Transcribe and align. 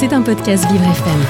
C'est 0.00 0.14
un 0.14 0.22
podcast 0.22 0.64
Vivre 0.72 0.84
FM. 0.84 1.20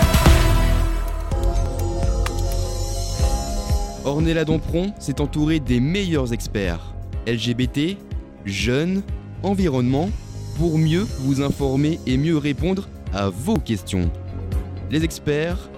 Ornella 4.04 4.44
Dompron 4.44 4.92
s'est 5.00 5.20
entourée 5.20 5.58
des 5.58 5.80
meilleurs 5.80 6.32
experts 6.32 6.94
LGBT, 7.26 7.96
jeunes, 8.44 9.02
environnement, 9.42 10.08
pour 10.56 10.78
mieux 10.78 11.04
vous 11.18 11.42
informer 11.42 11.98
et 12.06 12.16
mieux 12.16 12.36
répondre 12.36 12.88
à 13.12 13.28
vos 13.28 13.58
questions. 13.58 14.08
Les 14.88 15.02
experts 15.02 15.69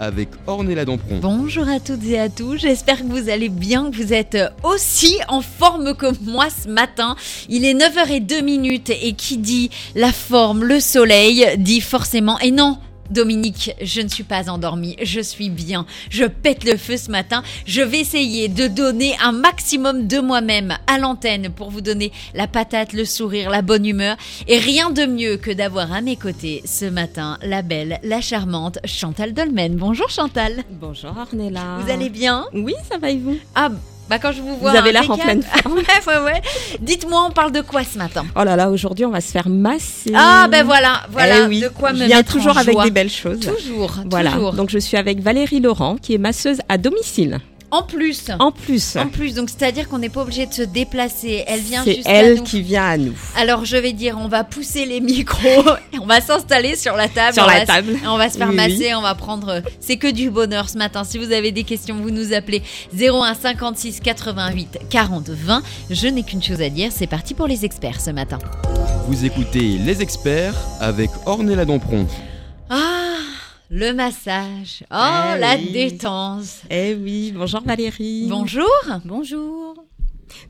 avec 0.00 0.28
Ornella 0.46 0.84
Dompron. 0.84 1.18
Bonjour 1.20 1.68
à 1.68 1.80
toutes 1.80 2.04
et 2.04 2.18
à 2.18 2.28
tous, 2.28 2.58
j'espère 2.58 2.98
que 2.98 3.06
vous 3.06 3.28
allez 3.28 3.48
bien, 3.48 3.90
que 3.90 3.96
vous 3.96 4.12
êtes 4.12 4.38
aussi 4.62 5.18
en 5.28 5.40
forme 5.40 5.94
que 5.94 6.06
moi 6.22 6.46
ce 6.50 6.68
matin. 6.68 7.16
Il 7.48 7.64
est 7.64 7.74
9h02 7.74 8.42
minutes 8.42 8.90
et 8.90 9.12
qui 9.12 9.38
dit 9.38 9.70
la 9.94 10.12
forme, 10.12 10.64
le 10.64 10.80
soleil, 10.80 11.46
dit 11.58 11.80
forcément, 11.80 12.38
et 12.40 12.50
non, 12.50 12.78
Dominique, 13.10 13.72
je 13.80 14.00
ne 14.00 14.08
suis 14.08 14.24
pas 14.24 14.50
endormie, 14.50 14.96
je 15.02 15.20
suis 15.20 15.50
bien, 15.50 15.86
je 16.10 16.24
pète 16.24 16.64
le 16.64 16.76
feu 16.76 16.96
ce 16.96 17.10
matin, 17.10 17.42
je 17.66 17.82
vais 17.82 18.00
essayer 18.00 18.48
de 18.48 18.66
donner 18.66 19.14
un 19.22 19.32
maximum 19.32 20.06
de 20.06 20.18
moi-même 20.18 20.76
à 20.86 20.98
l'antenne 20.98 21.50
pour 21.50 21.70
vous 21.70 21.80
donner 21.80 22.12
la 22.34 22.46
patate, 22.46 22.92
le 22.92 23.04
sourire, 23.04 23.50
la 23.50 23.62
bonne 23.62 23.86
humeur, 23.86 24.16
et 24.48 24.58
rien 24.58 24.90
de 24.90 25.06
mieux 25.06 25.36
que 25.36 25.50
d'avoir 25.50 25.92
à 25.92 26.00
mes 26.00 26.16
côtés 26.16 26.62
ce 26.64 26.84
matin 26.84 27.38
la 27.42 27.62
belle, 27.62 27.98
la 28.02 28.20
charmante 28.20 28.78
Chantal 28.84 29.32
Dolmen. 29.32 29.76
Bonjour 29.76 30.08
Chantal. 30.08 30.64
Bonjour 30.70 31.14
Ornella. 31.16 31.78
Vous 31.80 31.90
allez 31.90 32.10
bien? 32.10 32.46
Oui, 32.52 32.74
ça 32.88 32.98
va 32.98 33.10
et 33.10 33.18
vous? 33.18 33.36
Ah, 33.54 33.70
bah 34.08 34.18
quand 34.18 34.32
je 34.32 34.40
vous 34.42 34.56
vois. 34.56 34.70
Vous 34.72 34.76
avez 34.76 34.92
l'air 34.92 35.10
en 35.10 35.16
pleine 35.16 35.42
forme. 35.42 35.74
ouais, 35.78 35.82
ouais, 36.06 36.18
ouais. 36.24 36.42
Dites-moi, 36.80 37.26
on 37.28 37.30
parle 37.30 37.52
de 37.52 37.60
quoi 37.62 37.84
ce 37.84 37.96
matin? 37.98 38.24
Oh 38.38 38.44
là 38.44 38.54
là, 38.56 38.70
aujourd'hui 38.70 39.04
on 39.06 39.10
va 39.10 39.20
se 39.20 39.30
faire 39.30 39.48
masser. 39.48 40.12
Ah 40.14 40.46
ben 40.50 40.64
voilà, 40.64 41.02
voilà 41.10 41.40
Eh 41.44 41.46
oui. 41.48 41.60
de 41.60 41.68
quoi 41.68 41.92
me 41.92 42.06
mettre 42.06 42.30
toujours 42.32 42.56
en 42.56 42.60
avec 42.60 42.74
joie. 42.74 42.84
des 42.84 42.90
belles 42.90 43.10
choses. 43.10 43.40
Toujours, 43.40 43.94
Voilà. 44.10 44.32
toujours. 44.32 44.52
Donc 44.52 44.68
je 44.70 44.78
suis 44.78 44.96
avec 44.96 45.20
Valérie 45.20 45.60
Laurent 45.60 45.96
qui 46.00 46.14
est 46.14 46.18
masseuse 46.18 46.58
à 46.68 46.76
domicile. 46.78 47.40
En 47.74 47.82
plus, 47.82 48.30
En 48.38 48.52
plus, 48.52 48.96
en 48.96 49.08
plus, 49.08 49.34
donc 49.34 49.50
c'est-à-dire 49.50 49.88
qu'on 49.88 49.98
n'est 49.98 50.08
pas 50.08 50.22
obligé 50.22 50.46
de 50.46 50.54
se 50.54 50.62
déplacer. 50.62 51.42
Elle 51.46 51.60
vient 51.60 51.82
c'est 51.84 51.96
jusqu'à 51.96 52.10
elle 52.12 52.36
nous. 52.36 52.42
qui 52.44 52.62
vient 52.62 52.84
à 52.84 52.96
nous. 52.96 53.14
Alors 53.36 53.64
je 53.64 53.76
vais 53.76 53.92
dire, 53.92 54.16
on 54.20 54.28
va 54.28 54.44
pousser 54.44 54.84
les 54.86 55.00
micros, 55.00 55.64
et 55.92 55.98
on 55.98 56.06
va 56.06 56.20
s'installer 56.20 56.76
sur 56.76 56.94
la 56.94 57.08
table, 57.08 57.34
Sur 57.34 57.44
on 57.44 57.46
la 57.46 57.54
va 57.54 57.60
se- 57.62 57.66
table. 57.66 57.92
et 58.02 58.06
on 58.06 58.16
va 58.16 58.30
se 58.30 58.38
faire 58.38 58.48
Oui, 58.50 58.54
masser, 58.56 58.94
on 58.94 59.02
va 59.02 59.14
prendre. 59.14 59.62
C'est 59.80 59.96
que 59.96 60.10
du 60.10 60.30
bonheur 60.30 60.68
ce 60.68 60.78
matin. 60.78 61.02
Si 61.04 61.18
vous 61.18 61.32
avez 61.32 61.50
des 61.52 61.64
questions, 61.64 61.96
vous 61.96 62.10
nous 62.10 62.32
appelez 62.32 62.62
01 62.96 63.34
56 63.34 64.00
88 64.00 64.78
40 64.88 65.28
20. 65.30 65.62
Je 65.90 66.06
n'ai 66.06 66.22
qu'une 66.22 66.42
chose 66.42 66.62
à 66.62 66.68
dire, 66.68 66.90
c'est 66.94 67.06
parti 67.08 67.34
pour 67.34 67.46
les 67.48 67.64
experts 67.64 68.00
ce 68.00 68.10
matin. 68.10 68.38
Vous 69.08 69.24
écoutez 69.24 69.78
Les 69.84 70.00
experts 70.00 70.54
avec 70.80 71.10
Ornella 71.26 71.64
Dompron. 71.64 72.06
Ah, 72.70 72.76
le 73.76 73.92
massage. 73.92 74.82
Oh, 74.84 74.86
Ah 74.90 75.36
la 75.38 75.56
oui. 75.56 75.72
détente. 75.72 76.44
Eh 76.70 76.94
oui, 76.94 77.32
bonjour 77.34 77.60
Valérie. 77.62 78.26
Bonjour. 78.28 78.68
Bonjour. 79.04 79.74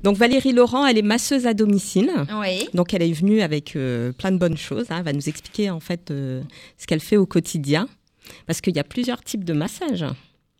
Donc 0.02 0.16
Valérie 0.18 0.52
Laurent, 0.52 0.86
elle 0.86 0.98
est 0.98 1.02
masseuse 1.02 1.46
à 1.46 1.54
domicile. 1.54 2.10
Oui. 2.40 2.68
Donc 2.74 2.92
elle 2.92 3.02
est 3.02 3.12
venue 3.12 3.40
avec 3.40 3.76
euh, 3.76 4.12
plein 4.12 4.30
de 4.30 4.36
bonnes 4.38 4.56
choses. 4.58 4.86
hein. 4.90 4.96
Elle 4.98 5.04
va 5.04 5.12
nous 5.14 5.28
expliquer 5.28 5.70
en 5.70 5.80
fait 5.80 6.10
euh, 6.10 6.42
ce 6.78 6.86
qu'elle 6.86 7.00
fait 7.00 7.16
au 7.16 7.26
quotidien. 7.26 7.88
Parce 8.46 8.60
qu'il 8.60 8.74
y 8.76 8.78
a 8.78 8.84
plusieurs 8.84 9.22
types 9.22 9.44
de 9.44 9.52
massages. 9.52 10.04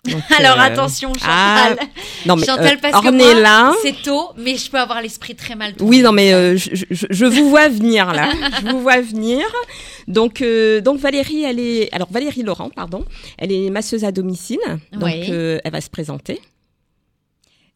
Donc, 0.05 0.23
Alors 0.39 0.59
euh, 0.59 0.63
attention, 0.65 1.13
ah, 1.23 1.69
Chantal. 1.77 1.89
non 2.27 2.37
mais 2.37 2.45
Chantal, 2.47 2.75
euh, 2.77 2.79
parce 2.81 3.05
que 3.05 3.11
moi, 3.11 3.77
c'est 3.83 4.03
tôt, 4.03 4.31
mais 4.37 4.57
je 4.57 4.71
peux 4.71 4.79
avoir 4.79 5.01
l'esprit 5.01 5.35
très 5.35 5.55
mal. 5.55 5.75
Oui, 5.81 6.03
non, 6.03 6.13
mais 6.13 6.33
euh, 6.35 6.57
je, 6.57 6.71
je- 6.91 7.07
je 7.09 7.25
vous 7.25 7.49
vois 7.49 7.69
venir 7.69 8.13
là. 8.13 8.31
je 8.61 8.71
vous 8.71 8.81
vois 8.81 9.01
venir. 9.01 9.47
Donc, 10.07 10.43
euh, 10.43 10.81
donc 10.83 10.99
Valérie, 11.01 11.45
elle 11.45 11.59
est, 11.59 11.91
alors 11.93 12.09
Valérie 12.11 12.43
Laurent, 12.43 12.69
pardon, 12.69 13.05
elle 13.39 13.51
est 13.53 13.71
masseuse 13.71 14.05
à 14.05 14.13
domicile. 14.13 14.59
Donc, 14.93 15.05
Oui. 15.05 15.27
euh, 15.31 15.59
elle 15.65 15.73
va 15.73 15.81
se 15.81 15.89
présenter. 15.91 16.41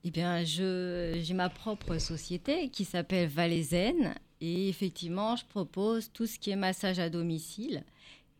Eh 0.04 0.10
bien, 0.10 0.44
je, 0.44 1.18
j'ai 1.22 1.34
ma 1.34 1.48
propre 1.48 1.98
société 1.98 2.68
qui 2.68 2.84
s'appelle 2.84 3.28
Valaisen 3.28 4.14
et 4.40 4.68
effectivement, 4.68 5.34
je 5.36 5.44
propose 5.48 6.10
tout 6.12 6.26
ce 6.26 6.38
qui 6.38 6.50
est 6.50 6.56
massage 6.56 6.98
à 6.98 7.08
domicile. 7.10 7.82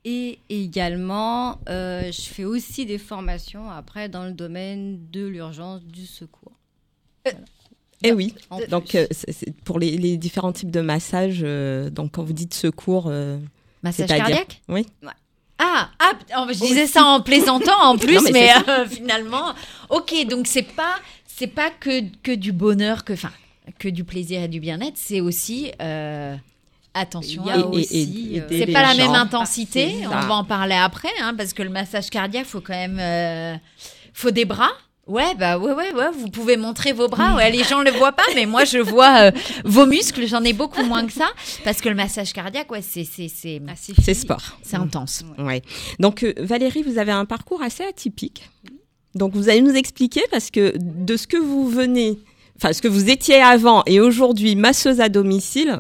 Et 0.05 0.39
également, 0.49 1.59
euh, 1.69 2.11
je 2.13 2.23
fais 2.23 2.45
aussi 2.45 2.87
des 2.87 2.99
formations 2.99 3.69
après 3.71 4.09
dans 4.09 4.25
le 4.25 4.33
domaine 4.33 4.99
de 5.11 5.27
l'urgence 5.27 5.85
du 5.85 6.07
secours. 6.07 6.53
Eh 8.05 8.13
oui. 8.13 8.33
Donc, 8.71 8.95
euh, 8.95 9.07
c'est- 9.11 9.53
pour 9.65 9.79
les, 9.79 9.99
les 9.99 10.17
différents 10.17 10.53
types 10.53 10.71
de 10.71 10.81
massages. 10.81 11.41
euh, 11.43 11.91
donc, 11.91 12.13
quand 12.13 12.23
vous 12.23 12.33
dites 12.33 12.55
secours, 12.55 13.07
euh, 13.09 13.39
Massage 13.83 14.09
cardiaque? 14.09 14.63
Oui. 14.69 14.87
Ah, 15.59 15.91
ah, 15.99 16.13
oh, 16.39 16.47
je 16.49 16.59
disais 16.61 16.87
ça 16.87 17.05
en 17.05 17.21
plaisantant 17.21 17.77
en 17.83 17.99
plus, 17.99 18.15
Non, 18.15 18.23
mais 18.33 18.51
euh, 18.69 18.87
finalement, 18.89 19.53
ok, 19.91 20.15
donc 20.29 20.47
c'est 20.47 20.63
pas, 20.63 20.95
c'est 21.27 21.49
pas 21.49 21.71
que 21.71 22.03
que 22.23 22.33
du 22.33 22.53
bonheur, 22.53 23.05
que, 23.05 23.13
enfin, 23.15 23.33
que 23.81 23.89
du 23.89 24.05
plaisir 24.05 24.41
et 24.43 24.49
du 24.49 24.61
bien-être, 24.61 24.97
c'est 24.97 25.21
aussi 25.21 25.73
euh, 25.83 26.37
attention. 26.99 27.43
Il 27.47 27.49
y 27.49 27.51
à- 27.51 27.55
a 27.55 27.59
Et- 27.59 27.61
et- 27.61 27.65
aussi, 27.67 28.31
et- 28.35 28.41
euh, 28.41 28.47
et- 28.51 28.59
c'est 28.67 28.73
pas 28.73 28.83
la 28.83 28.95
même 28.95 29.15
intensité. 29.15 29.95
On 30.07 30.09
va 30.27 30.35
en 30.35 30.45
parler 30.45 30.75
après, 30.75 31.09
hein, 31.21 31.35
parce 31.37 31.53
que 31.53 31.63
le 31.63 31.71
massage 31.71 32.11
cardiaque, 32.11 32.47
faut 32.47 32.61
quand 32.61 32.75
même, 32.75 32.99
euh, 33.01 33.55
faut 34.13 34.31
des 34.31 34.45
bras. 34.45 34.71
Ouais, 35.07 35.35
bah 35.39 35.57
ouais, 35.59 35.73
ouais, 35.73 35.95
ouais. 35.95 36.11
Vous 36.13 36.29
pouvez 36.29 36.59
montrer 36.59 36.93
vos 36.93 37.09
bras. 37.09 37.35
Ouais, 37.35 37.51
les 37.51 37.65
gens 37.65 37.81
le 37.81 37.91
voient 37.91 38.13
pas, 38.13 38.27
mais 38.35 38.45
moi 38.45 38.67
je 38.67 38.77
vois 38.77 39.23
euh, 39.23 39.31
vos 39.65 39.87
muscles. 39.87 40.27
J'en 40.27 40.45
ai 40.45 40.53
beaucoup 40.53 40.83
moins 40.85 41.07
que 41.07 41.13
ça, 41.15 41.29
parce 41.65 41.81
que 41.81 41.89
le 41.89 41.95
massage 41.95 42.35
cardiaque, 42.35 42.71
ouais, 42.71 42.83
c'est 42.83 43.05
c'est 43.05 43.29
c'est 43.29 43.59
Ah, 43.67 44.15
sport. 44.15 44.59
c'est 44.63 44.77
intense. 44.77 45.25
Ouais. 45.39 45.63
Donc, 45.99 46.25
euh, 46.25 46.35
Valérie, 46.37 46.83
vous 46.83 46.99
avez 46.99 47.13
un 47.13 47.25
parcours 47.25 47.63
assez 47.63 47.85
atypique. 47.85 48.51
Donc, 49.15 49.35
vous 49.35 49.49
allez 49.49 49.63
nous 49.63 49.75
expliquer 49.75 50.21
parce 50.31 50.51
que 50.51 50.75
de 50.77 51.17
ce 51.17 51.27
que 51.27 51.39
vous 51.39 51.67
venez, 51.71 52.19
enfin, 52.59 52.75
ce 52.75 52.83
que 52.83 52.89
vous 52.89 53.09
étiez 53.09 53.41
avant 53.41 53.83
et 53.87 54.01
aujourd'hui 54.01 54.57
masseuse 54.57 55.01
à 55.01 55.09
domicile. 55.09 55.79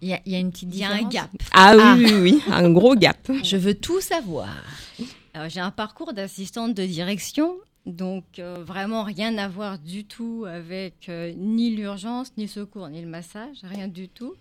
Il 0.00 0.08
y 0.08 0.12
a, 0.14 0.20
il 0.26 0.32
y 0.32 0.36
a 0.36 0.38
une 0.38 0.50
petite 0.50 0.68
Il 0.72 0.78
y 0.78 0.84
a 0.84 0.88
un 0.90 0.94
différence. 1.02 1.12
gap. 1.12 1.30
Ah, 1.52 1.74
Ah. 1.78 1.94
oui, 1.98 2.04
oui, 2.06 2.20
oui, 2.22 2.42
un 2.50 2.70
gros 2.70 2.94
gap. 2.94 3.30
Je 3.42 3.56
veux 3.56 3.74
tout 3.74 4.00
savoir. 4.00 4.48
Alors, 5.34 5.48
j'ai 5.48 5.60
un 5.60 5.70
parcours 5.70 6.12
d'assistante 6.12 6.74
de 6.74 6.84
direction, 6.86 7.56
donc 7.86 8.24
euh, 8.38 8.56
vraiment 8.66 9.02
rien 9.02 9.38
à 9.38 9.48
voir 9.48 9.78
du 9.78 10.04
tout 10.04 10.44
avec 10.48 11.08
euh, 11.08 11.32
ni 11.36 11.70
l'urgence, 11.74 12.32
ni 12.36 12.44
le 12.44 12.48
secours, 12.50 12.88
ni 12.88 13.00
le 13.00 13.08
massage, 13.08 13.58
rien 13.62 13.88
du 13.88 14.08
tout. 14.08 14.34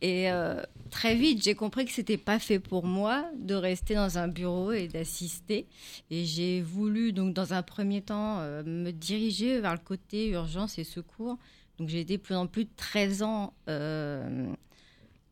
Et 0.00 0.30
euh, 0.30 0.62
très 0.90 1.14
vite, 1.14 1.42
j'ai 1.44 1.54
compris 1.54 1.84
que 1.84 1.92
c'était 1.92 2.16
pas 2.16 2.38
fait 2.38 2.58
pour 2.60 2.84
moi 2.86 3.24
de 3.38 3.54
rester 3.54 3.94
dans 3.94 4.16
un 4.18 4.28
bureau 4.28 4.72
et 4.72 4.88
d'assister. 4.88 5.66
Et 6.10 6.24
j'ai 6.24 6.60
voulu 6.62 7.12
donc 7.12 7.34
dans 7.34 7.52
un 7.52 7.62
premier 7.62 8.00
temps 8.00 8.38
euh, 8.40 8.62
me 8.64 8.90
diriger 8.90 9.60
vers 9.60 9.72
le 9.72 9.78
côté 9.84 10.28
urgence 10.28 10.78
et 10.78 10.84
secours. 10.84 11.36
Donc 11.78 11.88
j'ai 11.88 12.00
été 12.00 12.16
plus 12.18 12.36
en 12.36 12.46
plus 12.46 12.64
de 12.64 12.70
13 12.76 13.22
ans, 13.24 13.52
euh, 13.68 14.46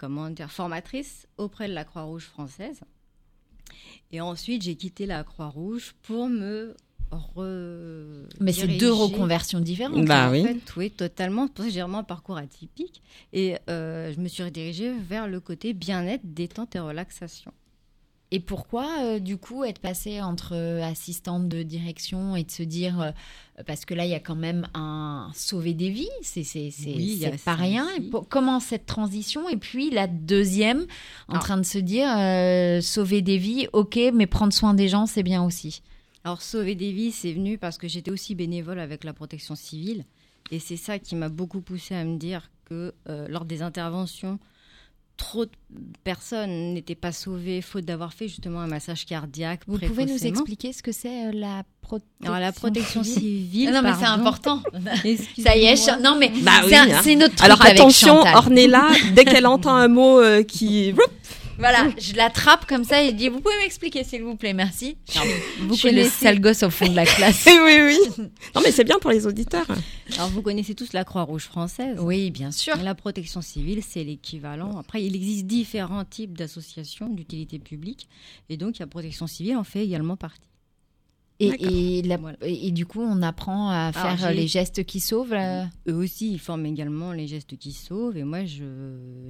comment 0.02 0.28
dire, 0.30 0.50
formatrice 0.50 1.28
auprès 1.38 1.68
de 1.68 1.74
la 1.74 1.84
Croix-Rouge 1.84 2.24
française. 2.24 2.80
Et 4.10 4.20
ensuite, 4.20 4.62
j'ai 4.62 4.74
quitté 4.74 5.06
la 5.06 5.22
Croix-Rouge 5.22 5.94
pour 6.02 6.28
me 6.28 6.74
re- 7.12 8.26
Mais 8.40 8.52
c'est 8.52 8.66
deux 8.66 8.92
reconversions 8.92 9.60
différentes. 9.60 10.04
Bah 10.04 10.28
en 10.28 10.32
oui. 10.32 10.42
fait, 10.42 10.76
oui, 10.76 10.90
totalement. 10.90 11.46
C'est 11.46 11.52
pour 11.54 11.62
ça 11.64 11.68
que 11.68 11.74
j'ai 11.74 11.80
vraiment 11.82 11.98
un 11.98 12.02
parcours 12.04 12.36
atypique. 12.36 13.00
Et 13.32 13.56
euh, 13.70 14.12
je 14.12 14.20
me 14.20 14.26
suis 14.26 14.42
redirigée 14.42 14.92
vers 14.92 15.28
le 15.28 15.38
côté 15.38 15.72
bien-être, 15.72 16.22
détente 16.24 16.74
et 16.74 16.80
relaxation. 16.80 17.52
Et 18.34 18.40
pourquoi, 18.40 18.88
euh, 19.02 19.18
du 19.18 19.36
coup, 19.36 19.62
être 19.62 19.78
passée 19.78 20.22
entre 20.22 20.52
euh, 20.54 20.82
assistante 20.82 21.50
de 21.50 21.62
direction 21.62 22.34
et 22.34 22.44
de 22.44 22.50
se 22.50 22.62
dire, 22.62 22.98
euh, 23.02 23.10
parce 23.66 23.84
que 23.84 23.92
là, 23.92 24.06
il 24.06 24.10
y 24.10 24.14
a 24.14 24.20
quand 24.20 24.34
même 24.34 24.66
un 24.72 25.30
sauver 25.34 25.74
des 25.74 25.90
vies, 25.90 26.08
c'est 26.22 26.40
Oui, 26.86 27.22
pas 27.44 27.54
rien. 27.54 27.86
Et 27.94 28.00
pour- 28.00 28.26
comment 28.26 28.58
cette 28.58 28.86
transition 28.86 29.50
Et 29.50 29.58
puis 29.58 29.90
la 29.90 30.06
deuxième, 30.06 30.86
en 31.28 31.34
Ah. 31.34 31.38
train 31.40 31.58
de 31.58 31.62
se 31.66 31.76
dire, 31.76 32.08
euh, 32.16 32.80
sauver 32.80 33.20
des 33.20 33.36
vies, 33.36 33.68
ok, 33.74 33.98
mais 34.14 34.26
prendre 34.26 34.54
soin 34.54 34.72
des 34.72 34.88
gens, 34.88 35.04
c'est 35.04 35.22
bien 35.22 35.44
aussi. 35.44 35.82
Alors, 36.24 36.40
sauver 36.40 36.74
des 36.74 36.90
vies, 36.92 37.12
c'est 37.12 37.34
venu 37.34 37.58
parce 37.58 37.76
que 37.76 37.86
j'étais 37.86 38.10
aussi 38.10 38.34
bénévole 38.34 38.78
avec 38.78 39.04
la 39.04 39.12
protection 39.12 39.54
civile. 39.56 40.06
Et 40.50 40.58
c'est 40.58 40.78
ça 40.78 40.98
qui 40.98 41.16
m'a 41.16 41.28
beaucoup 41.28 41.60
poussé 41.60 41.94
à 41.94 42.04
me 42.04 42.16
dire 42.16 42.50
que 42.64 42.94
lors 43.28 43.44
des 43.44 43.60
interventions, 43.60 44.38
trop 45.16 45.44
de 45.44 45.50
personnes 46.04 46.74
n'étaient 46.74 46.94
pas 46.94 47.12
sauvées 47.12 47.62
faute 47.62 47.84
d'avoir 47.84 48.12
fait 48.12 48.28
justement 48.28 48.60
un 48.60 48.66
massage 48.66 49.04
cardiaque. 49.06 49.60
Vous 49.66 49.78
pouvez 49.78 50.04
nous 50.06 50.26
expliquer 50.26 50.72
ce 50.72 50.82
que 50.82 50.92
c'est 50.92 51.26
euh, 51.28 51.30
la 51.32 51.62
protection 51.80 52.08
Alors, 52.26 52.38
la 52.40 52.52
protection 52.52 53.02
civile. 53.04 53.70
Ah 53.72 53.80
Non, 53.82 53.88
mais 53.88 53.94
c'est 53.98 54.06
important. 54.06 54.62
Ça 55.42 55.56
y 55.56 55.64
est, 55.64 56.00
non 56.02 56.16
mais 56.18 56.30
Bah 56.42 56.52
c'est 56.62 56.66
oui, 56.68 56.74
un- 56.76 56.90
hein. 56.90 57.00
c'est 57.02 57.16
notre 57.16 57.34
truc 57.36 57.44
Alors 57.44 57.60
avec 57.62 57.78
attention, 57.78 58.16
Chantal. 58.18 58.36
Ornella, 58.36 58.88
dès 59.14 59.24
qu'elle 59.24 59.46
entend 59.46 59.74
un 59.74 59.88
mot 59.88 60.20
euh, 60.20 60.42
qui, 60.42 60.94
Voilà, 61.62 61.90
je 61.96 62.14
l'attrape 62.14 62.66
comme 62.66 62.82
ça 62.82 63.04
et 63.04 63.10
je 63.10 63.14
dis 63.14 63.28
Vous 63.28 63.40
pouvez 63.40 63.56
m'expliquer, 63.58 64.02
s'il 64.02 64.24
vous 64.24 64.34
plaît, 64.34 64.52
merci. 64.52 64.96
Vous 65.60 65.74
je 65.74 65.78
suis 65.78 65.88
le 65.90 65.94
connaissez, 65.94 66.10
sale 66.10 66.40
gosse 66.40 66.64
au 66.64 66.70
fond 66.70 66.88
de 66.88 66.96
la 66.96 67.06
classe. 67.06 67.46
oui, 67.46 67.78
oui. 67.86 67.98
Non, 68.52 68.62
mais 68.64 68.72
c'est 68.72 68.82
bien 68.82 68.98
pour 68.98 69.12
les 69.12 69.28
auditeurs. 69.28 69.66
alors 70.16 70.28
vous 70.30 70.42
connaissez 70.42 70.74
tous 70.74 70.92
la 70.92 71.04
Croix-Rouge 71.04 71.44
française. 71.44 71.98
Oui, 72.00 72.32
bien 72.32 72.50
sûr. 72.50 72.76
La 72.78 72.96
protection 72.96 73.42
civile, 73.42 73.80
c'est 73.88 74.02
l'équivalent. 74.02 74.76
Après, 74.76 75.04
il 75.04 75.14
existe 75.14 75.46
différents 75.46 76.04
types 76.04 76.36
d'associations 76.36 77.08
d'utilité 77.08 77.60
publique. 77.60 78.08
Et 78.48 78.56
donc, 78.56 78.80
la 78.80 78.88
protection 78.88 79.28
civile 79.28 79.56
en 79.56 79.64
fait 79.64 79.84
également 79.84 80.16
partie. 80.16 80.51
Et, 81.42 81.98
et, 81.98 82.02
la- 82.02 82.16
Voilà. 82.16 82.36
et 82.42 82.70
du 82.70 82.86
coup, 82.86 83.00
on 83.00 83.22
apprend 83.22 83.68
à 83.70 83.90
Alors, 83.94 84.18
faire 84.18 84.28
j'ai- 84.30 84.34
les 84.34 84.46
gestes 84.48 84.84
qui 84.84 85.00
sauvent. 85.00 85.32
là. 85.32 85.66
Eux 85.88 85.94
aussi, 85.94 86.32
ils 86.32 86.38
forment 86.38 86.66
également 86.66 87.12
les 87.12 87.26
gestes 87.26 87.56
qui 87.56 87.72
sauvent. 87.72 88.16
Et 88.16 88.24
moi, 88.24 88.40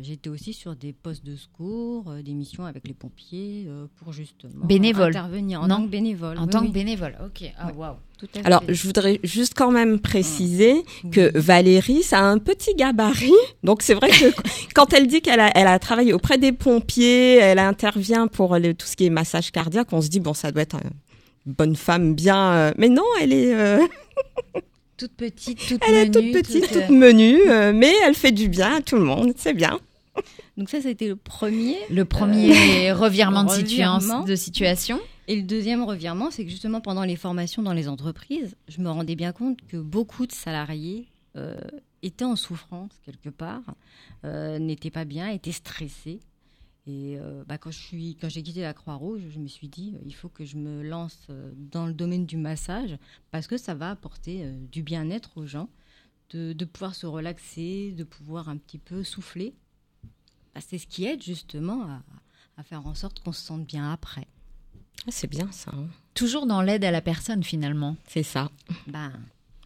j'étais 0.00 0.29
aussi 0.31 0.53
sur 0.53 0.76
des 0.76 0.93
postes 0.93 1.25
de 1.25 1.37
secours, 1.37 2.11
euh, 2.11 2.23
des 2.23 2.35
missions 2.35 2.64
avec 2.64 2.87
les 2.87 2.94
pompiers 2.94 3.64
euh, 3.69 3.87
pour 3.97 4.12
justement 4.12 4.64
Bénévole. 4.67 5.09
intervenir 5.17 5.61
en 5.62 5.67
Non. 5.69 5.76
tant 5.76 5.85
que 5.85 5.91
bénévole. 5.91 6.38
En 6.38 6.44
Oui, 6.44 6.50
tant 6.50 6.61
oui, 6.62 6.69
que 6.69 6.73
bénévole. 6.73 7.17
Ok. 7.25 7.50
Ah, 7.59 7.73
Ouais. 7.73 7.87
à 7.87 8.47
Alors, 8.47 8.62
fait. 8.65 8.75
je 8.75 8.87
voudrais 8.87 9.19
juste 9.25 9.55
quand 9.55 9.70
même 9.73 9.99
préciser 9.99 10.75
Oui. 11.05 11.11
que 11.11 11.38
Valérie, 11.38 12.03
ça 12.03 12.19
a 12.20 12.23
un 12.23 12.38
petit 12.38 12.75
gabarit. 12.75 13.32
Donc, 13.65 13.82
c'est 13.82 13.94
vrai 13.94 14.11
que 14.11 14.15
quand 14.75 14.93
elle 14.93 15.06
dit 15.08 15.20
qu'elle 15.23 15.41
a, 15.41 15.50
elle 15.56 15.67
a 15.67 15.79
travaillé 15.79 16.12
auprès 16.12 16.38
des 16.38 16.53
pompiers, 16.53 17.37
elle 17.38 17.58
intervient 17.58 18.26
pour 18.29 18.56
le- 18.58 18.75
tout 18.75 18.87
ce 18.87 18.97
qui 18.97 19.06
est 19.06 19.11
massage 19.11 19.50
cardiaque, 19.50 19.88
on 19.93 20.00
se 20.00 20.08
dit, 20.08 20.20
bon, 20.20 20.35
ça 20.35 20.53
doit 20.53 20.62
être 20.62 20.76
bonne 21.47 21.77
femme 21.77 22.15
bien. 22.15 22.53
euh, 22.53 22.73
mais 22.77 22.89
non, 22.89 23.05
elle 23.21 23.33
est, 23.33 23.55
euh, 23.55 23.79
Toute 24.97 25.15
petite, 25.17 25.59
toute 25.67 25.83
elle 25.89 25.94
est 25.94 26.11
toute 26.11 26.23
menue, 26.23 26.33
petite, 26.33 26.62
toute, 26.69 26.77
euh, 26.77 26.87
toute 26.87 26.97
menue, 26.97 27.41
euh, 27.50 27.73
mais 27.75 27.93
elle 28.06 28.15
fait 28.15 28.31
du 28.31 28.49
bien 28.49 28.77
à 28.77 28.81
tout 28.83 28.97
le 28.97 29.03
monde. 29.03 29.33
C'est 29.37 29.55
bien. 29.55 29.81
Donc 30.56 30.69
ça, 30.69 30.81
c'était 30.81 31.09
le 31.09 31.17
premier. 31.17 31.77
Le 31.91 32.05
premier 32.05 32.93
revirement, 32.93 33.43
de, 33.44 33.50
revirement. 33.50 33.99
situa- 34.23 34.27
de 34.27 34.37
situation. 34.37 35.00
Et 35.29 35.37
le 35.37 35.43
deuxième 35.43 35.83
revirement, 35.83 36.31
c'est 36.31 36.44
que 36.44 36.50
justement 36.50 36.81
pendant 36.81 37.03
les 37.05 37.17
formations 37.17 37.62
dans 37.62 37.73
les 37.73 37.89
entreprises, 37.89 38.55
je 38.69 38.81
me 38.81 38.91
rendais 38.91 39.17
bien 39.17 39.33
compte 39.33 39.59
que 39.67 39.77
beaucoup 39.77 40.27
de 40.27 40.33
salariés 40.33 41.09
euh, 41.37 41.56
étaient 42.03 42.25
en 42.25 42.37
souffrance 42.37 42.91
quelque 43.05 43.31
part, 43.31 43.62
euh, 44.25 44.59
n'étaient 44.59 44.91
pas 44.91 45.05
bien, 45.05 45.29
étaient 45.31 45.53
stressés. 45.53 46.21
Et 46.87 47.17
euh, 47.17 47.44
bah, 47.46 47.58
quand 47.58 47.70
je 47.70 47.79
suis, 47.79 48.17
quand 48.20 48.29
j'ai 48.29 48.43
quitté 48.43 48.62
la 48.62 48.75
Croix-Rouge, 48.75 49.23
je 49.31 49.38
me 49.38 49.46
suis 49.46 49.69
dit, 49.69 49.93
euh, 49.94 50.02
il 50.05 50.14
faut 50.14 50.29
que 50.29 50.44
je 50.44 50.56
me 50.56 50.82
lance 50.82 51.26
euh, 51.31 51.52
dans 51.56 51.87
le 51.87 51.93
domaine 51.94 52.26
du 52.26 52.37
massage 52.37 52.96
parce 53.31 53.46
que 53.46 53.56
ça 53.56 53.75
va 53.75 53.90
apporter 53.90 54.44
euh, 54.44 54.52
du 54.73 54.82
bien-être 54.82 55.38
aux 55.38 55.46
gens, 55.46 55.69
de, 56.31 56.52
de 56.52 56.64
pouvoir 56.64 56.94
se 56.96 57.06
relaxer, 57.06 57.93
de 57.93 58.02
pouvoir 58.02 58.49
un 58.49 58.56
petit 58.56 58.79
peu 58.79 59.05
souffler. 59.05 59.55
Bah, 60.55 60.61
c'est 60.61 60.79
ce 60.79 60.88
qui 60.88 61.05
aide 61.05 61.23
justement 61.23 61.84
à, 61.84 62.02
à 62.56 62.64
faire 62.64 62.84
en 62.84 62.94
sorte 62.96 63.20
qu'on 63.20 63.32
se 63.32 63.43
sente 63.43 63.64
bien 63.64 63.93
après. 63.93 64.26
Ah, 65.06 65.11
c'est 65.11 65.29
bien 65.31 65.50
ça. 65.52 65.70
hein. 65.75 65.87
Toujours 66.14 66.46
dans 66.46 66.62
l'aide 66.62 66.84
à 66.84 66.90
la 66.90 67.00
personne, 67.00 67.44
finalement. 67.44 67.96
C'est 68.08 68.23
ça. 68.25 68.50
Ben, 68.88 69.12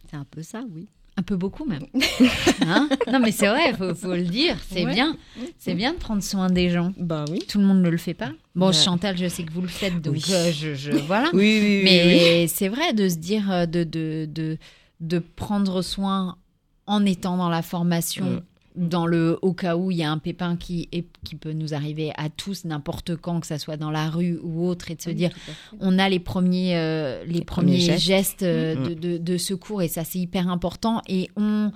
c'est 0.09 0.15
un 0.17 0.23
peu 0.23 0.43
ça, 0.43 0.63
oui. 0.71 0.87
Un 1.19 1.23
peu 1.23 1.35
beaucoup, 1.35 1.65
même. 1.65 1.85
Hein? 2.61 2.89
Non, 3.11 3.19
mais 3.19 3.31
c'est 3.31 3.47
vrai, 3.47 3.73
faut, 3.73 3.95
faut 3.95 4.13
le 4.13 4.23
dire. 4.23 4.55
C'est 4.69 4.85
Ouais. 4.85 4.93
bien. 4.93 5.15
C'est 5.57 5.73
bien 5.73 5.93
de 5.93 5.97
prendre 5.97 6.21
soin 6.21 6.49
des 6.49 6.69
gens. 6.69 6.93
Bah 6.97 7.25
oui. 7.31 7.39
Tout 7.47 7.57
le 7.59 7.65
monde 7.65 7.81
ne 7.81 7.89
le 7.89 7.97
fait 7.97 8.13
pas. 8.13 8.31
Bon, 8.55 8.67
Ouais. 8.67 8.73
Chantal, 8.73 9.17
je 9.17 9.27
sais 9.27 9.43
que 9.43 9.51
vous 9.51 9.61
le 9.61 9.67
faites, 9.67 10.01
donc 10.01 10.13
Oui. 10.15 10.23
euh, 10.31 10.51
je, 10.51 10.75
je- 10.75 10.91
voilà. 10.91 11.29
Oui, 11.33 11.59
oui. 11.61 11.81
Mais 11.83 12.47
c'est 12.47 12.67
vrai 12.67 12.93
de 12.93 13.07
se 13.09 13.15
dire 13.17 13.51
euh, 13.51 13.65
de, 13.65 13.83
de, 13.83 14.27
de, 14.31 14.57
de 14.99 15.19
prendre 15.19 15.81
soin 15.81 16.37
en 16.85 17.05
étant 17.05 17.37
dans 17.37 17.49
la 17.49 17.61
formation, 17.61 18.41
dans 18.77 19.05
le 19.07 19.37
au 19.41 19.53
cas 19.53 19.75
où 19.75 19.91
il 19.91 19.97
y 19.97 20.03
a 20.03 20.11
un 20.11 20.17
pépin 20.19 20.55
qui, 20.55 20.87
est, 20.91 21.05
qui 21.25 21.35
peut 21.35 21.51
nous 21.53 21.73
arriver 21.73 22.11
à 22.15 22.29
tous 22.29 22.63
n'importe 22.63 23.15
quand, 23.15 23.39
que 23.39 23.47
ça 23.47 23.57
soit 23.57 23.75
dans 23.77 23.91
la 23.91 24.09
rue 24.09 24.39
ou 24.43 24.67
autre, 24.67 24.91
et 24.91 24.95
de 24.95 25.01
se 25.01 25.09
dire 25.09 25.31
on 25.79 25.97
a 25.99 26.07
les 26.09 26.19
premiers, 26.19 26.77
euh, 26.77 27.23
les 27.25 27.41
premiers, 27.41 27.77
premiers 27.77 27.79
gestes, 27.79 28.05
gestes. 28.05 28.43
euh, 28.43 28.75
Mhm. 28.75 28.87
de, 28.87 28.93
de- 28.93 29.17
de 29.17 29.37
secours 29.37 29.81
et 29.81 29.87
ça 29.87 30.03
c'est 30.03 30.19
hyper 30.19 30.47
important 30.49 31.01
et 31.07 31.29
on 31.35 31.71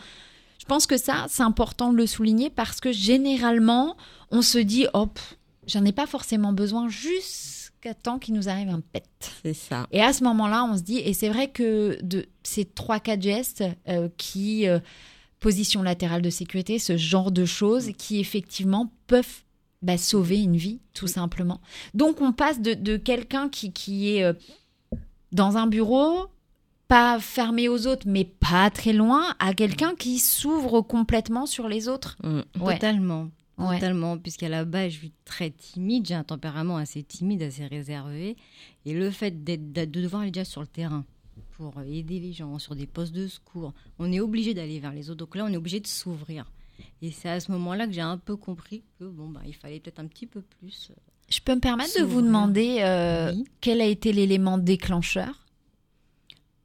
je 0.59 0.65
pense 0.65 0.85
que 0.85 0.97
ça 0.97 1.25
c'est 1.27 1.43
important 1.43 1.91
de 1.91 1.97
le 1.97 2.05
souligner 2.05 2.49
parce 2.51 2.79
que 2.79 2.91
généralement 2.91 3.97
on 4.29 4.41
se 4.41 4.59
dit 4.59 4.85
hop 4.93 5.19
j'en 5.67 5.83
ai 5.85 5.91
pas 5.91 6.05
forcément 6.07 6.53
besoin 6.53 6.87
jusqu'à 6.89 7.93
temps 7.93 8.19
qu'il 8.19 8.33
nous 8.35 8.47
arrive 8.49 8.69
un 8.69 8.81
pet 8.93 9.03
C'est 9.43 9.53
ça. 9.55 9.87
et 9.91 10.01
à 10.01 10.13
ce 10.13 10.23
moment-là 10.23 10.63
on 10.71 10.77
se 10.77 10.83
dit 10.83 10.97
et 10.99 11.13
c'est 11.13 11.29
vrai 11.29 11.47
que 11.49 11.97
de 12.03 12.25
ces 12.43 12.65
trois 12.65 12.99
quatre 12.99 13.21
gestes 13.23 13.63
euh, 13.87 14.07
qui 14.17 14.67
euh, 14.67 14.79
position 15.41 15.81
latérale 15.81 16.21
de 16.21 16.29
sécurité 16.29 16.79
ce 16.79 16.95
genre 16.95 17.31
de 17.31 17.43
choses 17.43 17.91
qui 17.97 18.21
effectivement 18.21 18.93
peuvent 19.07 19.43
bah, 19.81 19.97
sauver 19.97 20.39
une 20.39 20.55
vie, 20.55 20.79
tout 20.93 21.07
simplement. 21.07 21.59
Donc 21.93 22.21
on 22.21 22.31
passe 22.31 22.61
de, 22.61 22.73
de 22.73 22.95
quelqu'un 22.95 23.49
qui, 23.49 23.73
qui 23.73 24.15
est 24.15 24.23
euh, 24.23 24.33
dans 25.31 25.57
un 25.57 25.65
bureau, 25.67 26.27
pas 26.87 27.19
fermé 27.19 27.67
aux 27.67 27.87
autres, 27.87 28.05
mais 28.07 28.23
pas 28.23 28.69
très 28.69 28.93
loin, 28.93 29.35
à 29.39 29.53
quelqu'un 29.53 29.95
qui 29.95 30.19
s'ouvre 30.19 30.81
complètement 30.81 31.47
sur 31.47 31.67
les 31.67 31.87
autres. 31.87 32.17
Mm. 32.23 32.41
Ouais. 32.61 32.75
Totalement. 32.75 33.29
Ouais. 33.57 33.75
Totalement, 33.79 34.17
puisqu'à 34.17 34.49
la 34.49 34.65
base, 34.65 34.91
je 34.91 34.97
suis 34.97 35.13
très 35.25 35.49
timide, 35.49 36.05
j'ai 36.07 36.13
un 36.13 36.23
tempérament 36.23 36.77
assez 36.77 37.03
timide, 37.03 37.41
assez 37.41 37.65
réservé. 37.65 38.37
Et 38.85 38.93
le 38.93 39.09
fait 39.09 39.43
d'être, 39.43 39.71
de 39.71 39.85
devoir 39.85 40.21
aller 40.21 40.31
déjà 40.31 40.45
sur 40.45 40.61
le 40.61 40.67
terrain 40.67 41.05
pour 41.61 41.79
aider 41.83 42.19
les 42.19 42.33
gens 42.33 42.57
sur 42.57 42.75
des 42.75 42.87
postes 42.87 43.13
de 43.13 43.27
secours, 43.27 43.71
on 43.99 44.11
est 44.11 44.19
obligé 44.19 44.55
d'aller 44.55 44.79
vers 44.79 44.93
les 44.93 45.11
autres. 45.11 45.19
Donc 45.19 45.35
là, 45.35 45.45
on 45.45 45.53
est 45.53 45.57
obligé 45.57 45.79
de 45.79 45.85
s'ouvrir. 45.85 46.51
Et 47.03 47.11
c'est 47.11 47.29
à 47.29 47.39
ce 47.39 47.51
moment-là 47.51 47.85
que 47.85 47.93
j'ai 47.93 48.01
un 48.01 48.17
peu 48.17 48.35
compris 48.35 48.81
que 48.97 49.03
bon, 49.05 49.29
bah, 49.29 49.41
il 49.45 49.53
fallait 49.53 49.79
peut-être 49.79 49.99
un 49.99 50.07
petit 50.07 50.25
peu 50.25 50.41
plus. 50.41 50.89
euh, 50.89 50.95
Je 51.29 51.39
peux 51.39 51.53
me 51.53 51.59
permettre 51.59 51.99
de 51.99 52.03
vous 52.03 52.23
demander 52.23 52.77
euh, 52.79 53.31
oui, 53.31 53.45
quel 53.59 53.79
a 53.79 53.85
été 53.85 54.11
l'élément 54.11 54.57
déclencheur? 54.57 55.45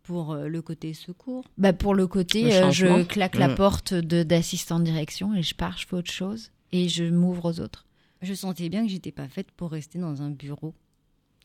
Pour 0.02 0.32
euh, 0.32 0.48
le 0.48 0.62
côté 0.62 0.94
secours. 0.94 1.44
bah 1.58 1.74
Pour 1.74 1.94
le 1.94 2.06
côté, 2.06 2.44
Le 2.44 2.50
euh, 2.52 2.70
je 2.70 3.02
claque 3.04 3.36
la 3.36 3.48
Mm. 3.48 3.54
porte 3.56 3.92
d'assistant 3.92 4.78
de 4.78 4.84
direction 4.84 5.34
et 5.34 5.42
je 5.42 5.54
pars, 5.54 5.76
je 5.76 5.86
fais 5.86 5.96
autre 5.96 6.12
chose 6.12 6.52
et 6.72 6.88
je 6.88 7.04
m'ouvre 7.04 7.50
aux 7.50 7.60
autres. 7.60 7.84
Je 8.22 8.32
sentais 8.32 8.70
bien 8.70 8.84
que 8.84 8.90
j'étais 8.90 9.12
pas 9.12 9.28
faite 9.28 9.50
pour 9.50 9.70
rester 9.72 9.98
dans 9.98 10.22
un 10.22 10.30
bureau. 10.30 10.74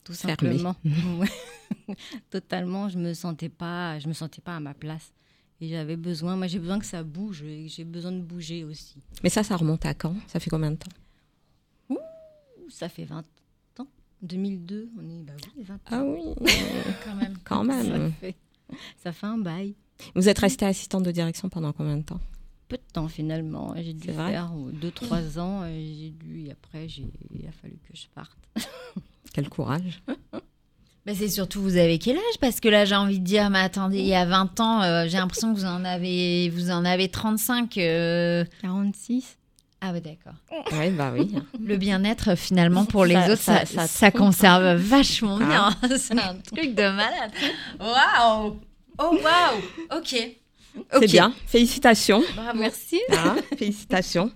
Tout 0.04 0.12
Fermé. 0.14 0.58
simplement. 0.58 0.76
Totalement, 2.30 2.88
je 2.88 2.98
me 2.98 3.14
sentais 3.14 3.48
pas, 3.48 3.98
je 3.98 4.08
me 4.08 4.12
sentais 4.12 4.40
pas 4.40 4.56
à 4.56 4.60
ma 4.60 4.74
place. 4.74 5.12
Et 5.60 5.68
j'avais 5.68 5.96
besoin, 5.96 6.36
moi 6.36 6.48
j'ai 6.48 6.58
besoin 6.58 6.78
que 6.80 6.84
ça 6.86 7.02
bouge, 7.04 7.44
j'ai 7.66 7.84
besoin 7.84 8.10
de 8.12 8.20
bouger 8.20 8.64
aussi. 8.64 8.96
Mais 9.22 9.28
ça, 9.28 9.44
ça 9.44 9.56
remonte 9.56 9.86
à 9.86 9.94
quand? 9.94 10.16
Ça 10.26 10.40
fait 10.40 10.50
combien 10.50 10.72
de 10.72 10.76
temps? 10.76 10.90
Ouh, 11.88 11.98
Ça 12.68 12.88
fait 12.88 13.04
20 13.04 13.18
ans. 13.78 13.86
2002, 14.22 14.90
on 14.98 15.08
est 15.08 15.22
bah 15.22 15.32
oui, 15.56 15.62
20 15.64 15.74
ans. 15.74 15.78
Ah 15.90 16.04
oui, 16.04 16.34
Quand 17.04 17.14
même. 17.14 17.34
quand 17.44 17.64
Ça 17.64 18.10
fait, 18.20 18.36
ça 19.02 19.12
fait 19.12 19.26
un 19.26 19.38
bail. 19.38 19.74
Vous 20.16 20.28
êtes 20.28 20.38
resté 20.38 20.64
assistante 20.64 21.04
de 21.04 21.10
direction 21.12 21.48
pendant 21.48 21.72
combien 21.72 21.96
de 21.96 22.02
temps? 22.02 22.20
Peu 22.68 22.76
de 22.76 22.92
temps 22.92 23.08
finalement. 23.08 23.74
J'ai 23.76 23.92
dû 23.92 24.08
faire 24.08 24.52
2-3 24.54 25.38
ans. 25.38 25.64
et 25.64 25.94
J'ai 25.96 26.10
dû, 26.10 26.46
et 26.46 26.50
après, 26.52 26.86
il 26.86 27.46
a 27.46 27.52
fallu 27.52 27.78
que 27.88 27.96
je 27.96 28.06
parte. 28.14 28.36
Quel 29.34 29.48
courage. 29.48 30.02
Bah, 31.04 31.10
c'est 31.16 31.26
surtout, 31.28 31.60
vous 31.60 31.78
avez 31.78 31.98
quel 31.98 32.14
âge? 32.16 32.38
Parce 32.40 32.60
que 32.60 32.68
là, 32.68 32.84
j'ai 32.84 32.94
envie 32.94 33.18
de 33.18 33.24
dire, 33.24 33.50
mais 33.50 33.58
attendez, 33.58 33.98
il 33.98 34.06
y 34.06 34.14
a 34.14 34.24
20 34.24 34.60
ans, 34.60 34.82
euh, 34.82 35.06
j'ai 35.08 35.16
l'impression 35.18 35.52
que 35.52 35.58
vous 35.58 35.64
en 35.64 35.84
avez, 35.84 36.48
vous 36.50 36.70
en 36.70 36.84
avez 36.84 37.08
35. 37.08 37.76
euh. 37.78 38.44
46 38.60 39.36
Ah 39.80 39.90
ouais, 39.90 40.00
d'accord. 40.00 40.34
Oui, 40.70 40.90
bah 40.90 41.10
oui. 41.12 41.34
Le 41.60 41.76
bien-être, 41.76 42.36
finalement, 42.36 42.84
pour 42.84 43.04
les 43.04 43.14
Ça- 43.14 43.32
autres, 43.32 43.42
ça, 43.42 43.66
ça- 43.66 43.66
ça 43.66 43.86
ça 43.88 44.10
trompe, 44.12 44.26
conserve 44.26 44.76
vachement 44.76 45.40
Ah. 45.42 45.74
bien. 45.80 45.96
c'est 45.98 46.16
un 46.20 46.36
truc 46.36 46.76
de 46.76 46.82
malade. 46.94 47.32
Waouh 47.80 48.60
Oh, 49.00 49.18
waouh 49.24 49.98
Ok. 49.98 50.14
C'est 50.92 51.06
bien. 51.06 51.34
Félicitations. 51.46 52.22
Bravo. 52.34 52.58
Merci. 52.58 52.98
Ah, 53.10 53.36
félicitations. 53.58 54.32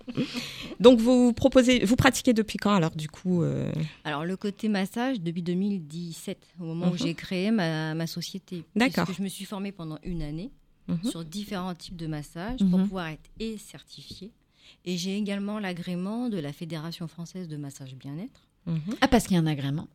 Donc 0.80 0.98
vous 1.00 1.32
proposez, 1.32 1.84
vous 1.84 1.96
pratiquez 1.96 2.32
depuis 2.32 2.58
quand 2.58 2.74
alors 2.74 2.90
du 2.94 3.08
coup 3.08 3.42
euh, 3.42 3.72
Alors, 4.04 4.24
le 4.24 4.36
côté 4.36 4.68
massage, 4.68 5.20
depuis 5.20 5.42
2017, 5.42 6.38
au 6.60 6.64
moment 6.64 6.88
où 6.88 6.92
Mhm. 6.92 6.98
j'ai 6.98 7.14
créé 7.14 7.50
ma, 7.50 7.94
ma 7.94 8.06
société. 8.06 8.64
D'accord. 8.74 9.06
Je 9.16 9.22
me 9.22 9.28
suis 9.28 9.44
formée 9.44 9.72
pendant 9.72 9.98
une 10.02 10.22
année 10.22 10.50
mhm. 10.88 11.04
sur 11.10 11.24
différents 11.24 11.74
types 11.74 11.96
de 11.96 12.06
massages 12.06 12.58
pour 12.58 12.78
Mhm. 12.78 12.84
pouvoir 12.88 13.06
être 13.08 13.30
et 13.40 13.56
certifiée. 13.58 14.30
Et 14.84 14.96
j'ai 14.96 15.16
également 15.16 15.58
l'agrément 15.58 16.28
de 16.28 16.38
la 16.38 16.52
Fédération 16.52 17.06
française 17.08 17.48
de 17.48 17.56
massage 17.56 17.94
bien-être. 17.94 18.42
Ah, 19.00 19.06
parce 19.08 19.24
qu'il 19.28 19.34
y 19.34 19.38
a 19.38 19.42
un 19.42 19.46
agrément. 19.46 19.86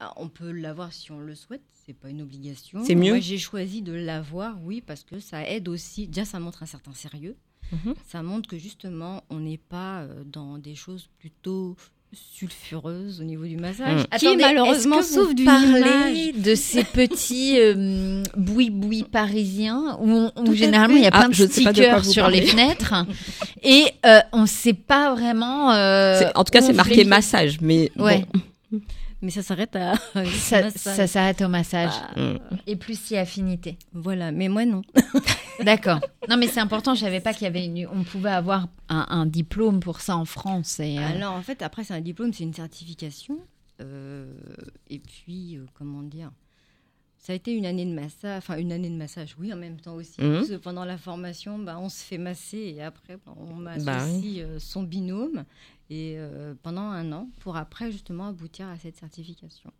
Alors, 0.00 0.14
on 0.16 0.28
peut 0.28 0.50
l'avoir 0.50 0.92
si 0.92 1.12
on 1.12 1.18
le 1.18 1.34
souhaite, 1.34 1.62
c'est 1.86 1.92
pas 1.94 2.08
une 2.10 2.22
obligation. 2.22 2.82
C'est 2.84 2.94
mieux 2.94 3.12
Moi, 3.12 3.20
j'ai 3.20 3.38
choisi 3.38 3.80
de 3.82 3.92
l'avoir, 3.92 4.56
oui, 4.64 4.82
parce 4.84 5.04
que 5.04 5.20
ça 5.20 5.48
aide 5.48 5.68
aussi. 5.68 6.06
Déjà, 6.08 6.24
ça 6.24 6.40
montre 6.40 6.62
un 6.62 6.66
certain 6.66 6.92
sérieux. 6.94 7.36
Mhm. 7.72 7.94
Ça 8.08 8.22
montre 8.22 8.48
que 8.48 8.58
justement, 8.58 9.22
on 9.30 9.40
n'est 9.40 9.56
pas 9.68 10.00
euh, 10.02 10.22
dans 10.26 10.58
des 10.58 10.74
choses 10.74 11.08
plutôt 11.18 11.76
sulfureuse 12.12 13.20
au 13.20 13.24
niveau 13.24 13.44
du 13.44 13.56
massage, 13.56 14.02
Mm. 14.04 14.16
qui 14.18 14.36
malheureusement 14.36 15.00
est-ce 15.00 15.08
que 15.08 15.14
vous 15.14 15.22
souffre 15.24 15.34
d'une 15.34 15.44
parlez 15.46 16.28
image. 16.30 16.42
de 16.44 16.54
ces 16.54 16.84
petits 16.84 17.56
euh, 17.58 18.22
boui-boui 18.36 19.02
parisiens 19.04 19.96
où, 20.00 20.10
on- 20.10 20.32
où 20.48 20.54
généralement 20.54 20.96
il 20.96 21.02
y 21.02 21.06
a 21.06 21.10
plein 21.10 21.22
Ah, 21.24 21.28
de 21.28 21.34
quoi 21.36 21.46
stickers 21.48 22.04
sur 22.04 22.22
parlez. 22.24 22.40
les 22.40 22.46
fenêtres 22.46 22.94
et 23.64 23.86
euh, 24.06 24.20
on 24.32 24.42
ne 24.42 24.46
sait 24.46 24.74
pas 24.74 25.12
vraiment. 25.14 25.72
euh, 25.72 26.18
C'est- 26.20 26.36
En 26.36 26.44
tout 26.44 26.52
cas, 26.52 26.60
c'est 26.60 26.72
marqué 26.72 26.96
fait- 26.96 27.04
massage, 27.04 27.60
mais 27.60 27.90
Ouais, 27.96 28.24
bon. 28.70 28.80
Mais 29.24 29.30
ça 29.30 29.42
s'arrête 29.42 29.74
à. 29.74 29.94
ça, 30.26 30.70
s'arrête 31.06 31.40
au 31.40 31.48
massage 31.48 31.90
Bah, 32.14 32.22
Mm. 32.22 32.38
et 32.66 32.76
plus 32.76 32.98
si 33.00 33.16
affinité. 33.16 33.78
Voilà, 33.94 34.30
mais 34.32 34.48
moi 34.48 34.64
non. 34.66 34.82
D'accord. 35.64 36.00
Non 36.28 36.36
mais 36.36 36.46
c'est 36.46 36.60
important. 36.60 36.94
Je 36.94 37.00
savais 37.00 37.20
pas 37.20 37.32
qu'il 37.32 37.44
y 37.44 37.46
avait 37.46 37.64
une, 37.64 37.88
on 37.92 38.04
pouvait 38.04 38.30
avoir 38.30 38.68
un, 38.90 39.06
un 39.08 39.24
diplôme 39.26 39.80
pour 39.80 40.00
ça 40.02 40.16
en 40.16 40.26
France. 40.26 40.78
Et, 40.78 40.98
euh, 40.98 41.02
Alors 41.02 41.32
en 41.32 41.42
fait, 41.42 41.62
après, 41.62 41.84
c'est 41.84 41.94
un 41.94 42.00
diplôme, 42.02 42.32
c'est 42.34 42.44
une 42.44 42.52
certification. 42.54 43.38
Euh, 43.80 44.30
et 44.90 44.98
puis, 45.00 45.56
euh, 45.56 45.64
comment 45.74 46.02
dire 46.02 46.30
ça 47.16 47.32
a 47.32 47.36
été 47.36 47.52
une 47.54 47.64
année 47.64 47.86
de 47.86 47.94
massage, 47.94 48.36
enfin 48.36 48.58
une 48.58 48.70
année 48.70 48.90
de 48.90 48.96
massage, 48.96 49.34
oui, 49.40 49.50
en 49.50 49.56
même 49.56 49.80
temps 49.80 49.94
aussi. 49.94 50.20
Mhm. 50.20 50.34
Parce 50.34 50.48
que 50.50 50.56
pendant 50.56 50.84
la 50.84 50.98
formation, 50.98 51.58
bah, 51.58 51.78
on 51.80 51.88
se 51.88 52.04
fait 52.04 52.18
masser 52.18 52.74
et 52.76 52.82
après, 52.82 53.16
bah, 53.24 53.32
on 53.38 53.54
masse 53.54 53.82
Bah 53.82 53.96
oui. 54.04 54.18
aussi 54.18 54.42
euh, 54.42 54.58
son 54.58 54.82
binôme. 54.82 55.44
Et 55.96 56.16
euh, 56.18 56.54
pendant 56.60 56.82
un 56.82 57.12
an, 57.12 57.28
pour 57.38 57.56
après 57.56 57.92
justement 57.92 58.26
aboutir 58.26 58.66
à 58.66 58.76
cette 58.78 58.96
certification. 58.96 59.70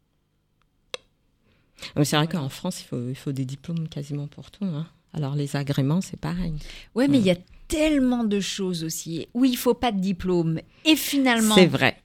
C'est 2.04 2.14
vrai 2.16 2.28
qu'en 2.28 2.48
France, 2.48 2.82
il 2.82 2.84
faut, 2.84 3.08
il 3.08 3.16
faut 3.16 3.32
des 3.32 3.44
diplômes 3.44 3.88
quasiment 3.88 4.28
pour 4.28 4.52
tout. 4.52 4.64
hein. 4.64 4.86
Alors 5.12 5.34
les 5.34 5.56
agréments, 5.56 6.00
c'est 6.00 6.16
pareil. 6.16 6.54
Ouais, 6.94 7.08
mais 7.08 7.18
il 7.18 7.24
y 7.24 7.30
a 7.30 7.36
tellement 7.66 8.22
de 8.22 8.38
choses 8.38 8.84
aussi 8.84 9.26
où 9.34 9.44
il 9.44 9.56
faut 9.56 9.74
pas 9.74 9.90
de 9.90 9.98
diplôme. 9.98 10.60
Et 10.84 10.94
finalement, 10.94 11.56
C'est 11.56 11.66
vrai. 11.66 12.00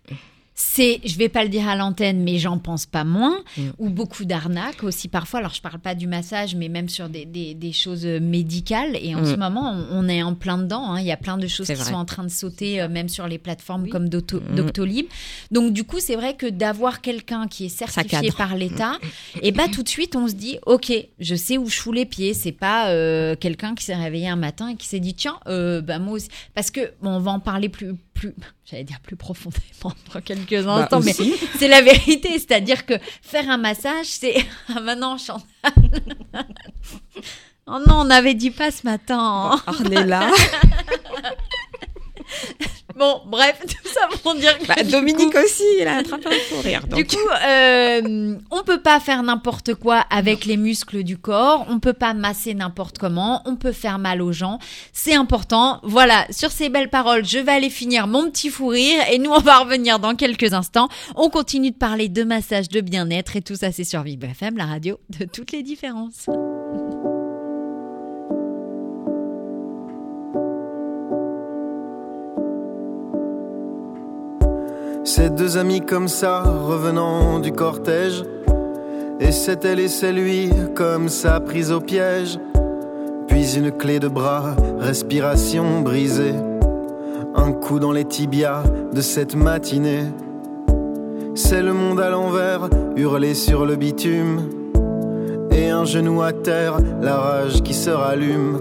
C'est, 0.61 0.99
je 1.05 1.17
vais 1.17 1.29
pas 1.29 1.43
le 1.43 1.49
dire 1.49 1.69
à 1.69 1.75
l'antenne, 1.77 2.21
mais 2.21 2.37
j'en 2.37 2.57
pense 2.57 2.85
pas 2.85 3.05
moins, 3.05 3.39
Mm. 3.57 3.61
ou 3.77 3.89
beaucoup 3.89 4.25
d'arnaques 4.25 4.83
aussi 4.83 5.07
parfois. 5.07 5.39
Alors 5.39 5.53
je 5.53 5.61
parle 5.61 5.79
pas 5.79 5.95
du 5.95 6.05
massage, 6.05 6.53
mais 6.53 6.67
même 6.67 6.89
sur 6.89 7.07
des, 7.07 7.23
des, 7.23 7.53
des 7.53 7.71
choses 7.71 8.05
euh, 8.05 8.19
médicales. 8.19 8.97
Et 9.01 9.15
en 9.15 9.21
Mm. 9.21 9.25
ce 9.25 9.35
moment, 9.37 9.71
on, 9.89 10.05
on 10.05 10.09
est 10.09 10.21
en 10.21 10.35
plein 10.35 10.57
dedans. 10.57 10.91
hein. 10.91 10.99
Il 10.99 11.05
y 11.05 11.13
a 11.13 11.17
plein 11.17 11.37
de 11.37 11.47
choses 11.47 11.67
qui 11.67 11.73
vrai. 11.75 11.85
sont 11.85 11.93
en 11.95 12.03
train 12.03 12.23
de 12.25 12.29
sauter, 12.29 12.81
euh, 12.81 12.89
même 12.89 13.07
sur 13.07 13.25
les 13.25 13.37
plateformes 13.37 13.83
Oui. 13.83 13.89
comme 13.89 14.09
Docto- 14.09 14.41
Mm. 14.41 14.55
Doctolib. 14.55 15.05
Donc 15.49 15.71
du 15.71 15.85
coup, 15.85 15.99
c'est 16.01 16.17
vrai 16.17 16.35
que 16.35 16.45
d'avoir 16.47 16.99
quelqu'un 16.99 17.47
qui 17.47 17.65
est 17.65 17.69
certifié 17.69 18.31
par 18.37 18.57
l'État, 18.57 18.99
et 19.41 19.53
bah 19.53 19.67
tout 19.71 19.81
de 19.83 19.89
suite, 19.89 20.17
on 20.17 20.27
se 20.27 20.33
dit, 20.33 20.57
ok, 20.65 20.91
je 21.19 21.35
sais 21.35 21.57
où 21.57 21.69
je 21.69 21.77
fous 21.79 21.93
les 21.93 22.05
pieds. 22.05 22.33
C'est 22.33 22.51
pas 22.51 22.89
euh, 22.89 23.35
quelqu'un 23.37 23.75
qui 23.75 23.85
s'est 23.85 23.95
réveillé 23.95 24.27
un 24.27 24.35
matin 24.35 24.67
et 24.67 24.75
qui 24.75 24.87
s'est 24.87 24.99
dit, 24.99 25.13
tiens, 25.13 25.39
euh, 25.47 25.79
bah 25.81 25.99
moi 25.99 26.15
aussi, 26.15 26.27
parce 26.53 26.69
que 26.69 26.81
bon, 27.01 27.11
on 27.11 27.19
va 27.19 27.31
en 27.31 27.39
parler 27.39 27.69
plus, 27.69 27.93
plus, 28.19 28.33
j'allais 28.65 28.83
dire 28.83 28.99
plus 28.99 29.15
profondément 29.15 29.93
dans 30.13 30.21
quelques 30.21 30.63
Bah, 30.63 30.75
instants, 30.75 30.99
mais 31.01 31.13
c'est 31.57 31.67
la 31.67 31.81
vérité, 31.81 32.33
c'est-à-dire 32.33 32.85
que 32.85 32.93
faire 33.21 33.49
un 33.49 33.57
massage, 33.57 34.05
c'est 34.07 34.35
ah 34.75 34.79
maintenant 34.81 35.17
Chantal. 35.17 35.43
oh 37.67 37.77
non, 37.87 38.01
on 38.01 38.05
n'avait 38.05 38.33
dit 38.35 38.51
pas 38.51 38.71
ce 38.71 38.85
matin. 38.85 39.53
hein. 39.53 39.61
Ornella. 39.67 40.29
Bon, 42.99 43.21
bref, 43.27 43.59
tout 43.67 43.87
ça 43.89 44.07
pour 44.21 44.35
dire 44.35 44.57
que 44.59 44.67
Bah, 44.67 44.75
Dominique 44.83 45.31
coup- 45.31 45.39
aussi, 45.43 45.63
il 45.79 45.87
a 45.87 45.95
attrapé 45.97 46.27
un 46.27 46.31
fou 46.31 46.61
rire. 46.61 46.81
Du 46.89 47.03
Donc. 47.03 47.07
coup, 47.11 47.29
euh, 47.47 48.35
on 48.51 48.63
peut 48.63 48.81
pas 48.81 48.99
faire 48.99 49.23
n'importe 49.23 49.73
quoi 49.73 49.99
avec 50.09 50.43
les 50.45 50.57
muscles 50.57 51.03
du 51.03 51.17
corps. 51.17 51.65
On 51.69 51.79
peut 51.79 51.93
pas 51.93 52.13
masser 52.13 52.53
n'importe 52.53 52.97
comment. 52.97 53.41
On 53.45 53.55
peut 53.55 53.71
faire 53.71 53.99
mal 53.99 54.21
aux 54.21 54.33
gens. 54.33 54.59
C'est 54.91 55.15
important. 55.15 55.79
Voilà. 55.83 56.25
Sur 56.29 56.51
ces 56.51 56.67
belles 56.69 56.89
paroles, 56.89 57.23
je 57.25 57.39
vais 57.39 57.53
aller 57.53 57.69
finir 57.69 58.05
mon 58.07 58.29
petit 58.29 58.49
fou 58.49 58.67
rire 58.67 59.01
et 59.11 59.17
nous 59.17 59.31
on 59.31 59.39
va 59.39 59.59
revenir 59.59 59.99
dans 59.99 60.15
quelques 60.15 60.53
instants. 60.53 60.89
On 61.15 61.29
continue 61.29 61.71
de 61.71 61.77
parler 61.77 62.09
de 62.09 62.23
massage, 62.23 62.67
de 62.69 62.81
bien-être 62.81 63.35
et 63.37 63.41
tout 63.41 63.55
ça, 63.55 63.71
c'est 63.71 63.85
sur 63.85 64.03
Vive 64.03 64.25
FM, 64.25 64.57
la 64.57 64.65
radio 64.65 64.99
de 65.17 65.25
toutes 65.25 65.53
les 65.53 65.63
différences. 65.63 66.25
Ces 75.15 75.31
deux 75.31 75.57
amis 75.57 75.81
comme 75.81 76.07
ça, 76.07 76.43
revenant 76.43 77.39
du 77.39 77.51
cortège. 77.51 78.23
Et 79.19 79.31
c'est 79.31 79.65
elle 79.65 79.79
et 79.79 79.87
c'est 79.87 80.13
lui, 80.13 80.51
comme 80.75 81.09
ça, 81.09 81.39
prise 81.39 81.71
au 81.71 81.79
piège. 81.79 82.37
Puis 83.27 83.55
une 83.57 83.71
clé 83.71 83.97
de 83.97 84.07
bras, 84.07 84.55
respiration 84.77 85.81
brisée. 85.81 86.35
Un 87.33 87.53
coup 87.53 87.79
dans 87.79 87.91
les 87.91 88.05
tibias 88.05 88.61
de 88.93 89.01
cette 89.01 89.33
matinée. 89.33 90.03
C'est 91.33 91.63
le 91.63 91.73
monde 91.73 91.99
à 91.99 92.11
l'envers, 92.11 92.69
hurlé 92.95 93.33
sur 93.33 93.65
le 93.65 93.77
bitume. 93.77 94.47
Et 95.49 95.71
un 95.71 95.85
genou 95.85 96.21
à 96.21 96.33
terre, 96.33 96.77
la 97.01 97.17
rage 97.17 97.63
qui 97.63 97.73
se 97.73 97.89
rallume. 97.89 98.58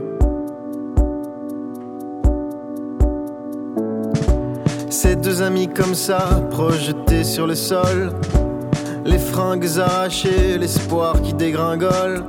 Ces 5.09 5.17
deux 5.17 5.41
amis 5.41 5.69
comme 5.69 5.95
ça, 5.95 6.43
projetés 6.51 7.25
sur 7.25 7.47
le 7.47 7.55
sol. 7.55 8.13
Les 9.07 9.17
fringues 9.17 9.67
arrachées, 9.79 10.59
l'espoir 10.59 11.23
qui 11.23 11.33
dégringole. 11.33 12.25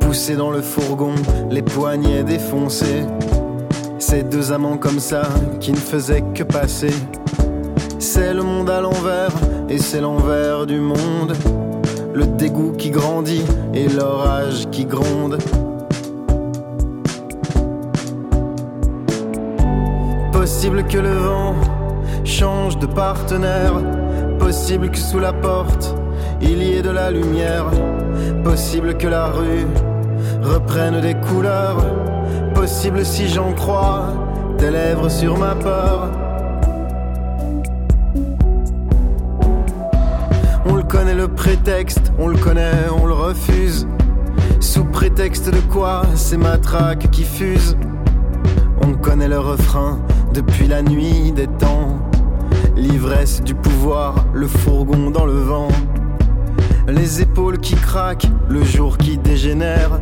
Poussés 0.00 0.34
dans 0.34 0.50
le 0.50 0.62
fourgon, 0.62 1.12
les 1.50 1.60
poignets 1.60 2.22
défoncés. 2.22 3.04
Ces 3.98 4.22
deux 4.22 4.52
amants 4.52 4.78
comme 4.78 5.00
ça, 5.00 5.24
qui 5.60 5.70
ne 5.72 5.76
faisaient 5.76 6.24
que 6.34 6.44
passer. 6.44 6.94
C'est 7.98 8.32
le 8.32 8.42
monde 8.42 8.70
à 8.70 8.80
l'envers, 8.80 9.32
et 9.68 9.76
c'est 9.76 10.00
l'envers 10.00 10.64
du 10.64 10.80
monde. 10.80 11.34
Le 12.14 12.24
dégoût 12.24 12.72
qui 12.72 12.88
grandit, 12.88 13.44
et 13.74 13.86
l'orage 13.88 14.66
qui 14.70 14.86
gronde. 14.86 15.36
Possible 20.32 20.86
que 20.86 20.96
le 20.96 21.12
vent 21.12 21.54
change 22.24 22.78
de 22.78 22.86
partenaire. 22.86 23.74
Possible 24.38 24.90
que 24.90 24.98
sous 24.98 25.18
la 25.18 25.32
porte 25.32 25.94
il 26.40 26.62
y 26.62 26.72
ait 26.72 26.82
de 26.82 26.90
la 26.90 27.10
lumière. 27.10 27.66
Possible 28.44 28.96
que 28.96 29.06
la 29.06 29.26
rue 29.26 29.66
reprenne 30.42 31.00
des 31.00 31.14
couleurs. 31.14 31.84
Possible 32.54 33.04
si 33.04 33.28
j'en 33.28 33.52
crois 33.52 34.08
tes 34.58 34.70
lèvres 34.70 35.08
sur 35.08 35.38
ma 35.38 35.54
peur. 35.54 36.10
On 40.66 40.76
le 40.76 40.82
connaît 40.82 41.14
le 41.14 41.28
prétexte, 41.28 42.12
on 42.18 42.28
le 42.28 42.36
connaît, 42.36 42.88
on 43.00 43.06
le 43.06 43.14
refuse. 43.14 43.86
Sous 44.60 44.84
prétexte 44.84 45.50
de 45.50 45.60
quoi 45.72 46.02
ces 46.14 46.36
matraques 46.36 47.10
qui 47.10 47.24
fusent. 47.24 47.76
On 48.84 48.94
connaît 48.94 49.28
le 49.28 49.38
refrain 49.38 50.00
depuis 50.34 50.66
la 50.66 50.82
nuit 50.82 51.32
des 51.32 51.46
temps. 51.46 52.11
L'ivresse 52.82 53.40
du 53.44 53.54
pouvoir, 53.54 54.26
le 54.34 54.48
fourgon 54.48 55.12
dans 55.12 55.24
le 55.24 55.34
vent. 55.38 55.68
Les 56.88 57.22
épaules 57.22 57.58
qui 57.58 57.76
craquent, 57.76 58.26
le 58.48 58.64
jour 58.64 58.98
qui 58.98 59.18
dégénère. 59.18 60.00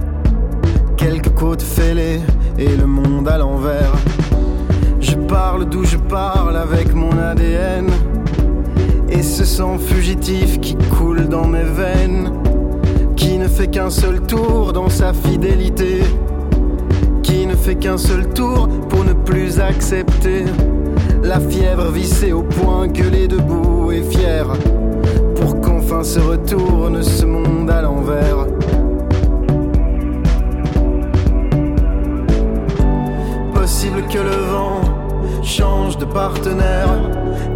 Quelques 0.96 1.28
côtes 1.34 1.60
fêlées 1.60 2.20
et 2.56 2.74
le 2.74 2.86
monde 2.86 3.28
à 3.28 3.36
l'envers. 3.36 3.92
Je 4.98 5.14
parle 5.14 5.66
d'où 5.68 5.84
je 5.84 5.98
parle 5.98 6.56
avec 6.56 6.94
mon 6.94 7.10
ADN. 7.18 7.90
Et 9.10 9.22
ce 9.22 9.44
sang 9.44 9.76
fugitif 9.76 10.58
qui 10.58 10.74
coule 10.74 11.28
dans 11.28 11.46
mes 11.46 11.64
veines. 11.64 12.32
Qui 13.14 13.36
ne 13.36 13.46
fait 13.46 13.68
qu'un 13.68 13.90
seul 13.90 14.22
tour 14.22 14.72
dans 14.72 14.88
sa 14.88 15.12
fidélité 15.12 16.00
qui 17.22 17.46
ne 17.46 17.54
fait 17.54 17.76
qu'un 17.76 17.98
seul 17.98 18.26
tour 18.30 18.68
pour 18.88 19.04
ne 19.04 19.12
plus 19.12 19.60
accepter 19.60 20.46
la 21.22 21.38
fièvre 21.40 21.90
vissée 21.90 22.32
au 22.32 22.42
point 22.42 22.88
que 22.88 23.02
les 23.02 23.28
debout 23.28 23.92
et 23.92 24.02
fier 24.02 24.46
pour 25.36 25.60
qu'enfin 25.60 26.02
se 26.02 26.18
retourne 26.18 27.02
ce 27.02 27.24
monde 27.24 27.70
à 27.70 27.82
l'envers. 27.82 28.46
Possible 33.54 34.02
que 34.08 34.18
le 34.18 34.36
vent 34.52 34.80
change 35.42 35.98
de 35.98 36.04
partenaire, 36.04 36.88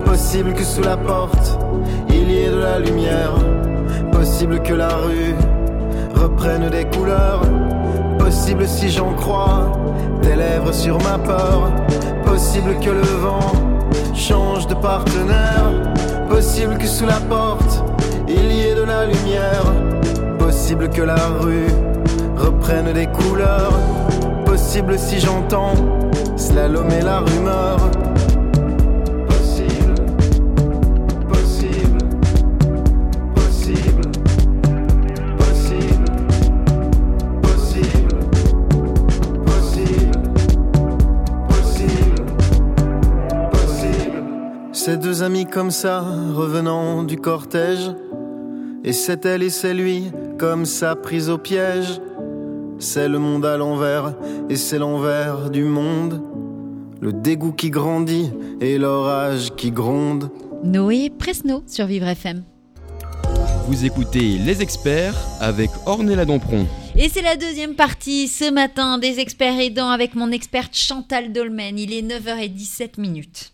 possible 0.05 0.53
que 0.55 0.63
sous 0.63 0.83
la 0.83 0.97
porte 0.97 1.59
il 2.09 2.31
y 2.31 2.39
ait 2.43 2.51
de 2.51 2.59
la 2.59 2.79
lumière, 2.79 3.35
possible 4.13 4.61
que 4.63 4.75
la 4.75 4.89
rue 4.89 5.35
reprenne 6.15 6.71
des 6.71 6.85
couleurs. 6.85 7.64
Possible 8.25 8.67
si 8.67 8.89
j'en 8.89 9.13
crois 9.13 9.71
tes 10.23 10.35
lèvres 10.35 10.73
sur 10.73 10.97
ma 11.03 11.19
peur. 11.19 11.71
Possible 12.25 12.75
que 12.81 12.89
le 12.89 13.03
vent 13.03 13.53
change 14.15 14.67
de 14.67 14.73
partenaire. 14.73 15.93
Possible 16.31 16.79
que 16.79 16.87
sous 16.87 17.05
la 17.05 17.21
porte 17.29 17.85
il 18.27 18.51
y 18.51 18.63
ait 18.63 18.75
de 18.75 18.85
la 18.85 19.05
lumière. 19.05 19.67
Possible 20.39 20.89
que 20.89 21.03
la 21.03 21.29
rue 21.39 21.69
reprenne 22.35 22.95
des 22.95 23.09
couleurs. 23.09 23.79
Possible 24.47 24.99
si 24.99 25.21
j'entends 25.21 25.75
slalom 26.39 26.91
et 26.93 27.03
la 27.03 27.19
rumeur. 27.19 27.77
Deux 45.05 45.23
amis 45.23 45.45
comme 45.45 45.71
ça, 45.71 46.01
revenant 46.01 47.03
du 47.03 47.19
cortège. 47.19 47.91
Et 48.85 48.95
c'est 48.95 49.27
elle 49.27 49.43
et 49.43 49.51
c'est 49.51 49.75
lui, 49.75 50.05
comme 50.39 50.65
ça, 50.65 50.97
prise 50.97 51.29
au 51.29 51.37
piège. 51.37 52.01
C'est 52.79 53.07
le 53.07 53.19
monde 53.19 53.45
à 53.45 53.59
l'envers, 53.59 54.15
et 54.49 54.57
c'est 54.57 54.79
l'envers 54.79 55.51
du 55.51 55.65
monde. 55.65 56.23
Le 57.03 57.13
dégoût 57.13 57.53
qui 57.53 57.69
grandit 57.69 58.31
et 58.63 58.79
l'orage 58.79 59.55
qui 59.57 59.71
gronde. 59.71 60.31
Noé 60.63 61.11
Presno 61.11 61.63
sur 61.67 61.85
Vivre 61.85 62.09
FM. 62.09 62.43
Vous 63.69 63.85
écoutez 63.85 64.39
Les 64.39 64.63
Experts 64.63 65.19
avec 65.39 65.69
Ornella 65.85 66.25
Dampron. 66.25 66.67
Et 66.97 67.11
c'est 67.11 67.21
la 67.21 67.37
deuxième 67.37 67.75
partie 67.75 68.27
ce 68.27 68.51
matin 68.51 68.97
des 68.97 69.21
experts 69.21 69.61
aidants 69.61 69.91
avec 69.91 70.15
mon 70.15 70.31
experte 70.31 70.75
Chantal 70.75 71.31
Dolmen. 71.31 71.79
Il 71.79 71.93
est 71.93 72.03
9h17 72.03 72.99
minutes. 72.99 73.54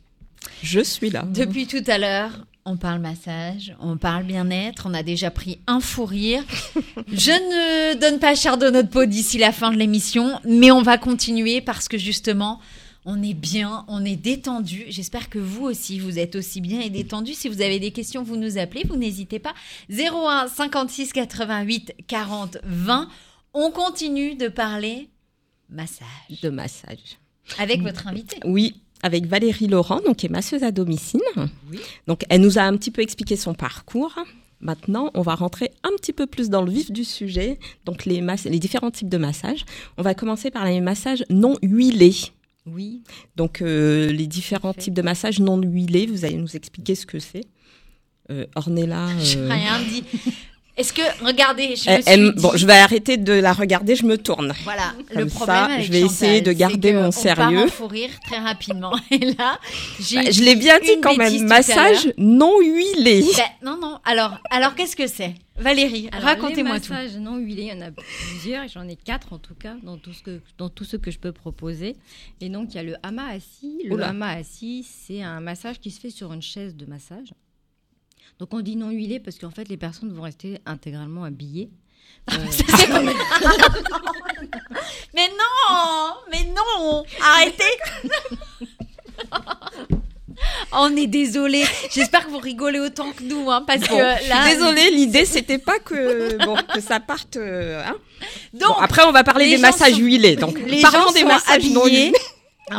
Je 0.62 0.80
suis 0.80 1.10
là. 1.10 1.24
Depuis 1.26 1.66
tout 1.66 1.82
à 1.86 1.98
l'heure, 1.98 2.32
on 2.64 2.76
parle 2.76 3.00
massage, 3.00 3.74
on 3.80 3.96
parle 3.96 4.24
bien-être, 4.24 4.84
on 4.86 4.94
a 4.94 5.02
déjà 5.02 5.30
pris 5.30 5.58
un 5.66 5.80
fou 5.80 6.04
rire. 6.04 6.44
Je 7.12 7.30
ne 7.30 7.98
donne 7.98 8.18
pas 8.18 8.34
cher 8.34 8.58
de 8.58 8.68
notre 8.68 8.90
peau 8.90 9.06
d'ici 9.06 9.38
la 9.38 9.52
fin 9.52 9.70
de 9.72 9.76
l'émission, 9.76 10.38
mais 10.44 10.70
on 10.70 10.82
va 10.82 10.98
continuer 10.98 11.60
parce 11.60 11.88
que 11.88 11.96
justement, 11.98 12.60
on 13.06 13.22
est 13.22 13.34
bien, 13.34 13.84
on 13.88 14.04
est 14.04 14.16
détendu. 14.16 14.84
J'espère 14.88 15.30
que 15.30 15.38
vous 15.38 15.64
aussi, 15.64 15.98
vous 15.98 16.18
êtes 16.18 16.36
aussi 16.36 16.60
bien 16.60 16.80
et 16.80 16.90
détendu. 16.90 17.32
Si 17.32 17.48
vous 17.48 17.62
avez 17.62 17.78
des 17.80 17.92
questions, 17.92 18.22
vous 18.22 18.36
nous 18.36 18.58
appelez, 18.58 18.84
vous 18.86 18.96
n'hésitez 18.96 19.38
pas. 19.38 19.54
01 19.88 20.48
56 20.48 21.12
88 21.14 21.94
40 22.06 22.58
20. 22.62 23.08
On 23.54 23.70
continue 23.70 24.34
de 24.34 24.48
parler 24.48 25.08
massage 25.70 26.06
De 26.42 26.50
massage. 26.50 27.18
avec 27.58 27.80
votre 27.80 28.06
invité. 28.06 28.36
Oui, 28.44 28.76
avec 29.02 29.26
Valérie 29.26 29.66
Laurent, 29.66 30.00
donc 30.06 30.16
qui 30.18 30.26
est 30.26 30.30
masseuse 30.30 30.62
à 30.62 30.70
domicile. 30.72 31.20
Donc 32.06 32.24
elle 32.28 32.40
nous 32.40 32.58
a 32.58 32.62
un 32.62 32.76
petit 32.76 32.90
peu 32.90 33.02
expliqué 33.02 33.36
son 33.36 33.54
parcours. 33.54 34.14
Maintenant, 34.62 35.10
on 35.14 35.22
va 35.22 35.34
rentrer 35.34 35.70
un 35.84 35.90
petit 35.96 36.12
peu 36.12 36.26
plus 36.26 36.50
dans 36.50 36.62
le 36.62 36.70
vif 36.70 36.90
du 36.90 37.04
sujet, 37.04 37.58
donc 37.86 38.04
les, 38.04 38.20
les 38.44 38.58
différents 38.58 38.90
types 38.90 39.08
de 39.08 39.16
massages. 39.16 39.64
On 39.96 40.02
va 40.02 40.14
commencer 40.14 40.50
par 40.50 40.66
les 40.66 40.80
massages 40.82 41.24
non 41.30 41.56
huilés. 41.62 42.14
Oui, 42.66 43.02
Donc 43.36 43.62
euh, 43.62 44.12
les 44.12 44.26
différents 44.26 44.68
Parfait. 44.74 44.82
types 44.82 44.94
de 44.94 45.00
massages 45.02 45.40
non 45.40 45.58
huilés, 45.62 46.04
vous 46.06 46.26
allez 46.26 46.36
nous 46.36 46.56
expliquer 46.56 46.94
ce 46.94 47.06
que 47.06 47.18
c'est. 47.18 47.46
Euh, 48.30 48.46
Ornella. 48.54 49.08
Euh, 49.36 49.48
rien 49.50 49.80
dit. 49.80 50.04
Est-ce 50.76 50.92
que, 50.92 51.02
regardez, 51.24 51.76
je 51.76 51.90
me 51.90 51.94
elle- 51.96 52.02
suis 52.02 52.12
elle- 52.12 52.32
dit- 52.34 52.40
bon, 52.40 52.52
je 52.54 52.66
vais 52.66 52.74
arrêter 52.78 53.16
de 53.16 53.32
la 53.34 53.52
regarder, 53.52 53.96
je 53.96 54.06
me 54.06 54.16
tourne. 54.16 54.54
Voilà, 54.64 54.94
Comme 55.12 55.22
le 55.24 55.28
ça, 55.28 55.34
problème 55.36 55.64
avec 55.72 55.84
je 55.86 55.92
vais 55.92 56.00
Chantal, 56.00 56.14
essayer 56.14 56.40
de 56.40 56.52
garder 56.52 56.92
mon 56.92 57.06
on 57.08 57.10
sérieux. 57.10 57.36
part 57.56 57.64
en 57.64 57.68
fou 57.68 57.86
rire 57.88 58.10
très 58.26 58.38
rapidement. 58.38 58.92
Et 59.10 59.18
là, 59.18 59.58
j'ai 60.00 60.16
Bah, 60.24 60.30
je 60.30 60.42
l'ai 60.42 60.56
bien 60.56 60.78
dit 60.80 61.00
quand 61.02 61.16
même, 61.16 61.44
massage 61.46 62.12
non 62.16 62.60
huilé. 62.60 63.22
Ben, 63.36 63.44
non, 63.72 63.78
non. 63.80 63.98
Alors, 64.04 64.38
alors 64.50 64.74
qu'est-ce 64.74 64.96
que 64.96 65.06
c'est? 65.06 65.34
Valérie, 65.58 66.08
racontez-moi 66.12 66.76
les 66.76 66.80
tout. 66.80 66.92
massages 66.94 67.16
non 67.18 67.36
huilés, 67.36 67.64
il 67.64 67.68
y 67.68 67.72
en 67.72 67.82
a 67.86 67.90
plusieurs, 67.90 68.66
j'en 68.68 68.88
ai 68.88 68.96
quatre 68.96 69.34
en 69.34 69.38
tout 69.38 69.54
cas 69.54 69.74
dans 69.82 69.98
tout 69.98 70.14
ce 70.14 70.22
que 70.22 70.40
dans 70.56 70.70
tout 70.70 70.84
ce 70.84 70.96
que 70.96 71.10
je 71.10 71.18
peux 71.18 71.32
proposer. 71.32 71.96
Et 72.40 72.48
donc 72.48 72.68
il 72.72 72.76
y 72.76 72.78
a 72.78 72.82
le 72.82 72.94
hama 73.02 73.26
assis. 73.28 73.82
Le 73.84 73.92
Oula. 73.96 74.08
hama 74.08 74.28
assis, 74.30 74.86
c'est 74.88 75.20
un 75.22 75.40
massage 75.40 75.78
qui 75.78 75.90
se 75.90 76.00
fait 76.00 76.08
sur 76.08 76.32
une 76.32 76.40
chaise 76.40 76.74
de 76.76 76.86
massage. 76.86 77.34
Donc 78.40 78.52
on 78.54 78.60
dit 78.60 78.74
non 78.76 78.90
huilé 78.90 79.20
parce 79.20 79.38
qu'en 79.38 79.50
fait 79.50 79.68
les 79.68 79.76
personnes 79.76 80.12
vont 80.12 80.22
rester 80.22 80.58
intégralement 80.66 81.22
habillées. 81.24 81.70
Euh, 82.32 82.34
Mais 85.14 85.28
non, 85.28 86.14
mais 86.30 86.44
non, 86.44 87.04
arrêtez. 87.22 87.64
On 90.72 90.94
est 90.96 91.06
désolé. 91.06 91.64
J'espère 91.92 92.24
que 92.26 92.30
vous 92.30 92.38
rigolez 92.38 92.78
autant 92.78 93.10
que 93.12 93.22
nous, 93.24 93.50
hein, 93.50 93.62
parce 93.66 93.80
Bon, 93.80 93.88
que 93.96 94.28
là. 94.28 94.44
suis 94.46 94.54
désolée, 94.54 94.90
l'idée 94.90 95.24
c'était 95.24 95.58
pas 95.58 95.78
que 95.78 96.42
bon 96.44 96.56
que 96.72 96.80
ça 96.80 97.00
parte. 97.00 97.36
euh, 97.36 97.82
hein. 97.84 97.96
Donc, 98.54 98.68
Bon, 98.68 98.74
après 98.80 99.02
on 99.04 99.12
va 99.12 99.24
parler 99.24 99.48
des 99.50 99.58
massages 99.58 99.94
sont- 99.94 99.98
huilés. 100.00 100.36
Donc 100.36 100.58
les 100.58 100.80
parlons 100.82 101.06
gens 101.06 101.12
des 101.12 101.20
sont 101.20 101.26
massages 101.26 101.64
habillés, 101.66 102.12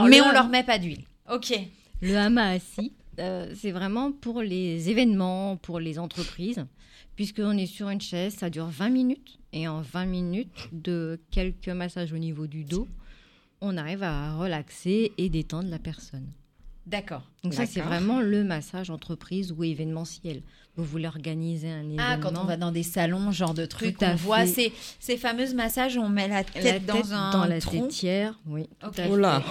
mais 0.08 0.22
on 0.22 0.32
leur 0.32 0.48
met 0.48 0.64
pas 0.64 0.78
d'huile. 0.78 1.04
Ok. 1.32 1.54
Le 2.02 2.16
hama 2.18 2.50
assis, 2.52 2.94
euh, 3.20 3.54
c'est 3.56 3.72
vraiment 3.72 4.12
pour 4.12 4.42
les 4.42 4.90
événements, 4.90 5.58
pour 5.58 5.80
les 5.80 6.00
entreprises, 6.00 6.66
puisqu'on 7.16 7.58
est 7.58 7.66
sur 7.66 7.90
une 7.90 8.02
chaise, 8.02 8.36
ça 8.36 8.50
dure 8.50 8.68
20 8.68 8.90
minutes, 8.90 9.40
et 9.54 9.68
en 9.68 9.82
20 9.82 10.06
minutes 10.06 10.70
de 10.72 11.20
quelques 11.32 11.70
massages 11.70 12.14
au 12.14 12.18
niveau 12.18 12.48
du 12.48 12.64
dos, 12.64 12.88
on 13.62 13.78
arrive 13.78 14.04
à 14.04 14.36
relaxer 14.36 15.12
et 15.18 15.30
détendre 15.30 15.70
la 15.70 15.80
personne. 15.80 16.28
D'accord. 16.88 17.22
Donc 17.44 17.54
ça, 17.54 17.68
c'est 17.68 17.80
vraiment 17.82 18.22
le 18.22 18.44
massage 18.44 18.90
entreprise 18.90 19.52
ou 19.52 19.64
événementiel. 19.64 20.42
Vous 20.76 20.84
voulez 20.84 21.06
organiser 21.06 21.70
un 21.70 21.82
événement. 21.84 22.02
Ah, 22.04 22.18
quand 22.18 22.36
on 22.40 22.44
va 22.46 22.58
dans 22.58 22.72
des 22.72 22.82
salons, 22.82 23.32
genre 23.32 23.54
de 23.54 23.68
trucs, 23.68 24.00
Tout 24.00 24.06
à 24.06 24.14
on 24.14 24.16
voit 24.16 24.40
fait. 24.48 24.48
ces, 24.48 24.74
ces 25.00 25.18
fameuses 25.18 25.54
massages 25.54 25.96
où 25.96 26.00
on 26.02 26.10
met 26.10 26.28
la 26.28 26.44
tête, 26.44 26.64
la 26.64 26.80
dans 26.80 27.14
un 27.14 27.32
dans 27.34 27.46
la 27.46 27.60
tronc. 27.62 27.84
tétière, 27.84 28.40
oui. 28.48 28.64
Ok. 28.84 28.96
tout 28.96 29.02
à 29.02 29.08
Oh 29.10 29.16
là. 29.16 29.42
fait. 29.42 29.48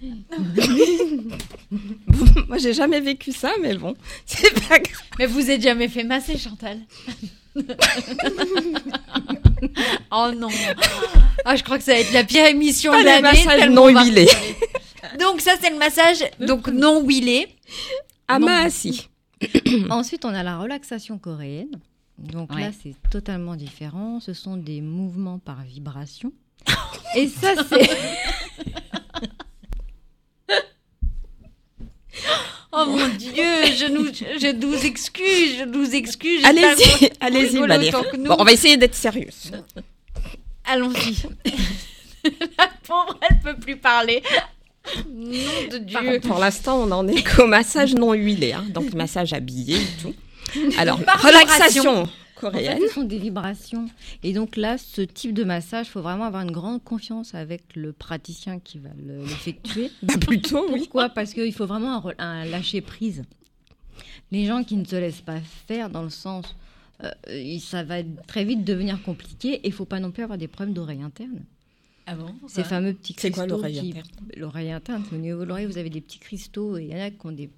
Moi 2.48 2.58
j'ai 2.58 2.72
jamais 2.72 3.00
vécu 3.00 3.32
ça, 3.32 3.50
mais 3.60 3.76
bon, 3.76 3.94
c'est 4.26 4.52
pas 4.68 4.78
grave. 4.78 5.02
Mais 5.18 5.26
vous 5.26 5.50
êtes 5.50 5.60
jamais 5.62 5.88
fait 5.88 6.04
masser, 6.04 6.38
Chantal 6.38 6.78
Oh 10.10 10.30
non 10.36 10.48
Ah, 11.44 11.56
je 11.56 11.62
crois 11.64 11.78
que 11.78 11.84
ça 11.84 11.92
va 11.92 11.98
être 12.00 12.12
la 12.12 12.24
pire 12.24 12.46
émission 12.46 12.92
Pas 12.92 13.00
de 13.00 13.04
l'année. 13.06 13.68
non 13.74 13.84
rigoler. 13.84 14.28
Donc 15.18 15.40
ça, 15.40 15.52
c'est 15.60 15.70
le 15.70 15.78
massage 15.78 16.24
donc 16.40 16.68
non 16.68 17.02
huilé. 17.04 17.48
Assis. 18.28 19.08
Ensuite, 19.90 20.24
on 20.24 20.34
a 20.34 20.42
la 20.42 20.58
relaxation 20.58 21.18
coréenne. 21.18 21.70
Donc 22.18 22.52
Ouais. 22.52 22.62
là, 22.62 22.70
c'est 22.82 22.94
totalement 23.10 23.54
différent. 23.56 24.20
Ce 24.20 24.32
sont 24.32 24.56
des 24.56 24.80
mouvements 24.80 25.38
par 25.38 25.62
vibration. 25.62 26.32
Et 27.14 27.28
ça, 27.28 27.54
c'est. 27.68 27.88
Oh 32.70 32.84
mon 32.86 33.08
Dieu, 33.08 33.32
je 33.34 33.90
nous, 33.90 34.06
je 34.12 34.52
nous 34.52 34.74
excuse, 34.84 35.56
je 35.58 35.64
nous 35.64 35.94
excuse. 35.94 36.44
Allez-y, 36.44 37.10
allez-y 37.20 37.58
Valérie. 37.60 37.90
Bon, 38.18 38.36
on 38.38 38.44
va 38.44 38.52
essayer 38.52 38.76
d'être 38.76 38.94
sérieuse. 38.94 39.52
Allons-y. 40.66 41.16
la 42.58 42.68
pauvre, 42.86 43.18
elle 43.22 43.40
peut 43.42 43.58
plus 43.58 43.76
parler. 43.76 44.22
Nom 45.08 45.68
de 45.70 45.78
Dieu. 45.78 46.20
Pour 46.20 46.38
l'instant, 46.38 46.82
on 46.82 46.90
en 46.92 47.08
est 47.08 47.22
qu'au 47.22 47.46
massage 47.46 47.94
non 47.94 48.12
huilé, 48.12 48.52
hein, 48.52 48.66
donc 48.68 48.92
massage 48.92 49.32
habillé 49.32 49.76
et 49.76 50.02
tout. 50.02 50.14
Alors, 50.76 51.02
Par 51.02 51.22
En 52.42 52.50
fait, 52.52 52.80
ce 52.88 52.88
sont 52.94 53.04
des 53.04 53.18
vibrations. 53.18 53.86
Et 54.22 54.32
donc 54.32 54.56
là, 54.56 54.78
ce 54.78 55.02
type 55.02 55.34
de 55.34 55.44
massage, 55.44 55.86
il 55.86 55.90
faut 55.90 56.02
vraiment 56.02 56.24
avoir 56.24 56.42
une 56.42 56.50
grande 56.50 56.82
confiance 56.82 57.34
avec 57.34 57.76
le 57.76 57.92
praticien 57.92 58.58
qui 58.60 58.78
va 58.78 58.90
le- 59.04 59.20
l'effectuer. 59.24 59.90
Bah 60.02 60.14
plutôt, 60.18 60.66
oui. 60.72 60.80
Pourquoi? 60.80 61.08
Parce 61.08 61.34
qu'il 61.34 61.52
faut 61.52 61.66
vraiment 61.66 61.94
un, 61.96 62.00
re- 62.00 62.14
un 62.18 62.44
lâcher 62.44 62.80
prise. 62.80 63.24
Les 64.30 64.44
gens 64.46 64.62
qui 64.64 64.76
ne 64.76 64.84
se 64.84 64.96
laissent 64.96 65.20
pas 65.22 65.40
faire, 65.40 65.90
dans 65.90 66.02
le 66.02 66.10
sens, 66.10 66.54
euh, 67.02 67.10
ça 67.60 67.82
va 67.82 67.96
très 68.26 68.44
vite 68.44 68.64
devenir 68.64 69.02
compliqué. 69.02 69.54
Et 69.54 69.66
il 69.68 69.72
faut 69.72 69.84
pas 69.86 70.00
non 70.00 70.10
plus 70.10 70.22
avoir 70.22 70.38
des 70.38 70.48
problèmes 70.48 70.74
d'oreille 70.74 71.02
interne. 71.02 71.44
Ah 72.06 72.14
bon? 72.14 72.34
Ces 72.46 72.64
fameux 72.64 72.94
petits 72.94 73.14
C'est 73.18 73.30
cristaux. 73.30 73.34
quoi 73.34 73.46
l'oreille 73.46 73.80
qui- 73.80 73.90
interne? 73.90 74.08
L'oreille 74.36 74.70
interne, 74.70 75.04
c'est 75.08 75.16
au 75.16 75.18
niveau 75.18 75.40
de 75.40 75.44
l'oreille, 75.44 75.66
vous 75.66 75.76
avez 75.78 75.90
des 75.90 76.00
petits 76.00 76.18
cristaux 76.18 76.76
et 76.78 76.84
il 76.84 76.90
y 76.90 76.94
en 76.94 77.00
a 77.04 77.10
qui 77.10 77.26
ont 77.26 77.32
des. 77.32 77.50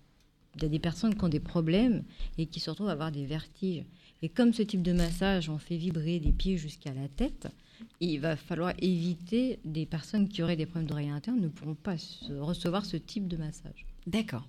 Il 0.56 0.62
y 0.62 0.66
a 0.66 0.68
des 0.68 0.80
personnes 0.80 1.14
qui 1.14 1.22
ont 1.22 1.28
des 1.28 1.38
problèmes 1.38 2.02
et 2.36 2.46
qui 2.46 2.58
se 2.58 2.68
retrouvent 2.70 2.88
à 2.88 2.92
avoir 2.92 3.12
des 3.12 3.24
vertiges. 3.24 3.84
Et 4.22 4.28
comme 4.28 4.52
ce 4.52 4.62
type 4.62 4.82
de 4.82 4.92
massage, 4.92 5.48
on 5.48 5.58
fait 5.58 5.76
vibrer 5.76 6.18
des 6.20 6.32
pieds 6.32 6.56
jusqu'à 6.58 6.92
la 6.92 7.08
tête, 7.08 7.48
il 8.00 8.18
va 8.20 8.36
falloir 8.36 8.74
éviter 8.78 9.58
des 9.64 9.86
personnes 9.86 10.28
qui 10.28 10.42
auraient 10.42 10.56
des 10.56 10.66
problèmes 10.66 10.88
d'oreille 10.88 11.08
interne 11.08 11.40
ne 11.40 11.48
pourront 11.48 11.74
pas 11.74 11.96
se- 11.96 12.32
recevoir 12.34 12.84
ce 12.84 12.98
type 12.98 13.26
de 13.28 13.36
massage. 13.38 13.86
D'accord. 14.06 14.46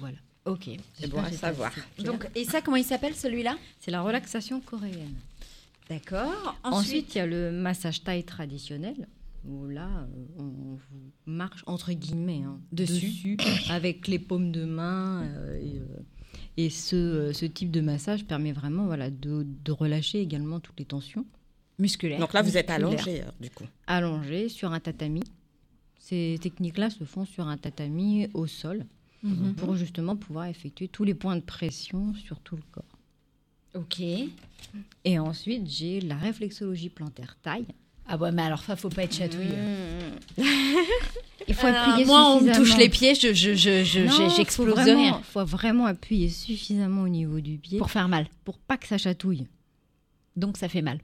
Voilà. 0.00 0.16
Ok. 0.46 0.68
C'est 0.94 1.08
bon 1.08 1.18
à 1.20 1.30
savoir. 1.30 1.72
Donc, 2.04 2.28
et 2.34 2.44
ça, 2.44 2.60
comment 2.60 2.76
il 2.76 2.84
s'appelle 2.84 3.14
celui-là? 3.14 3.56
C'est 3.78 3.90
la 3.92 4.02
relaxation 4.02 4.60
coréenne. 4.60 5.14
D'accord. 5.88 6.56
Ensuite, 6.64 7.14
il 7.14 7.18
y 7.18 7.20
a 7.20 7.26
le 7.26 7.52
massage 7.52 8.02
thaï 8.02 8.24
traditionnel, 8.24 9.06
où 9.46 9.66
là, 9.68 9.88
euh, 9.88 10.42
on 10.42 10.78
marche 11.26 11.62
entre 11.66 11.92
guillemets 11.92 12.42
hein, 12.44 12.58
Dessus. 12.72 13.36
avec 13.70 14.08
les 14.08 14.18
paumes 14.18 14.50
de 14.50 14.64
main. 14.64 15.22
euh, 15.24 15.60
et 15.60 15.78
euh, 15.78 15.86
et 16.56 16.70
ce, 16.70 16.96
euh, 16.96 17.32
ce 17.32 17.46
type 17.46 17.70
de 17.70 17.80
massage 17.80 18.24
permet 18.24 18.52
vraiment 18.52 18.86
voilà, 18.86 19.10
de, 19.10 19.46
de 19.64 19.72
relâcher 19.72 20.20
également 20.20 20.60
toutes 20.60 20.78
les 20.78 20.84
tensions. 20.86 21.26
musculaire. 21.78 22.20
Donc 22.20 22.32
là, 22.32 22.42
vous 22.42 22.56
êtes 22.56 22.70
allongé, 22.70 23.22
euh, 23.22 23.26
du 23.40 23.50
coup. 23.50 23.64
Allongé 23.86 24.48
sur 24.48 24.72
un 24.72 24.80
tatami. 24.80 25.22
Ces 25.98 26.38
techniques-là 26.40 26.90
se 26.90 27.04
font 27.04 27.24
sur 27.24 27.48
un 27.48 27.56
tatami 27.56 28.28
au 28.34 28.46
sol 28.46 28.84
Mhm. 29.22 29.54
pour 29.54 29.74
justement 29.74 30.16
pouvoir 30.16 30.44
effectuer 30.46 30.86
tous 30.86 31.02
les 31.02 31.14
points 31.14 31.34
de 31.36 31.40
pression 31.40 32.12
sur 32.14 32.40
tout 32.40 32.56
le 32.56 32.62
corps. 32.72 32.84
Ok. 33.74 34.00
Et 35.04 35.18
ensuite, 35.18 35.66
j'ai 35.68 36.00
la 36.02 36.16
réflexologie 36.16 36.90
plantaire 36.90 37.38
taille. 37.42 37.64
Ah 38.06 38.16
ouais, 38.18 38.32
mais 38.32 38.42
alors 38.42 38.62
ça, 38.62 38.76
faut 38.76 38.90
pas 38.90 39.04
être 39.04 39.14
chatouille. 39.14 39.46
Mmh. 39.46 40.42
Il 41.48 41.54
faut 41.54 41.66
Ah, 41.66 41.88
appuyer 41.90 42.06
moi, 42.06 42.30
on 42.36 42.40
me 42.40 42.54
touche 42.54 42.76
les 42.76 42.88
pieds, 42.88 43.14
je, 43.14 43.32
je, 43.34 43.54
je, 43.54 44.06
faut 44.08 44.30
j'explose 44.36 44.66
de 44.74 44.80
vraiment- 44.80 45.02
rire. 45.02 45.20
faut 45.24 45.44
vraiment 45.44 45.86
appuyer 45.86 46.28
suffisamment 46.30 47.02
au 47.02 47.08
niveau 47.08 47.40
du 47.40 47.58
pied 47.58 47.78
Pour 47.78 47.90
faire 47.90 48.08
mal. 48.08 48.26
pour 48.44 48.58
pas 48.58 48.76
que 48.78 48.86
ça 48.86 48.96
chatouille. 48.98 49.46
Donc 50.36 50.56
ça 50.56 50.68
fait 50.68 50.82
mal. 50.82 50.98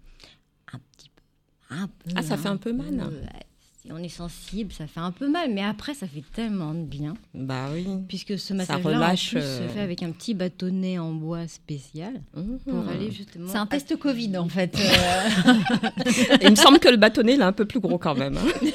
Un 0.73 0.79
petit 0.97 1.11
peu. 1.15 1.75
Un 1.75 1.87
peu 1.87 2.11
Ah, 2.17 2.23
ça 2.23 2.37
fait 2.37 2.49
un 2.49 2.57
peu 2.57 2.73
mal. 2.73 2.95
ouais. 2.95 3.47
On 3.93 4.03
est 4.03 4.09
sensible, 4.09 4.73
ça 4.73 4.87
fait 4.87 5.01
un 5.01 5.11
peu 5.11 5.29
mal, 5.29 5.51
mais 5.53 5.65
après, 5.65 5.95
ça 5.95 6.07
fait 6.07 6.23
tellement 6.33 6.73
de 6.75 6.83
bien. 6.85 7.15
Bah 7.35 7.67
oui. 7.73 7.87
Puisque 8.09 8.39
ce 8.39 8.55
massage-là, 8.55 8.83
relâche, 8.97 9.29
en 9.29 9.31
plus, 9.33 9.41
euh, 9.45 9.69
se 9.69 9.73
fait 9.75 9.81
avec 9.81 10.03
un 10.05 10.11
petit 10.13 10.33
bâtonnet 10.35 10.99
en 11.01 11.11
bois 11.13 11.49
spécial 11.49 12.21
pour 12.33 12.75
Mhm. 12.75 12.89
aller 12.89 13.11
justement. 13.11 13.49
C'est 13.51 13.59
un 13.59 13.67
test 13.67 13.97
Covid 13.97 14.37
en 14.39 14.49
fait. 14.49 14.77
euh. 14.79 16.37
Il 16.43 16.51
me 16.51 16.55
semble 16.57 16.79
que 16.79 16.89
le 16.89 16.97
bâtonnet, 16.99 17.35
il 17.35 17.41
est 17.41 17.45
un 17.45 17.53
peu 17.53 17.65
plus 17.65 17.81
gros 17.81 17.99
quand 17.99 18.15
même. 18.15 18.37
hein. 18.39 18.69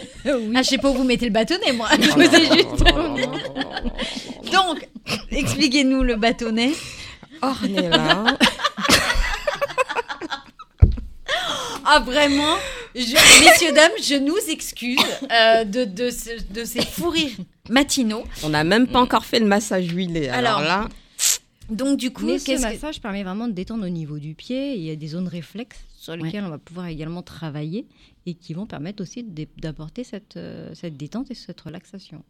Ah, 0.54 0.62
je 0.64 0.68
sais 0.70 0.78
pas 0.78 0.90
où 0.90 0.96
vous 0.96 1.04
mettez 1.06 1.26
le 1.28 1.32
bâtonnet, 1.32 1.72
moi. 1.74 1.88
Je 2.00 2.10
vous 2.10 2.22
ai 2.22 2.46
juste. 2.58 2.84
Donc, 4.52 4.88
expliquez-nous 5.32 6.04
le 6.04 6.16
bâtonnet. 6.18 6.72
Ornella. 7.42 8.26
Ah, 11.88 12.00
vraiment? 12.00 12.56
Je- 12.96 13.46
Messieurs, 13.46 13.74
dames, 13.74 13.92
je 14.02 14.16
nous 14.16 14.38
excuse 14.50 14.98
euh, 15.32 15.64
de, 15.66 15.84
de, 15.86 16.10
ce- 16.10 16.42
de 16.54 16.64
ces 16.64 16.82
fous 16.84 17.10
rires 17.10 17.38
matinaux. 17.70 18.24
On 18.44 18.50
n'a 18.50 18.64
même 18.64 18.88
pas 18.88 19.00
encore 19.02 19.26
fait 19.26 19.40
le 19.40 19.46
massage 19.48 19.88
huilé. 19.92 20.30
Alors, 20.30 20.58
Alors, 20.60 20.62
là, 20.62 20.90
Donc, 21.70 21.98
du 21.98 22.12
coup, 22.12 22.26
Mais 22.26 22.38
ce 22.40 22.46
qu'est-ce 22.46 22.64
que- 22.64 22.72
massage 22.74 23.02
permet 23.02 23.24
vraiment 23.24 23.48
de 23.48 23.54
détendre 23.54 23.86
au 23.86 23.90
niveau 23.90 24.20
du 24.20 24.34
pied. 24.36 24.76
Il 24.76 24.84
y 24.84 24.92
a 24.92 24.96
des 24.96 25.08
zones 25.08 25.28
réflexes 25.28 25.80
sur 25.98 26.16
lesquelles 26.16 26.44
on 26.46 26.50
va 26.50 26.58
pouvoir 26.60 26.88
également 26.88 27.24
travailler 27.24 27.86
et 28.28 28.34
qui 28.36 28.54
vont 28.54 28.66
permettre 28.68 29.02
aussi 29.02 29.24
d'apporter 29.58 30.04
cette, 30.04 30.38
euh, 30.38 30.70
cette 30.76 30.96
détente 30.98 31.32
et 31.32 31.36
cette 31.36 31.60
relaxation. 31.62 32.24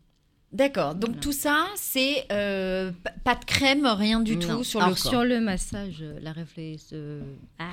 D'accord. 0.54 0.96
Donc, 0.96 1.10
Voilà. 1.12 1.22
tout 1.22 1.32
ça, 1.34 1.66
c'est 1.76 2.26
euh, 2.32 2.92
p- 2.92 3.10
pas 3.26 3.36
de 3.36 3.44
crème, 3.44 3.86
rien 3.86 4.22
du 4.22 4.38
Non. 4.38 4.58
tout 4.60 4.64
sur 4.64 4.80
Alors, 4.82 4.96
le 4.96 5.02
corps. 5.02 5.12
Sur 5.12 5.24
le 5.26 5.42
massage, 5.42 5.98
euh, 6.02 6.18
la, 6.22 6.32
réflexe, 6.32 6.90
euh, 6.94 7.22
ah, 7.60 7.66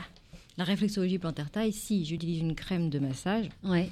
la 0.57 0.65
réflexologie 0.65 1.19
plantaire 1.19 1.51
taille, 1.51 1.73
si 1.73 2.05
j'utilise 2.05 2.41
une 2.41 2.55
crème 2.55 2.91
de 2.91 2.99
massage 2.99 3.49
Ouais. 3.65 3.89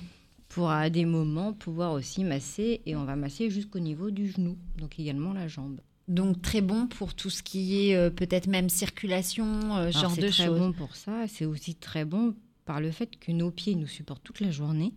pour 0.48 0.70
à 0.70 0.90
des 0.90 1.04
moments 1.04 1.52
pouvoir 1.52 1.92
aussi 1.92 2.24
masser 2.24 2.80
et 2.86 2.96
on 2.96 3.04
va 3.04 3.16
masser 3.16 3.50
jusqu'au 3.50 3.78
niveau 3.78 4.10
du 4.10 4.28
genou, 4.30 4.56
donc 4.78 4.98
également 4.98 5.32
la 5.32 5.48
jambe. 5.48 5.80
Donc, 6.08 6.42
très 6.42 6.60
bon 6.60 6.88
pour 6.88 7.14
tout 7.14 7.30
ce 7.30 7.42
qui 7.42 7.88
est 7.90 7.94
euh, 7.96 8.10
peut-être 8.10 8.48
même 8.48 8.68
circulation, 8.68 9.76
euh, 9.76 9.90
genre 9.92 10.10
c'est 10.10 10.22
de 10.22 10.28
très 10.28 10.46
choses. 10.46 10.58
bon 10.58 10.72
pour 10.72 10.96
ça. 10.96 11.26
C'est 11.28 11.44
aussi 11.44 11.76
très 11.76 12.04
bon 12.04 12.34
par 12.70 12.80
le 12.80 12.92
fait 12.92 13.18
que 13.18 13.32
nos 13.32 13.50
pieds 13.50 13.74
nous 13.74 13.88
supportent 13.88 14.22
toute 14.22 14.38
la 14.38 14.52
journée. 14.52 14.92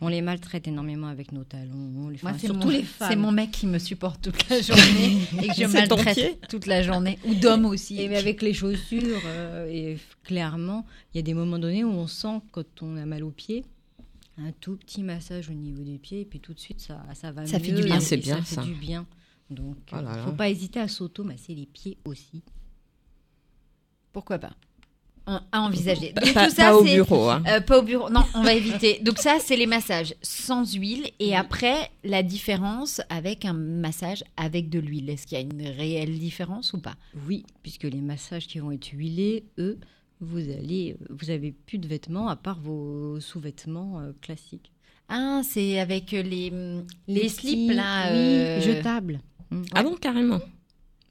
On 0.00 0.06
les 0.06 0.22
maltraite 0.22 0.68
énormément 0.68 1.08
avec 1.08 1.32
nos 1.32 1.42
talons. 1.42 1.74
On 1.74 2.08
les, 2.08 2.20
Moi, 2.22 2.30
enfin, 2.30 2.38
surtout 2.38 2.66
mon, 2.66 2.70
les 2.70 2.84
femmes. 2.84 3.08
c'est 3.10 3.16
mon 3.16 3.32
mec 3.32 3.50
qui 3.50 3.66
me 3.66 3.80
supporte 3.80 4.22
toute 4.22 4.48
la 4.48 4.60
journée 4.62 5.18
et 5.42 5.48
que 5.48 5.54
je 5.54 5.64
maltraite 5.66 6.46
toute 6.48 6.66
la 6.66 6.84
journée. 6.84 7.18
Ou 7.24 7.34
d'hommes 7.34 7.64
aussi. 7.66 8.00
Et 8.00 8.08
mais 8.08 8.16
avec 8.16 8.42
les 8.42 8.54
chaussures, 8.54 9.20
euh, 9.26 9.66
et 9.68 9.98
clairement, 10.22 10.86
il 11.12 11.16
y 11.16 11.18
a 11.18 11.22
des 11.22 11.34
moments 11.34 11.58
donnés 11.58 11.82
où 11.82 11.88
on 11.90 12.06
sent 12.06 12.40
quand 12.52 12.80
on 12.82 12.96
a 12.96 13.04
mal 13.06 13.24
aux 13.24 13.32
pieds, 13.32 13.64
un 14.38 14.52
tout 14.52 14.76
petit 14.76 15.02
massage 15.02 15.50
au 15.50 15.54
niveau 15.54 15.82
des 15.82 15.98
pieds, 15.98 16.20
et 16.20 16.24
puis 16.26 16.38
tout 16.38 16.54
de 16.54 16.60
suite 16.60 16.78
ça, 16.80 17.02
ça 17.14 17.32
va 17.32 17.44
Ça 17.44 17.58
mieux. 17.58 17.64
fait 17.64 17.72
du 17.72 17.82
bien. 17.82 17.96
Ah, 17.96 18.00
c'est 18.00 18.16
ça 18.22 18.22
bien, 18.36 18.42
fait 18.44 18.54
ça. 18.54 18.62
du 18.62 18.74
bien. 18.74 19.04
Donc, 19.50 19.76
Oh 19.90 19.96
là 19.96 20.02
il 20.02 20.16
là. 20.18 20.24
faut 20.26 20.32
pas 20.32 20.48
hésiter 20.48 20.78
à 20.78 20.86
s'auto-masser 20.86 21.56
les 21.56 21.66
pieds 21.66 21.98
aussi. 22.04 22.44
Pourquoi 24.12 24.38
pas? 24.38 24.52
À 25.26 25.60
envisager. 25.62 26.12
Donc, 26.12 26.32
pas, 26.34 26.46
tout 26.48 26.54
ça, 26.54 26.62
pas 26.70 26.76
au 26.76 26.84
bureau. 26.84 27.28
hein. 27.30 27.42
Euh, 27.48 27.60
pas 27.60 27.78
au 27.80 27.82
bureau. 27.82 28.08
Non, 28.10 28.22
on 28.34 28.42
va 28.44 28.54
éviter. 28.54 29.00
Donc 29.02 29.18
ça, 29.18 29.38
c'est 29.40 29.56
les 29.56 29.66
massages 29.66 30.14
sans 30.22 30.72
huile. 30.74 31.08
Et 31.18 31.34
après, 31.34 31.90
la 32.04 32.22
différence 32.22 33.00
avec 33.08 33.44
un 33.44 33.52
massage 33.52 34.22
avec 34.36 34.68
de 34.70 34.78
l'huile. 34.78 35.10
Est-ce 35.10 35.26
qu'il 35.26 35.36
y 35.36 35.40
a 35.40 35.44
une 35.44 35.66
réelle 35.76 36.16
différence 36.18 36.72
ou 36.74 36.78
pas? 36.80 36.94
Oui, 37.26 37.44
puisque 37.64 37.82
les 37.84 38.00
massages 38.00 38.46
qui 38.46 38.60
vont 38.60 38.70
être 38.70 38.88
huilés, 38.92 39.44
eux, 39.58 39.78
vous 40.20 40.38
allez, 40.38 40.96
vous 41.10 41.30
avez 41.30 41.50
plus 41.52 41.78
de 41.78 41.88
vêtements 41.88 42.28
à 42.28 42.36
part 42.36 42.60
vos 42.60 43.18
sous-vêtements 43.20 43.98
euh, 44.00 44.12
classiques. 44.22 44.70
Ah, 45.08 45.40
c'est 45.44 45.78
avec 45.80 46.14
euh, 46.14 46.22
les, 46.22 46.52
les, 47.08 47.28
slips 47.28 47.68
petits- 47.68 47.74
là. 47.76 48.12
oui, 48.12 48.16
euh, 48.18 48.60
jetables. 48.60 49.20
Mm. 49.50 49.62
Ah 49.74 49.82
bon, 49.82 49.94
carrément. 49.96 50.40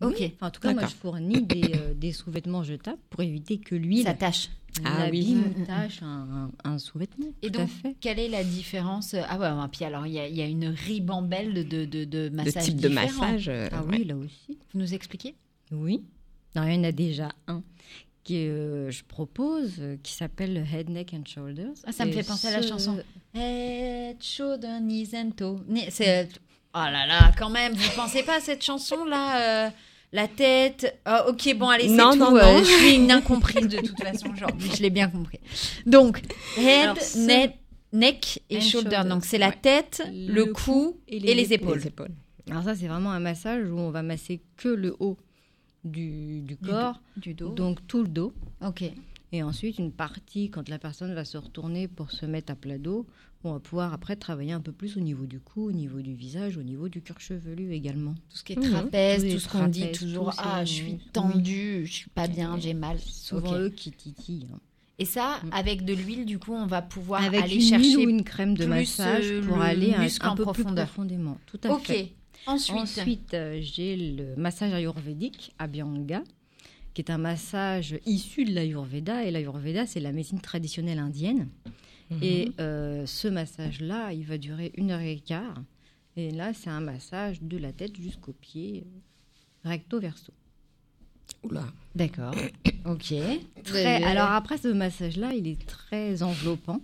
Ok. 0.02 0.16
Oui. 0.20 0.32
Enfin, 0.36 0.48
en 0.48 0.52
tout 0.52 0.60
cas, 0.62 0.74
moi, 0.74 0.84
je 0.86 0.94
fournis 0.96 1.42
des, 1.42 1.72
euh, 1.76 1.94
des 1.96 2.12
sous-vêtements 2.12 2.64
jetables 2.64 3.00
pour 3.10 3.22
éviter 3.22 3.58
que 3.60 3.76
l'huile 3.76 4.04
Ça 4.04 4.14
tâche. 4.14 4.50
Ah 4.84 5.08
oui. 5.10 5.36
Mm, 5.36 5.38
mm, 5.40 5.62
ou 5.62 5.66
tâche 5.66 6.02
un, 6.04 6.50
un- 6.66 6.72
un 6.72 6.78
sous-vêtement. 6.80 7.28
Et 7.42 7.50
tout 7.50 7.60
à 7.60 7.62
donc, 7.64 7.70
fait. 7.70 7.96
quelle 8.02 8.20
est 8.20 8.28
la 8.28 8.44
différence 8.44 9.14
Ah 9.14 9.40
ouais, 9.40 9.50
ouais, 9.50 9.68
puis 9.72 9.86
alors, 9.86 10.06
il 10.06 10.12
y, 10.14 10.20
a- 10.20 10.28
il 10.28 10.36
y 10.36 10.42
a 10.42 10.48
une 10.48 10.66
ribambelle 10.68 11.54
de, 11.68 11.86
de, 11.86 12.04
de, 12.04 12.28
massages 12.30 12.66
type 12.66 12.82
de 12.82 12.90
massage. 12.90 13.48
euh, 13.48 13.70
Ah 13.72 13.84
ouais. 13.86 14.00
oui, 14.00 14.04
là 14.04 14.18
aussi. 14.18 14.58
Vous 14.74 14.80
nous 14.80 14.94
expliquez? 14.94 15.34
Oui. 15.72 16.04
Non, 16.58 16.64
il 16.64 16.74
y 16.76 16.78
en 16.78 16.84
a 16.84 16.92
déjà 16.92 17.30
un 17.48 17.64
que 18.26 18.34
euh, 18.34 18.92
je 18.92 19.04
propose 19.04 19.76
euh, 19.80 19.98
qui 20.02 20.12
s'appelle 20.14 20.54
le 20.56 20.62
Head, 20.62 20.90
Neck 20.90 21.14
and 21.14 21.24
Shoulders. 21.26 21.74
Ah, 21.86 21.92
ça 21.92 22.06
me 22.06 22.10
Et 22.10 22.14
fait 22.16 22.24
penser 22.28 22.48
à 22.48 22.60
la 22.60 22.68
chanson. 22.68 22.98
Head, 23.36 24.18
shoulder, 24.22 24.80
knees 24.82 25.10
and 25.16 25.32
toe. 25.38 25.60
Ni- 25.68 25.86
C'est... 25.90 26.28
Oh 26.78 26.92
là 26.92 27.08
là, 27.08 27.32
quand 27.38 27.50
même, 27.50 27.74
vous 27.74 27.90
pensez 27.96 28.24
pas 28.24 28.36
à 28.38 28.40
cette 28.42 28.64
chanson-là 28.64 29.68
euh, 29.68 29.70
La 30.12 30.28
tête? 30.28 31.00
Ah, 31.06 31.28
ok, 31.30 31.56
bon, 31.56 31.70
allez, 31.70 31.88
c'est 31.88 31.96
tout. 31.96 32.16
non, 32.18 32.36
euh, 32.36 32.42
non. 32.42 32.60
je 32.60 32.66
suis 32.66 32.96
une 32.96 33.12
incomprise 33.12 33.68
de 33.68 33.78
toute 33.78 33.98
façon 34.02 34.28
aujourd'hui, 34.34 34.70
je 34.76 34.82
l'ai 34.82 34.90
bien 34.90 35.10
compris. 35.10 35.40
Donc, 35.86 36.22
head, 36.58 36.98
neck, 37.18 37.58
neck 37.94 38.44
et 38.50 38.58
And 38.58 38.62
shoulder. 38.62 38.90
shoulder, 38.98 39.10
Donc, 39.10 39.24
c'est 39.24 39.38
la 39.38 39.50
ouais. 39.50 39.58
tête, 39.62 40.04
le, 40.12 40.34
Le 40.34 40.46
cou 40.48 41.00
et 41.08 41.16
et 41.18 41.20
les, 41.22 41.34
les 41.36 41.54
épaules. 41.54 41.78
Les 41.80 41.88
épaules. 41.88 42.12
Alors 42.52 42.64
ça, 42.64 42.76
c'est 42.76 42.88
vraiment 42.88 43.12
un 43.12 43.20
massage 43.22 43.70
où 43.70 43.78
on 43.80 43.90
va 43.90 44.04
masser 44.04 44.42
que 44.58 44.68
le 44.68 44.96
haut 45.00 45.18
du, 45.86 46.42
du 46.42 46.58
corps, 46.58 47.00
Du 47.18 47.34
dos. 47.34 47.50
donc 47.54 47.80
tout 47.88 48.02
le 48.04 48.10
dos. 48.10 48.34
ok. 48.62 48.84
Et 49.32 49.44
ensuite, 49.44 49.80
une 49.80 49.92
partie, 49.92 50.50
quand 50.50 50.70
la 50.70 50.78
personne 50.80 51.14
va 51.14 51.26
se 51.26 51.38
retourner 51.38 51.88
pour 51.90 52.12
se 52.12 52.26
mettre 52.26 52.54
à 52.54 52.56
plat 52.56 52.78
dos, 52.78 53.06
on 53.50 53.54
va 53.54 53.60
pouvoir 53.60 53.94
après 53.94 54.16
travailler 54.16 54.52
un 54.52 54.60
peu 54.62 54.72
plus 54.72 54.98
au 54.98 55.00
niveau 55.00 55.26
du 55.26 55.40
cou, 55.40 55.68
au 55.68 55.72
niveau 55.72 56.02
du 56.02 56.14
visage, 56.14 56.58
au 56.58 56.64
niveau 56.64 56.90
du 56.90 57.02
cuir 57.02 57.20
chevelu 57.20 57.74
également. 57.74 58.14
Tout 58.30 58.38
ce 58.38 58.44
qui 58.44 58.54
est 58.54 58.56
trapèze, 58.62 59.24
les 59.24 59.34
tout 59.34 59.40
ce 59.40 59.50
qu'on 59.50 59.68
dit 59.68 59.92
toujours. 59.92 60.34
Ah, 60.38 60.64
je 60.66 60.72
suis 60.74 60.92
oui. 60.94 61.00
tendue, 61.14 61.86
je 61.86 61.92
suis 61.94 62.10
pas 62.10 62.28
bien, 62.28 62.58
j'ai 62.60 62.74
mal. 62.74 62.98
Souvent 63.00 63.52
Ok. 63.54 63.58
eux 63.60 63.70
qui 63.70 63.92
titillent. 63.92 64.48
hein. 64.54 64.60
Et 64.98 65.06
ça, 65.06 65.42
Mm. 65.44 65.50
avec 65.52 65.84
de 65.86 65.94
l'huile, 65.94 66.26
du 66.26 66.40
coup, 66.40 66.54
on 66.54 66.66
va 66.68 66.82
pouvoir 66.82 67.24
Avec 67.24 67.42
aller 67.42 67.56
une 67.56 67.62
chercher. 67.62 67.86
huile 67.98 67.98
ou 68.08 68.10
une 68.10 68.24
crème 68.24 68.56
de 68.56 68.66
massage 68.66 69.26
euh, 69.26 69.42
pour 69.46 69.58
le 69.58 69.62
aller 69.62 69.94
un, 69.94 70.08
un 70.22 70.36
peu 70.36 70.44
profondeur. 70.44 70.86
plus 70.86 70.94
profondément. 70.94 71.38
Tout 71.48 71.60
à 71.64 71.78
fait. 71.80 72.14
Ensuite, 72.48 72.76
Ensuite, 72.78 73.34
euh, 73.34 73.60
j'ai 73.62 73.98
le 73.98 74.36
massage 74.38 74.72
ayurvédique 74.74 75.54
Abhyanga, 75.60 76.24
qui 76.94 77.02
est 77.02 77.10
un 77.12 77.18
massage 77.18 77.98
issu 78.06 78.46
de 78.46 78.52
l'ayurveda. 78.54 79.26
Et 79.26 79.32
l'ayurveda, 79.32 79.86
c'est 79.86 80.00
la 80.00 80.14
médecine 80.14 80.40
traditionnelle 80.40 81.00
indienne. 81.00 81.50
Mhm. 82.12 82.20
Et 82.22 82.52
euh, 82.60 83.06
ce 83.06 83.28
massage-là, 83.28 84.14
il 84.14 84.26
va 84.26 84.38
durer 84.38 84.72
une 84.76 84.92
heure 84.92 85.00
et 85.02 85.20
quart. 85.20 85.62
Et 86.18 86.32
là, 86.32 86.54
c'est 86.54 86.70
un 86.70 86.80
massage 86.82 87.42
de 87.42 87.58
la 87.58 87.72
tête 87.74 87.96
jusqu'aux 88.00 88.34
pieds, 88.34 88.84
euh, 89.66 89.70
recto 89.70 90.00
verso. 90.00 90.32
Oula. 91.44 91.66
d'accord. 91.96 92.34
ok. 92.86 93.14
Très- 93.64 94.04
alors 94.04 94.32
après, 94.32 94.58
ce 94.58 94.68
massage-là, 94.68 95.34
il 95.34 95.48
est 95.48 95.66
très 95.66 96.22
enveloppant. 96.24 96.82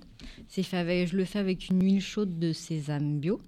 C'est 0.47 0.63
fait 0.63 0.77
avec- 0.77 1.07
je 1.09 1.17
le 1.17 1.25
fais 1.25 1.39
avec 1.39 1.69
une 1.69 1.83
huile 1.83 2.01
chaude 2.01 2.39
de 2.39 2.51
sésame 2.53 3.19
bio. 3.19 3.39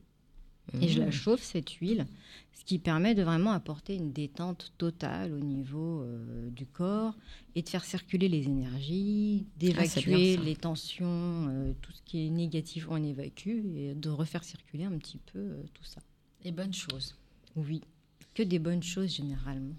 Et 0.82 0.88
je 0.88 1.00
la 1.02 1.12
chauffe, 1.12 1.42
cette 1.44 1.70
huile, 1.72 2.06
ce 2.54 2.64
qui 2.66 2.80
permet 2.80 3.16
de 3.16 3.24
vraiment 3.24 3.52
apporter 3.52 3.96
une 3.96 4.14
détente 4.14 4.72
totale 4.78 5.34
au 5.34 5.40
niveau 5.40 6.02
euh, 6.02 6.50
du 6.50 6.66
corps 6.66 7.16
et 7.56 7.62
de 7.62 7.70
faire 7.70 7.84
circuler 7.84 8.30
les 8.30 8.46
énergies, 8.46 9.48
bien, 9.58 9.70
d'évacuer 9.72 10.38
les 10.38 10.56
tensions, 10.56 11.08
euh, 11.50 11.74
tout 11.82 11.92
ce 11.92 12.02
qui 12.04 12.26
est 12.26 12.30
négatif, 12.30 12.88
on 12.90 13.04
évacue, 13.04 13.66
et 13.76 13.96
de 13.96 14.10
refaire 14.10 14.44
circuler 14.44 14.86
un 14.86 14.98
petit 14.98 15.20
peu 15.32 15.40
euh, 15.40 15.64
tout 15.74 15.84
ça. 15.84 16.02
Et 16.44 16.52
bonne 16.52 16.74
chose. 16.74 17.16
Oui, 17.56 17.82
que 18.34 18.44
des 18.44 18.60
bonnes 18.60 18.84
choses 18.84 19.16
généralement. 19.16 19.76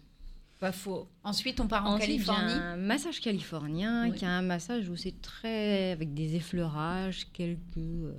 Pas 0.60 0.72
faux. 0.72 1.08
Ensuite, 1.24 1.60
on 1.60 1.66
part 1.66 1.84
en 1.86 1.94
Ensuite, 1.94 2.24
Californie. 2.24 2.52
un 2.52 2.76
massage 2.76 3.20
californien, 3.20 4.08
Oui. 4.08 4.16
qui 4.16 4.24
est 4.24 4.28
un 4.28 4.42
massage 4.42 4.88
où 4.88 4.96
c'est 4.96 5.20
très 5.20 5.90
avec 5.90 6.14
des 6.14 6.36
effleurages, 6.36 7.26
quelques 7.32 7.76
euh, 7.76 8.12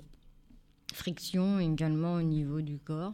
frictions 0.94 1.60
également 1.60 2.16
au 2.16 2.22
niveau 2.22 2.62
du 2.62 2.78
corps. 2.78 3.14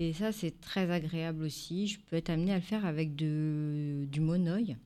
Et 0.00 0.12
ça, 0.12 0.30
c'est 0.32 0.60
très 0.60 0.90
agréable 0.90 1.42
aussi. 1.44 1.86
Je 1.88 1.98
peux 1.98 2.16
être 2.16 2.30
amenée 2.30 2.52
à 2.52 2.56
le 2.56 2.62
faire 2.62 2.86
avec 2.86 3.16
de, 3.16 4.04
du 4.10 4.20
monoï, 4.20 4.76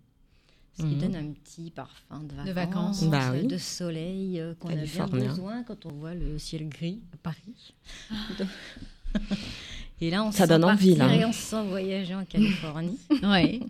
ce 0.79 0.83
qui 0.85 0.95
Mhm. 0.95 0.99
donne 1.01 1.17
un 1.17 1.31
petit 1.33 1.71
parfum 1.71 2.21
de 2.21 2.35
vacances, 2.35 2.47
De 2.47 2.53
vacances. 2.53 3.05
Bah 3.05 3.33
oui. 3.35 3.47
de 3.47 3.59
soleil 3.59 4.41
euh, 4.41 4.55
qu'on 4.59 4.71
a 4.71 4.77
bien 4.77 5.07
besoin 5.07 5.63
quand 5.65 5.85
on 5.87 5.91
voit 5.93 6.15
le 6.15 6.39
ciel 6.39 6.67
gris 6.69 7.01
à 7.13 7.17
Paris. 7.19 7.75
Et 10.01 10.11
là, 10.11 10.25
on 10.25 10.33
Ça 10.33 10.45
se 10.45 10.49
donne 10.49 10.65
envie, 10.65 10.97
là. 10.97 11.15
Et 11.15 11.25
on 11.25 11.33
se 11.33 11.41
sent 11.43 11.63
voyager 11.69 12.15
en 12.15 12.25
Californie. 12.25 12.99
Ouais. 13.23 13.61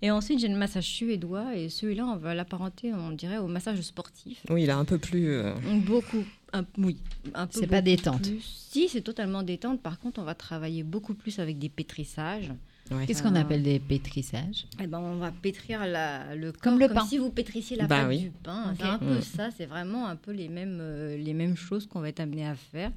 Et 0.00 0.10
ensuite, 0.10 0.38
j'ai 0.38 0.48
le 0.48 0.56
massage 0.56 0.84
suédois. 0.86 1.54
Et 1.54 1.68
celui-là, 1.68 2.06
on 2.06 2.16
va 2.16 2.34
l'apparenter, 2.34 2.94
on 2.94 3.10
dirait, 3.10 3.36
au 3.36 3.46
massage 3.46 3.80
sportif. 3.82 4.40
Oui, 4.48 4.62
il 4.62 4.68
est 4.68 4.72
un 4.72 4.86
peu 4.86 4.96
plus. 4.98 5.28
euh, 5.28 5.52
Beaucoup. 5.84 6.24
Un- 6.52 6.64
oui, 6.78 6.96
un 7.34 7.46
peu 7.46 7.60
C'est 7.60 7.66
pas 7.66 7.82
détente. 7.82 8.22
plus. 8.22 8.40
Si, 8.70 8.88
c'est 8.88 9.02
totalement 9.02 9.42
détente. 9.42 9.80
Par 9.82 9.98
contre, 9.98 10.20
on 10.20 10.24
va 10.24 10.34
travailler 10.34 10.82
beaucoup 10.82 11.14
plus 11.14 11.38
avec 11.38 11.58
des 11.58 11.68
pétrissages. 11.68 12.50
Ouais. 12.90 13.06
Qu'est-ce 13.06 13.22
qu'on 13.22 13.36
Ah. 13.36 13.40
appelle 13.40 13.62
des 13.62 13.78
pétrissages? 13.78 14.66
Eh 14.82 14.88
ben, 14.88 14.98
on 14.98 15.18
va 15.18 15.30
pétrir 15.30 15.86
la, 15.86 16.34
le 16.34 16.50
Comme 16.50 16.76
corps 16.76 16.88
le 16.88 16.92
pain. 16.94 17.04
si 17.06 17.18
vous 17.18 17.30
pétrissiez 17.30 17.76
la 17.76 17.86
Bah 17.86 17.98
pâte 18.00 18.08
oui. 18.08 18.18
du 18.22 18.30
pain. 18.30 18.74
C'est 18.76 18.82
un 18.84 18.98
peu 18.98 19.18
Mm. 19.18 19.22
ça. 19.22 19.50
C'est 19.52 19.66
vraiment 19.66 20.08
un 20.08 20.16
peu 20.16 20.32
les 20.32 20.48
mêmes, 20.48 20.78
euh, 20.80 21.16
les 21.16 21.32
mêmes 21.32 21.56
choses 21.56 21.86
qu'on 21.86 22.00
va 22.00 22.08
être 22.08 22.18
amené 22.18 22.44
à 22.46 22.56
faire. 22.56 22.90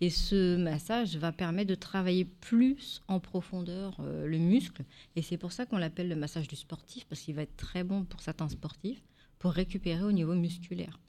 Et 0.00 0.08
ce 0.08 0.56
massage 0.56 1.16
va 1.16 1.32
permettre 1.32 1.68
de 1.68 1.74
travailler 1.74 2.26
plus 2.26 3.02
en 3.08 3.18
profondeur 3.18 3.96
euh, 3.98 4.28
le 4.28 4.38
muscle. 4.38 4.84
Et 5.16 5.22
c'est 5.22 5.36
pour 5.36 5.50
ça 5.50 5.66
qu'on 5.66 5.78
l'appelle 5.78 6.08
le 6.08 6.16
massage 6.16 6.46
du 6.46 6.54
sportif 6.54 7.04
parce 7.06 7.20
qu'il 7.20 7.34
va 7.34 7.42
être 7.42 7.56
très 7.56 7.82
bon 7.82 8.04
pour 8.04 8.20
certains 8.20 8.48
sportifs 8.48 9.02
pour 9.40 9.50
récupérer 9.52 10.02
au 10.04 10.12
niveau 10.12 10.34
musculaire. 10.36 11.00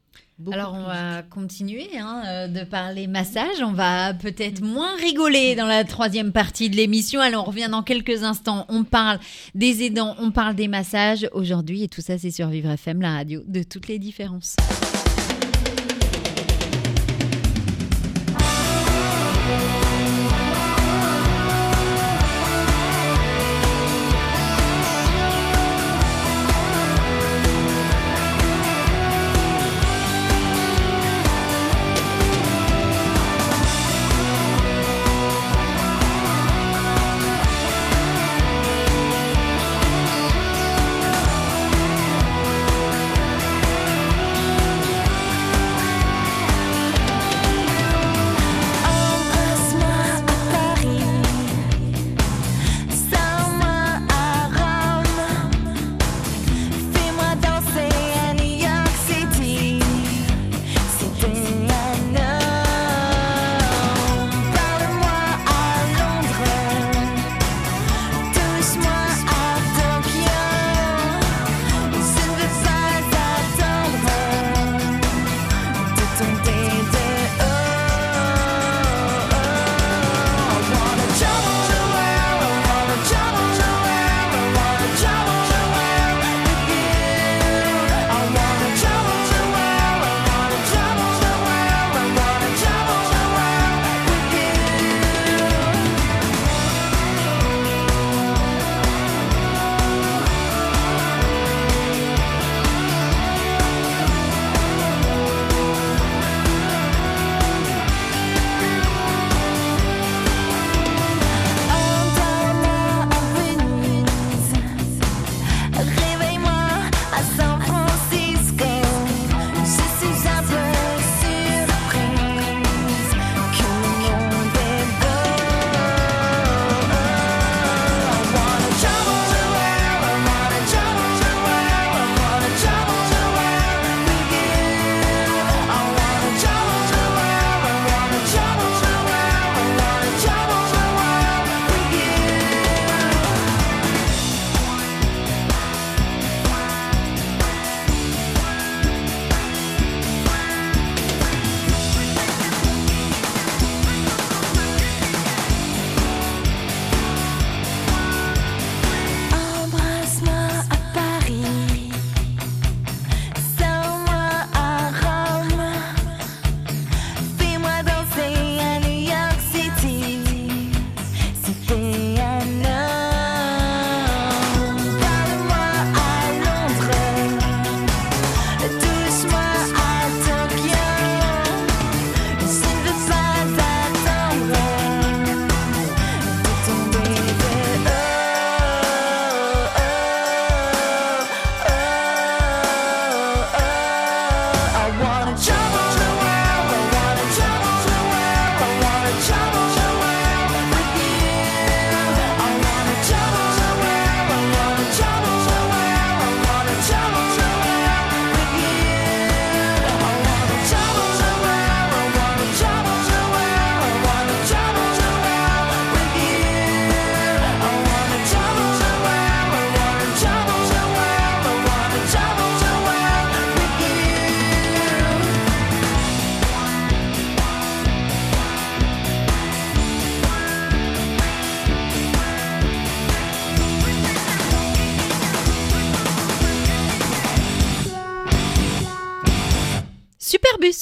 Beaucoup 0.41 0.55
Alors 0.55 0.73
on 0.73 0.85
va 0.85 1.21
continuer 1.21 1.87
hein, 1.99 2.23
euh, 2.25 2.47
de 2.47 2.63
parler 2.63 3.05
massage. 3.05 3.61
On 3.61 3.73
va 3.73 4.15
peut-être 4.15 4.63
moins 4.63 4.95
rigoler 4.95 5.55
dans 5.55 5.67
la 5.67 5.83
troisième 5.83 6.31
partie 6.31 6.67
de 6.71 6.75
l'émission. 6.75 7.21
Alors 7.21 7.47
on 7.47 7.51
revient 7.51 7.69
dans 7.69 7.83
quelques 7.83 8.23
instants. 8.23 8.65
On 8.67 8.83
parle 8.83 9.19
des 9.53 9.83
aidants, 9.83 10.15
on 10.17 10.31
parle 10.31 10.55
des 10.55 10.67
massages 10.67 11.29
aujourd'hui 11.33 11.83
et 11.83 11.87
tout 11.87 12.01
ça 12.01 12.17
c'est 12.17 12.31
sur 12.31 12.47
Vivre 12.47 12.71
FM, 12.71 13.01
la 13.01 13.13
radio 13.13 13.43
de 13.47 13.61
toutes 13.61 13.87
les 13.87 13.99
différences. 13.99 14.55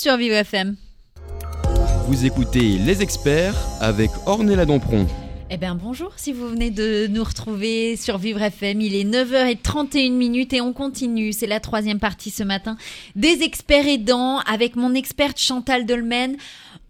Sur 0.10 0.18
Vivre 0.18 0.38
FM. 0.38 0.76
Vous 2.08 2.26
écoutez 2.26 2.80
Les 2.80 3.04
Experts 3.04 3.54
avec 3.80 4.10
Ornella 4.26 4.66
Dampron. 4.66 5.06
Eh 5.52 5.58
bien 5.58 5.76
bonjour 5.76 6.14
si 6.18 6.34
vous 6.34 6.50
venez 6.50 6.72
de 6.72 7.06
nous 7.06 7.24
retrouver 7.24 7.96
sur 7.96 8.18
Vivre 8.18 8.42
FM, 8.42 8.82
il 8.82 8.96
est 8.96 9.04
9h31 9.04 10.14
minutes 10.14 10.54
et 10.54 10.62
on 10.62 10.74
continue, 10.74 11.32
c'est 11.32 11.46
la 11.46 11.60
troisième 11.60 12.00
partie 12.00 12.32
ce 12.32 12.42
matin, 12.42 12.76
des 13.16 13.44
experts 13.44 13.88
aidants 13.88 14.40
avec 14.52 14.76
mon 14.76 14.96
experte 14.96 15.38
Chantal 15.38 15.86
Dolmen. 15.86 16.38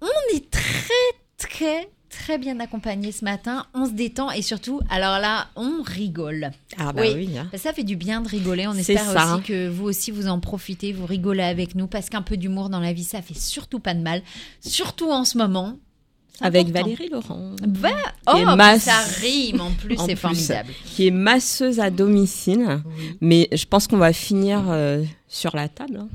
On 0.02 0.36
est 0.38 0.50
très 0.50 1.10
très 1.38 1.90
très 2.10 2.38
bien 2.38 2.60
accompagnés 2.60 3.12
ce 3.12 3.24
matin. 3.24 3.66
On 3.74 3.86
se 3.86 3.92
détend 3.92 4.32
et 4.32 4.42
surtout, 4.42 4.82
alors 4.90 5.20
là, 5.20 5.48
on 5.56 5.82
rigole. 5.84 6.52
Ah 6.78 6.92
bah 6.94 7.02
Oui. 7.04 7.14
oui. 7.16 7.38
hein. 7.38 7.50
Ça 7.58 7.74
fait 7.74 7.84
du 7.84 7.96
bien 7.96 8.22
de 8.22 8.28
rigoler. 8.28 8.68
On 8.68 8.74
espère 8.74 9.04
ça. 9.06 9.36
aussi 9.36 9.44
que 9.44 9.70
vous 9.70 9.86
aussi 9.86 10.12
vous 10.12 10.28
en 10.28 10.40
profitez, 10.40 10.92
vous 10.94 11.06
rigolez 11.06 11.44
avec 11.44 11.76
nous 11.76 11.88
parce 11.88 12.10
qu'un 12.10 12.22
peu 12.22 12.38
d'humour 12.38 12.70
dans 12.70 12.80
la 12.80 12.94
vie, 12.94 13.04
ça 13.04 13.22
fait 13.22 13.38
surtout 13.38 13.80
pas 13.80 13.94
de 13.94 14.02
mal. 14.02 14.22
Surtout 14.62 15.10
en 15.12 15.24
ce 15.26 15.38
moment. 15.38 15.78
Avec 16.42 16.68
important. 16.70 16.84
Valérie 16.86 17.10
Laurent, 17.10 17.52
est 17.62 18.46
Oh, 18.48 18.56
masse- 18.56 18.84
ça 18.84 19.00
rime 19.20 19.60
en 19.60 19.72
plus, 19.72 19.98
c'est 20.06 20.16
formidable. 20.16 20.72
qui 20.86 21.08
est 21.08 21.12
masseuse 21.12 21.82
à 21.82 21.90
domicile. 21.90 22.82
Mais 23.20 23.50
je 23.52 23.66
pense 23.66 23.88
qu'on 23.88 23.98
va 23.98 24.14
finir 24.14 24.64
euh, 24.70 25.04
sur 25.28 25.54
la 25.56 25.68
table. 25.68 26.06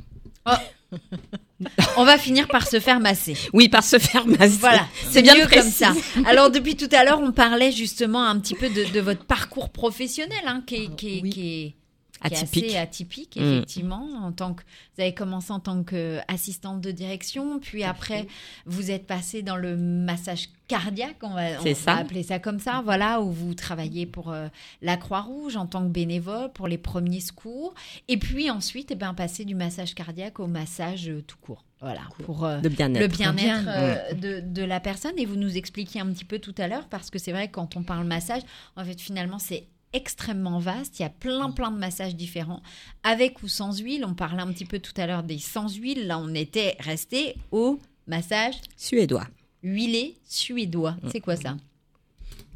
hein. 0.46 0.58
On 1.96 2.04
va 2.04 2.18
finir 2.18 2.48
par 2.48 2.66
se 2.66 2.80
faire 2.80 3.00
masser. 3.00 3.36
Oui, 3.52 3.68
par 3.68 3.84
se 3.84 3.98
faire 3.98 4.26
masser. 4.26 4.56
Voilà, 4.60 4.86
c'est 5.10 5.22
bien 5.22 5.34
mieux 5.36 5.46
comme 5.46 5.70
ça. 5.70 5.92
Alors 6.26 6.50
depuis 6.50 6.76
tout 6.76 6.88
à 6.92 7.04
l'heure, 7.04 7.20
on 7.22 7.32
parlait 7.32 7.72
justement 7.72 8.24
un 8.24 8.38
petit 8.38 8.54
peu 8.54 8.68
de, 8.68 8.84
de 8.92 9.00
votre 9.00 9.24
parcours 9.24 9.70
professionnel, 9.70 10.42
hein, 10.46 10.62
qui, 10.66 10.74
est, 10.76 10.96
qui, 10.96 11.18
est, 11.18 11.22
Oui. 11.22 11.30
qui 11.30 11.62
est- 11.62 11.74
qui 12.20 12.32
est 12.32 12.36
Atypique. 12.38 12.64
assez 12.66 12.76
atypique, 12.76 13.36
Mm. 13.36 13.42
effectivement. 13.42 14.08
En 14.22 14.32
tant 14.32 14.54
que 14.54 14.62
vous 14.96 15.02
avez 15.02 15.12
commencé 15.14 15.52
en 15.52 15.60
tant 15.60 15.82
qu'assistante 15.82 16.80
de 16.80 16.90
direction, 16.90 17.58
puis 17.58 17.84
après 17.84 18.26
vous 18.66 18.90
êtes 18.90 19.06
passé 19.06 19.42
dans 19.42 19.56
le 19.56 19.76
massage 19.76 20.48
cardiaque, 20.68 21.16
on 21.22 21.34
va, 21.34 21.42
on 21.62 21.88
appeler 21.90 22.22
ça 22.22 22.38
comme 22.38 22.58
ça, 22.58 22.80
voilà, 22.82 23.20
où 23.20 23.30
vous 23.30 23.52
travaillez 23.54 24.06
pour 24.06 24.30
euh, 24.32 24.48
la 24.80 24.96
Croix-Rouge 24.96 25.56
en 25.56 25.66
tant 25.66 25.82
que 25.82 25.88
bénévole 25.92 26.50
pour 26.52 26.68
les 26.68 26.78
premiers 26.78 27.20
secours, 27.20 27.74
et 28.08 28.16
puis 28.16 28.50
ensuite, 28.50 28.90
eh 28.90 28.94
ben, 28.94 29.12
passer 29.12 29.44
du 29.44 29.54
massage 29.54 29.94
cardiaque 29.94 30.40
au 30.40 30.46
massage 30.46 31.10
euh, 31.10 31.22
tout 31.26 31.36
court, 31.42 31.64
voilà, 31.82 32.00
pour 32.24 32.46
euh, 32.46 32.60
le 32.62 32.68
bien-être 32.70 33.14
Bien. 33.34 33.66
euh, 33.68 34.12
de, 34.14 34.40
de 34.40 34.62
la 34.62 34.80
personne. 34.80 35.12
Et 35.18 35.26
vous 35.26 35.36
nous 35.36 35.56
expliquiez 35.58 36.00
un 36.00 36.06
petit 36.06 36.24
peu 36.24 36.38
tout 36.38 36.54
à 36.56 36.66
l'heure, 36.68 36.86
parce 36.88 37.10
que 37.10 37.18
c'est 37.18 37.32
vrai 37.32 37.48
que 37.48 37.52
quand 37.52 37.76
on 37.76 37.82
parle 37.82 38.06
massage, 38.06 38.42
en 38.76 38.84
fait, 38.86 38.98
finalement, 38.98 39.38
c'est 39.38 39.66
extrêmement 39.94 40.58
vaste. 40.58 40.98
Il 40.98 41.02
y 41.02 41.06
a 41.06 41.10
plein, 41.10 41.50
plein 41.50 41.70
de 41.70 41.78
massages 41.78 42.14
différents, 42.14 42.62
avec 43.02 43.42
ou 43.42 43.48
sans 43.48 43.78
huile. 43.80 44.04
On 44.06 44.12
parlait 44.14 44.42
un 44.42 44.52
petit 44.52 44.66
peu 44.66 44.78
tout 44.78 44.92
à 44.98 45.06
l'heure 45.06 45.22
des 45.22 45.38
sans 45.38 45.74
huile. 45.74 46.06
Là, 46.06 46.18
on 46.18 46.34
était 46.34 46.76
resté 46.80 47.36
au 47.50 47.78
massage 48.06 48.56
Suédois. 48.76 49.26
huilé 49.62 50.16
suédois. 50.28 50.96
Mm. 51.02 51.08
C'est 51.12 51.20
quoi 51.20 51.36
ça? 51.36 51.56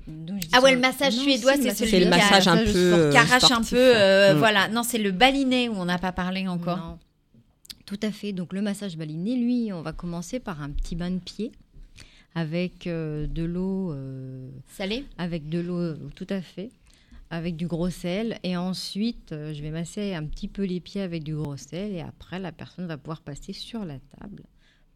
Donc, 0.07 0.41
Ah 0.53 0.61
ouais, 0.63 0.73
le 0.75 0.79
massage 0.81 1.17
Non, 1.17 1.23
suédois, 1.23 1.53
c'est 1.57 1.65
massage 1.65 1.77
celui 1.79 1.91
C'est 1.91 1.99
le 2.01 2.05
qui 2.05 2.11
massage 2.11 2.49
un 2.49 2.57
peu 2.57 3.11
un 3.55 3.63
peu, 3.63 3.77
euh, 3.77 4.35
Mm. 4.35 4.39
voilà. 4.39 4.69
Non, 4.69 4.83
c'est 4.83 4.99
le 4.99 5.11
baliné 5.13 5.69
où 5.69 5.75
on 5.75 5.85
n'a 5.85 5.99
pas 5.99 6.13
parlé 6.13 6.47
encore. 6.49 6.79
Non. 6.79 6.99
Tout 7.87 8.01
à 8.03 8.11
fait. 8.11 8.33
Donc 8.33 8.53
le 8.53 8.61
massage 8.63 8.97
baliné, 8.97 9.37
lui, 9.37 9.73
on 9.73 9.81
va 9.83 9.93
commencer 9.93 10.41
par 10.41 10.61
un 10.63 10.71
petit 10.71 10.97
bain 10.97 11.11
de 11.11 11.19
pied 11.21 11.53
avec 12.35 12.87
euh, 12.87 13.27
de 13.27 13.43
l'eau, 13.45 13.93
euh, 13.93 14.49
Salé? 14.77 15.05
avec 15.17 15.49
de 15.49 15.59
l'eau, 15.59 15.95
tout 16.15 16.27
à 16.31 16.41
fait, 16.43 16.71
avec 17.31 17.57
du 17.57 17.67
gros 17.67 17.91
sel. 17.91 18.39
Et 18.43 18.57
ensuite, 18.57 19.33
euh, 19.33 19.53
je 19.55 19.63
vais 19.63 19.71
masser 19.71 20.15
un 20.15 20.25
petit 20.25 20.49
peu 20.49 20.65
les 20.65 20.81
pieds 20.81 21.01
avec 21.03 21.25
du 21.25 21.35
gros 21.35 21.57
sel. 21.57 21.93
Et 21.93 22.01
après, 22.01 22.39
la 22.39 22.53
personne 22.53 22.87
va 22.87 22.97
pouvoir 22.97 23.21
passer 23.23 23.53
sur 23.53 23.85
la 23.85 23.99
table 24.19 24.45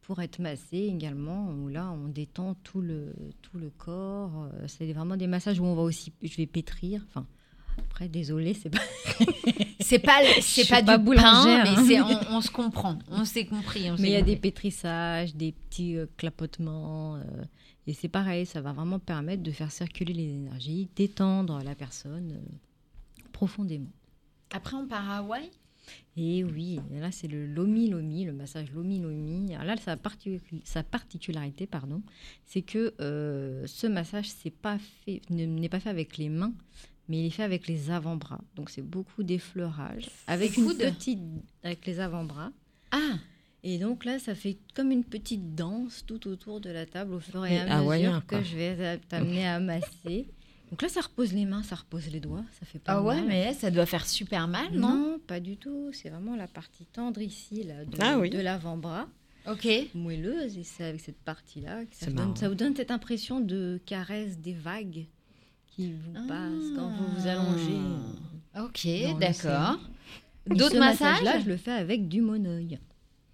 pour 0.01 0.21
être 0.21 0.39
massée 0.39 0.89
également. 0.93 1.51
Où 1.51 1.69
là, 1.69 1.91
on 1.93 2.09
détend 2.09 2.55
tout 2.63 2.81
le 2.81 3.15
tout 3.43 3.59
le 3.59 3.71
corps. 3.71 4.49
Euh, 4.55 4.65
C'est 4.67 4.93
vraiment 4.93 5.17
des 5.17 5.27
massages 5.27 5.61
où 5.61 5.65
on 5.65 5.75
va 5.75 5.83
aussi, 5.83 6.13
je 6.23 6.37
vais 6.37 6.47
pétrir. 6.47 7.05
Enfin. 7.09 7.27
Après, 7.79 8.07
désolé, 8.09 8.53
c'est 8.55 8.69
pas. 8.71 8.83
C'est 9.81 9.99
pas, 9.99 10.21
c'est 10.41 10.69
pas, 10.69 10.77
pas 10.77 10.83
du 10.83 10.87
pain, 10.87 10.99
boulangère, 10.99 11.65
mais 11.65 11.71
hein. 11.71 11.85
c'est, 11.87 12.01
on, 12.01 12.37
on 12.37 12.41
se 12.41 12.51
comprend. 12.53 12.99
On 13.11 13.25
s'est 13.25 13.45
compris. 13.47 13.91
on 13.91 13.97
Mais 13.99 14.09
il 14.11 14.13
y 14.13 14.17
a 14.17 14.23
des 14.23 14.37
pétrissages, 14.37 15.35
des 15.35 15.53
petits 15.53 15.97
euh, 15.99 16.07
clapotements. 16.17 17.17
euh, 17.17 17.21
et 17.87 17.95
c'est 17.95 18.09
pareil, 18.09 18.47
ça 18.47 18.61
va 18.61 18.73
vraiment 18.73 18.99
permettre 18.99 19.43
de 19.43 19.51
faire 19.51 19.73
circuler 19.73 20.13
les 20.13 20.29
énergies, 20.29 20.89
détendre 20.95 21.63
la 21.65 21.75
personne 21.75 22.33
euh, 22.33 23.27
profondément. 23.33 23.91
Après, 24.53 24.77
on 24.77 24.87
part 24.87 25.11
à 25.11 25.19
Hawaï? 25.19 25.51
Et 26.17 26.45
oui, 26.45 26.81
là 26.93 27.11
c'est 27.11 27.27
le 27.27 27.45
lomi 27.45 27.89
lomi, 27.89 28.25
le 28.25 28.33
massage 28.33 28.71
lomi 28.71 29.01
lomi. 29.01 29.53
Alors 29.55 29.75
là, 29.75 29.77
sa, 29.79 29.97
particu- 29.97 30.41
sa 30.63 30.85
particularité, 30.85 31.67
pardon, 31.67 32.03
c'est 32.47 32.63
que 32.63 32.95
euh, 33.01 33.67
ce 33.67 33.89
massage 33.89 34.29
pas 34.63 34.79
fait, 34.79 35.23
n'est 35.31 35.69
pas 35.69 35.81
fait 35.81 35.91
avec 35.91 36.19
les 36.19 36.29
mains, 36.29 36.55
mais 37.09 37.19
il 37.19 37.27
est 37.27 37.31
fait 37.31 37.43
avec 37.43 37.67
les 37.67 37.91
avant-bras. 37.91 38.41
Donc 38.55 38.71
c'est 38.71 38.83
beaucoup 38.83 39.25
d'effleurage 39.25 40.09
avec 40.29 40.57
une 40.57 40.73
petite, 40.77 41.19
avec 41.65 41.85
les 41.85 41.99
avant-bras. 41.99 42.53
Ah 42.93 43.19
Et 43.65 43.79
donc 43.79 44.05
là, 44.05 44.19
ça 44.19 44.35
fait 44.35 44.59
comme 44.75 44.91
une 44.91 45.05
petite 45.05 45.55
danse 45.55 46.05
tout 46.07 46.27
autour 46.29 46.61
de 46.61 46.71
la 46.71 46.85
table 46.87 47.15
au 47.15 47.21
fur 47.21 47.45
et 47.47 47.55
Et 47.55 47.59
à 47.61 47.81
mesure 47.83 48.23
que 48.27 48.35
quoi. 48.37 48.43
je 48.43 48.57
vais 48.57 48.99
t'amener 49.09 49.47
à 49.47 49.61
masser. 49.61 50.27
Donc 50.71 50.83
là, 50.83 50.89
ça 50.89 51.03
repose 51.03 51.33
les 51.35 51.45
mains, 51.45 51.63
ça 51.63 51.77
repose 51.77 52.09
les 52.11 52.19
doigts, 52.19 52.45
ça 52.59 52.65
fait 52.67 52.79
pas 52.79 52.95
Ah 52.95 53.03
ouais, 53.03 53.17
mal. 53.17 53.27
mais 53.27 53.53
ça 53.53 53.71
doit 53.71 53.85
faire 53.87 54.07
super 54.07 54.49
mal, 54.49 54.73
non, 54.73 54.89
non, 54.97 55.19
pas 55.27 55.39
du 55.39 55.57
tout. 55.59 55.91
C'est 55.93 56.09
vraiment 56.09 56.35
la 56.35 56.49
partie 56.49 56.87
tendre 56.87 57.21
ici, 57.21 57.63
là, 57.63 57.85
de, 57.85 57.97
Ah 58.01 58.19
oui. 58.19 58.31
de 58.31 58.39
l'avant-bras, 58.41 59.07
Ok. 59.47 59.69
moelleuse, 59.95 60.57
et 60.57 60.65
c'est 60.65 60.85
avec 60.85 61.01
cette 61.03 61.21
partie-là 61.21 61.85
que 61.85 61.95
ça 61.95 62.11
donne, 62.11 62.35
ça 62.37 62.49
vous 62.49 62.55
donne 62.55 62.75
cette 62.75 62.91
impression 62.91 63.41
de 63.41 63.81
caresse 63.85 64.39
des 64.39 64.55
vagues 64.55 65.05
qui 65.69 65.93
vous 65.93 66.27
passent 66.27 66.73
quand 66.75 66.89
vous 66.89 67.21
vous 67.21 67.27
allongez. 67.27 67.79
Ok, 68.59 69.19
d'accord. 69.21 69.79
D'autres 70.47 70.79
massages 70.79 71.21
massage-là, 71.23 71.41
je 71.41 71.49
le 71.49 71.57
fais 71.59 71.71
avec 71.73 72.09
du 72.09 72.23
monoeil. 72.23 72.79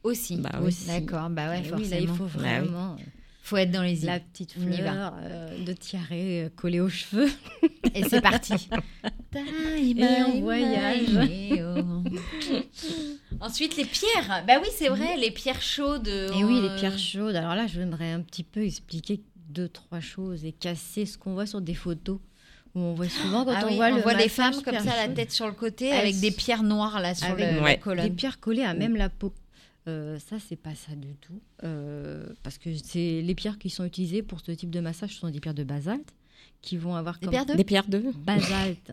Aussi. 0.02 0.36
Bah. 0.36 0.60
Aussi. 0.62 0.86
D'accord, 0.86 1.28
bah 1.30 1.48
ouais, 1.50 1.60
Et 1.60 1.64
forcément. 1.64 1.82
oui, 1.84 1.90
là, 1.90 2.00
il 2.00 2.08
faut 2.08 2.24
oui. 2.24 2.30
vraiment 2.34 2.96
Faut 3.42 3.56
être 3.56 3.70
dans 3.70 3.82
les 3.82 4.00
îles. 4.00 4.06
la 4.06 4.20
petite 4.20 4.54
On 4.58 4.72
fleur 4.72 5.14
euh, 5.22 5.64
de 5.64 5.72
tiare 5.72 6.02
euh, 6.12 6.48
collée 6.56 6.80
aux 6.80 6.88
cheveux. 6.88 7.30
Et 7.94 8.02
c'est 8.08 8.20
parti. 8.20 8.52
Et 9.34 9.94
on 10.26 10.40
voyage. 10.40 11.08
Ensuite, 13.40 13.76
les 13.76 13.84
pierres. 13.84 14.44
Bah 14.46 14.54
oui, 14.60 14.68
c'est 14.76 14.88
vrai, 14.88 15.16
les 15.16 15.30
pierres 15.30 15.62
chaudes. 15.62 16.08
Et 16.08 16.44
oui, 16.44 16.60
les 16.60 16.74
pierres 16.76 16.98
chaudes. 16.98 17.36
Alors 17.36 17.54
là, 17.54 17.66
je 17.66 17.80
voudrais 17.80 18.12
un 18.12 18.20
petit 18.20 18.44
peu 18.44 18.64
expliquer 18.64 19.20
deux, 19.48 19.68
trois 19.68 20.00
choses 20.00 20.44
et 20.44 20.52
casser 20.52 21.06
ce 21.06 21.16
qu'on 21.18 21.34
voit 21.34 21.46
sur 21.46 21.60
des 21.60 21.74
photos. 21.74 22.18
Où 22.74 22.80
on 22.80 22.94
voit 22.94 23.08
souvent 23.08 23.44
quand 23.46 23.52
Ah 23.56 23.62
on 23.64 23.68
oui, 23.70 23.76
voit, 23.76 23.90
le 23.90 23.96
les 23.96 24.02
massage 24.04 24.28
femmes 24.30 24.62
comme 24.62 24.78
ça, 24.78 24.94
la 24.96 25.08
tête 25.08 25.32
sur 25.32 25.46
le 25.46 25.52
côté, 25.52 25.90
avec 25.92 26.20
des 26.20 26.30
pierres 26.30 26.62
noires 26.62 27.00
là 27.00 27.14
sur 27.14 27.26
avec 27.28 27.84
le- 27.86 27.94
la. 27.94 28.08
Des 28.08 28.14
pierres 28.14 28.40
collées 28.40 28.62
à 28.62 28.74
même 28.74 28.94
la 28.94 29.08
peau. 29.08 29.32
Euh, 29.88 30.18
ça, 30.18 30.38
c'est 30.38 30.56
pas 30.56 30.74
ça 30.74 30.94
du 30.94 31.14
tout. 31.16 31.40
Euh, 31.64 32.26
parce 32.42 32.58
que 32.58 32.74
c'est 32.76 33.22
les 33.22 33.34
pierres 33.34 33.58
qui 33.58 33.70
sont 33.70 33.84
utilisées 33.84 34.22
pour 34.22 34.40
ce 34.40 34.52
type 34.52 34.70
de 34.70 34.80
massage 34.80 35.16
sont 35.16 35.30
des 35.30 35.40
pierres 35.40 35.54
de 35.54 35.64
basalte 35.64 36.14
qui 36.62 36.76
vont 36.76 36.94
avoir 36.94 37.18
Des 37.18 37.26
comme 37.26 37.30
pierres 37.30 37.46
de 37.46 37.54
Des 37.54 37.64
pierres 37.64 37.88
de 37.88 38.12
basalte. 38.18 38.92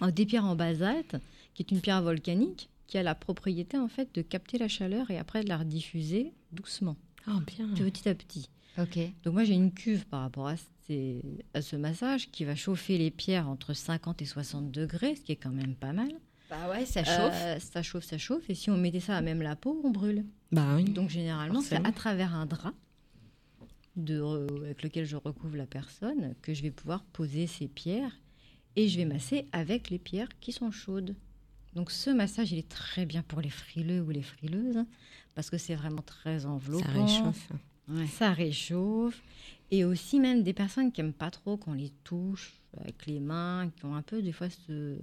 Oh, 0.00 0.10
des 0.10 0.26
pierres 0.26 0.44
en 0.44 0.56
basalte, 0.56 1.16
qui 1.54 1.62
est 1.62 1.70
une 1.70 1.80
pierre 1.80 2.02
volcanique, 2.02 2.68
qui 2.86 2.98
a 2.98 3.02
la 3.02 3.14
propriété 3.14 3.76
en 3.78 3.88
fait 3.88 4.08
de 4.14 4.22
capter 4.22 4.58
la 4.58 4.68
chaleur 4.68 5.10
et 5.10 5.18
après 5.18 5.42
de 5.44 5.48
la 5.48 5.58
rediffuser 5.58 6.32
doucement, 6.52 6.96
Ah 7.26 7.38
bien. 7.46 7.68
petit 7.74 8.08
à 8.08 8.14
petit. 8.14 8.48
Ok. 8.78 8.98
Donc 9.24 9.34
moi 9.34 9.44
j'ai 9.44 9.54
une 9.54 9.72
cuve 9.72 10.06
par 10.06 10.20
rapport 10.22 10.46
à, 10.48 10.54
ces- 10.86 11.20
à 11.52 11.60
ce 11.62 11.76
massage 11.76 12.30
qui 12.30 12.44
va 12.44 12.54
chauffer 12.54 12.96
les 12.96 13.10
pierres 13.10 13.48
entre 13.48 13.72
50 13.74 14.22
et 14.22 14.24
60 14.24 14.70
degrés, 14.70 15.16
ce 15.16 15.20
qui 15.22 15.32
est 15.32 15.36
quand 15.36 15.50
même 15.50 15.74
pas 15.74 15.92
mal. 15.92 16.10
Bah 16.50 16.70
ouais, 16.70 16.86
ça 16.86 17.04
chauffe. 17.04 17.32
Euh, 17.34 17.58
ça 17.58 17.82
chauffe, 17.82 18.04
ça 18.04 18.16
chauffe. 18.18 18.48
Et 18.48 18.54
si 18.54 18.70
on 18.70 18.76
mettait 18.78 19.00
ça 19.00 19.16
à 19.16 19.20
même 19.20 19.42
la 19.42 19.54
peau, 19.56 19.80
on 19.84 19.90
brûle. 19.90 20.24
Bah 20.50 20.76
oui. 20.76 20.84
Donc 20.84 21.10
généralement 21.10 21.60
c'est 21.60 21.84
à 21.86 21.92
travers 21.92 22.34
un 22.34 22.46
drap 22.46 22.72
de, 23.96 24.20
re- 24.20 24.64
avec 24.64 24.82
lequel 24.82 25.04
je 25.04 25.16
recouvre 25.16 25.56
la 25.56 25.66
personne 25.66 26.34
que 26.40 26.54
je 26.54 26.62
vais 26.62 26.70
pouvoir 26.70 27.02
poser 27.04 27.46
ces 27.46 27.68
pierres 27.68 28.18
et 28.76 28.88
je 28.88 28.96
vais 28.96 29.04
masser 29.04 29.46
avec 29.52 29.90
les 29.90 29.98
pierres 29.98 30.28
qui 30.40 30.52
sont 30.52 30.70
chaudes. 30.70 31.14
Donc 31.74 31.90
ce 31.90 32.08
massage 32.10 32.50
il 32.52 32.58
est 32.58 32.68
très 32.68 33.04
bien 33.06 33.22
pour 33.22 33.40
les 33.40 33.50
frileux 33.50 34.00
ou 34.00 34.10
les 34.10 34.22
frileuses 34.22 34.84
parce 35.34 35.50
que 35.50 35.58
c'est 35.58 35.74
vraiment 35.74 36.02
très 36.02 36.46
enveloppant. 36.46 36.86
Ça 36.86 36.92
réchauffe. 37.22 37.52
Ça 38.12 38.32
réchauffe. 38.32 39.20
Et 39.70 39.84
aussi 39.84 40.18
même 40.18 40.42
des 40.42 40.54
personnes 40.54 40.92
qui 40.92 41.02
n'aiment 41.02 41.12
pas 41.12 41.30
trop 41.30 41.56
qu'on 41.58 41.74
les 41.74 41.90
touche 42.02 42.54
avec 42.80 43.04
les 43.06 43.20
mains, 43.20 43.70
qui 43.76 43.84
ont 43.84 43.94
un 43.94 44.02
peu 44.02 44.22
des 44.22 44.32
fois 44.32 44.48
ce, 44.48 44.96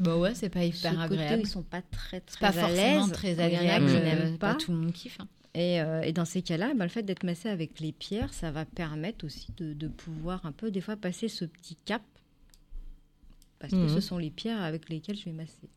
Bah 0.00 0.16
ouais, 0.16 0.34
c'est 0.34 0.48
pas 0.48 0.60
ce 0.62 0.66
hyper 0.78 0.92
côté 0.92 1.02
où 1.02 1.12
agréable. 1.20 1.42
ils 1.42 1.48
sont 1.48 1.62
pas 1.62 1.82
très 1.82 2.20
très 2.20 2.40
pas 2.40 2.48
à 2.48 2.52
forcément 2.52 3.08
très 3.10 3.38
agréable. 3.40 3.86
euh, 3.88 4.02
n'aiment 4.02 4.38
pas 4.38 4.52
pas. 4.54 4.58
tout 4.58 4.72
le 4.72 4.78
monde 4.78 4.92
kiffe. 4.92 5.18
hein. 5.20 5.28
Et, 5.54 5.80
euh, 5.80 6.00
et 6.02 6.12
dans 6.12 6.24
ces 6.26 6.40
cas-là, 6.42 6.72
bah, 6.74 6.84
le 6.84 6.90
fait 6.90 7.02
d'être 7.02 7.24
massé 7.24 7.48
avec 7.48 7.78
les 7.80 7.92
pierres, 7.92 8.32
ça 8.32 8.50
va 8.50 8.64
permettre 8.64 9.24
aussi 9.26 9.48
de, 9.58 9.72
de 9.74 9.88
pouvoir 9.88 10.44
un 10.46 10.52
peu 10.52 10.70
des 10.70 10.80
fois 10.82 10.96
passer 10.96 11.28
ce 11.28 11.44
petit 11.44 11.76
cap. 11.84 12.02
Parce 13.58 13.72
que 13.72 13.78
Mhm. 13.78 13.88
ce 13.88 14.00
sont 14.00 14.18
les 14.18 14.30
pierres 14.30 14.62
avec 14.62 14.88
lesquelles 14.90 15.16
je 15.16 15.24
vais 15.26 15.32
masser. 15.32 15.68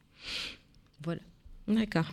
Voilà. 1.04 1.22
D'accord. 1.68 2.12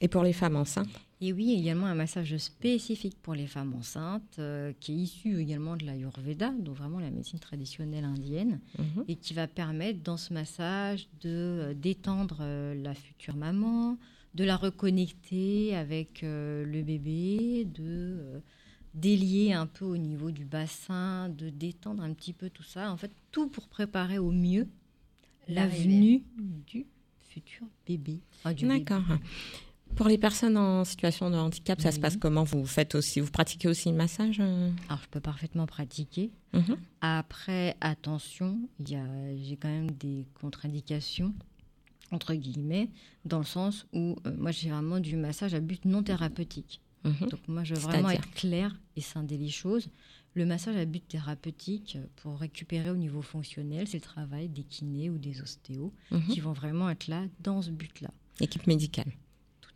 Et 0.00 0.08
pour 0.08 0.22
les 0.24 0.32
femmes 0.32 0.56
enceintes 0.56 0.88
Et 1.20 1.32
oui, 1.32 1.52
également 1.58 1.86
un 1.86 1.94
massage 1.94 2.36
spécifique 2.36 3.16
pour 3.22 3.34
les 3.34 3.46
femmes 3.46 3.74
enceintes, 3.74 4.36
euh, 4.38 4.72
qui 4.80 4.92
est 4.92 4.96
issu 4.96 5.38
également 5.40 5.76
de 5.76 5.84
l'Ayurveda, 5.86 6.50
donc 6.50 6.76
vraiment 6.76 6.98
la 6.98 7.10
médecine 7.10 7.38
traditionnelle 7.38 8.04
indienne, 8.04 8.60
Mhm. 8.78 9.04
et 9.08 9.16
qui 9.16 9.32
va 9.34 9.46
permettre 9.46 10.02
dans 10.02 10.16
ce 10.16 10.34
massage 10.34 11.06
de 11.22 11.28
euh, 11.30 11.74
détendre 11.74 12.38
euh, 12.40 12.74
la 12.74 12.94
future 12.94 13.36
maman, 13.36 13.96
de 14.34 14.42
la 14.44 14.56
reconnecter 14.56 15.76
avec 15.76 16.24
euh, 16.24 16.64
le 16.66 16.82
bébé, 16.82 17.64
de, 17.64 17.82
euh, 17.84 18.40
délier 18.94 19.52
un 19.52 19.66
peu 19.66 19.84
au 19.84 19.96
niveau 19.96 20.30
du 20.32 20.44
bassin, 20.44 21.28
de 21.28 21.48
détendre 21.50 22.02
un 22.02 22.12
petit 22.12 22.32
peu 22.32 22.50
tout 22.50 22.62
ça. 22.64 22.92
En 22.92 22.96
fait, 22.96 23.12
tout 23.30 23.48
pour 23.48 23.68
préparer 23.68 24.18
au 24.18 24.30
mieux 24.32 24.66
la 25.48 25.66
venue 25.68 26.22
du 26.66 26.86
futur 27.22 27.66
bébé. 27.86 28.20
Enfin, 28.38 28.52
du 28.52 28.66
bébé. 28.66 28.80
D'accord. 28.80 29.04
Pour 29.96 30.08
les 30.08 30.18
personnes 30.18 30.56
en 30.56 30.84
situation 30.84 31.30
de 31.30 31.36
handicap, 31.36 31.80
ça 31.80 31.92
se 31.92 32.00
passe 32.00 32.16
comment? 32.16 32.42
Vous 32.42 32.66
faites 32.66 32.94
aussi, 32.96 33.20
vous 33.20 33.30
pratiquez 33.30 33.68
aussi 33.68 33.90
le 33.90 33.94
massage 33.96 34.38
euh? 34.40 34.70
Alors, 34.88 35.00
je 35.04 35.08
peux 35.08 35.20
parfaitement 35.20 35.66
pratiquer. 35.66 36.30
Mhm. 36.52 36.76
Après, 37.00 37.76
attention, 37.80 38.58
j'ai 38.84 39.56
quand 39.60 39.68
même 39.68 39.90
des 39.92 40.26
contre-indications, 40.40 41.32
entre 42.10 42.34
guillemets, 42.34 42.90
dans 43.24 43.38
le 43.38 43.44
sens 43.44 43.86
où 43.92 44.16
euh, 44.26 44.34
moi 44.36 44.50
j'ai 44.50 44.70
vraiment 44.70 44.98
du 45.00 45.16
massage 45.16 45.54
à 45.54 45.60
but 45.60 45.84
non 45.84 46.02
thérapeutique. 46.02 46.80
Mhm. 47.04 47.28
Donc 47.30 47.40
moi 47.48 47.64
je 47.64 47.74
veux 47.74 47.80
vraiment 47.80 48.10
être 48.10 48.30
claire 48.32 48.74
et 48.96 49.00
scinder 49.00 49.36
les 49.38 49.48
choses. 49.50 49.88
Le 50.34 50.44
massage 50.46 50.76
à 50.76 50.84
but 50.84 51.06
thérapeutique, 51.06 51.96
euh, 51.96 52.06
pour 52.16 52.38
récupérer 52.38 52.90
au 52.90 52.96
niveau 52.96 53.22
fonctionnel, 53.22 53.86
c'est 53.86 53.98
le 53.98 54.02
travail 54.02 54.48
des 54.48 54.64
kinés 54.64 55.08
ou 55.10 55.18
des 55.18 55.40
ostéos 55.40 55.92
Mhm. 56.10 56.26
qui 56.28 56.40
vont 56.40 56.52
vraiment 56.52 56.90
être 56.90 57.06
là 57.06 57.22
dans 57.40 57.62
ce 57.62 57.70
but-là. 57.70 58.10
Équipe 58.40 58.66
médicale. 58.66 59.12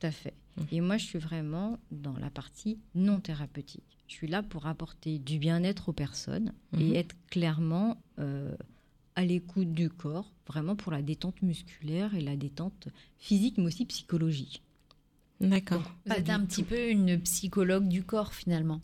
Tout 0.00 0.06
à 0.06 0.10
fait. 0.10 0.34
Et 0.72 0.80
moi, 0.80 0.96
je 0.96 1.04
suis 1.04 1.18
vraiment 1.18 1.78
dans 1.92 2.16
la 2.18 2.30
partie 2.30 2.78
non 2.94 3.20
thérapeutique. 3.20 3.84
Je 4.08 4.14
suis 4.14 4.26
là 4.26 4.42
pour 4.42 4.66
apporter 4.66 5.18
du 5.18 5.38
bien-être 5.38 5.90
aux 5.90 5.92
personnes 5.92 6.52
et 6.78 6.94
être 6.96 7.14
clairement 7.30 7.96
euh, 8.18 8.54
à 9.14 9.24
l'écoute 9.24 9.72
du 9.72 9.88
corps, 9.88 10.32
vraiment 10.46 10.74
pour 10.76 10.90
la 10.92 11.02
détente 11.02 11.42
musculaire 11.42 12.14
et 12.14 12.20
la 12.20 12.36
détente 12.36 12.88
physique, 13.18 13.58
mais 13.58 13.66
aussi 13.66 13.84
psychologique. 13.84 14.62
D'accord. 15.40 15.82
Vous 16.06 16.12
êtes 16.12 16.30
un 16.30 16.40
tout. 16.40 16.46
petit 16.46 16.62
peu 16.64 16.88
une 16.90 17.20
psychologue 17.20 17.86
du 17.86 18.02
corps 18.02 18.34
finalement. 18.34 18.80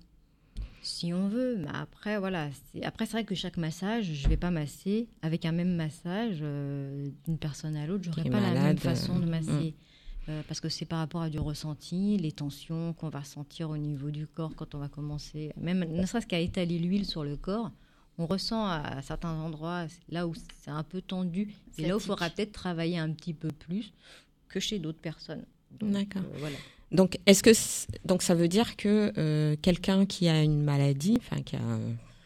Si 0.82 1.12
on 1.14 1.28
veut, 1.28 1.56
mais 1.56 1.68
après, 1.72 2.18
voilà. 2.18 2.50
c'est- 2.72 2.84
Après, 2.84 3.06
c'est 3.06 3.12
vrai 3.12 3.24
que 3.24 3.34
chaque 3.34 3.56
massage, 3.56 4.04
je 4.12 4.28
vais 4.28 4.36
pas 4.36 4.50
masser 4.50 5.08
avec 5.22 5.46
un 5.46 5.52
même 5.52 5.74
massage 5.74 6.38
euh, 6.42 7.08
d'une 7.24 7.38
personne 7.38 7.74
à 7.74 7.86
l'autre. 7.86 8.04
J'aurais 8.04 8.26
est 8.26 8.30
pas 8.30 8.38
la 8.40 8.52
même 8.52 8.78
façon 8.78 9.18
de 9.18 9.24
euh, 9.24 9.30
masser. 9.30 9.50
Euh, 9.50 9.93
parce 10.48 10.60
que 10.60 10.68
c'est 10.68 10.84
par 10.84 10.98
rapport 11.00 11.22
à 11.22 11.30
du 11.30 11.38
ressenti, 11.38 12.16
les 12.16 12.32
tensions 12.32 12.92
qu'on 12.94 13.08
va 13.08 13.24
sentir 13.24 13.70
au 13.70 13.76
niveau 13.76 14.10
du 14.10 14.26
corps 14.26 14.52
quand 14.56 14.74
on 14.74 14.78
va 14.78 14.88
commencer, 14.88 15.52
même 15.56 15.84
ne 15.84 16.06
serait-ce 16.06 16.26
qu'à 16.26 16.38
étaler 16.40 16.78
l'huile 16.78 17.04
sur 17.06 17.24
le 17.24 17.36
corps, 17.36 17.70
on 18.18 18.26
ressent 18.26 18.64
à 18.64 19.02
certains 19.02 19.32
endroits, 19.34 19.86
là 20.08 20.26
où 20.26 20.34
c'est 20.62 20.70
un 20.70 20.82
peu 20.84 21.00
tendu, 21.02 21.52
c'est 21.72 21.82
là 21.88 21.96
où 21.96 21.98
il 21.98 22.02
faudra 22.04 22.30
peut-être 22.30 22.52
travailler 22.52 22.98
un 22.98 23.10
petit 23.10 23.34
peu 23.34 23.48
plus 23.48 23.92
que 24.48 24.60
chez 24.60 24.78
d'autres 24.78 25.00
personnes. 25.00 25.44
D'accord. 25.80 26.22
euh, 26.22 26.36
voilà. 26.38 26.56
Donc, 26.92 27.18
est-ce 27.26 27.42
que 27.42 27.50
donc 28.06 28.22
ça 28.22 28.36
veut 28.36 28.46
dire 28.46 28.76
que 28.76 29.12
euh, 29.18 29.56
quelqu'un 29.60 30.06
qui 30.06 30.28
a 30.28 30.42
une 30.42 30.62
maladie, 30.62 31.16
enfin 31.18 31.42
qui, 31.42 31.56
a- 31.56 31.60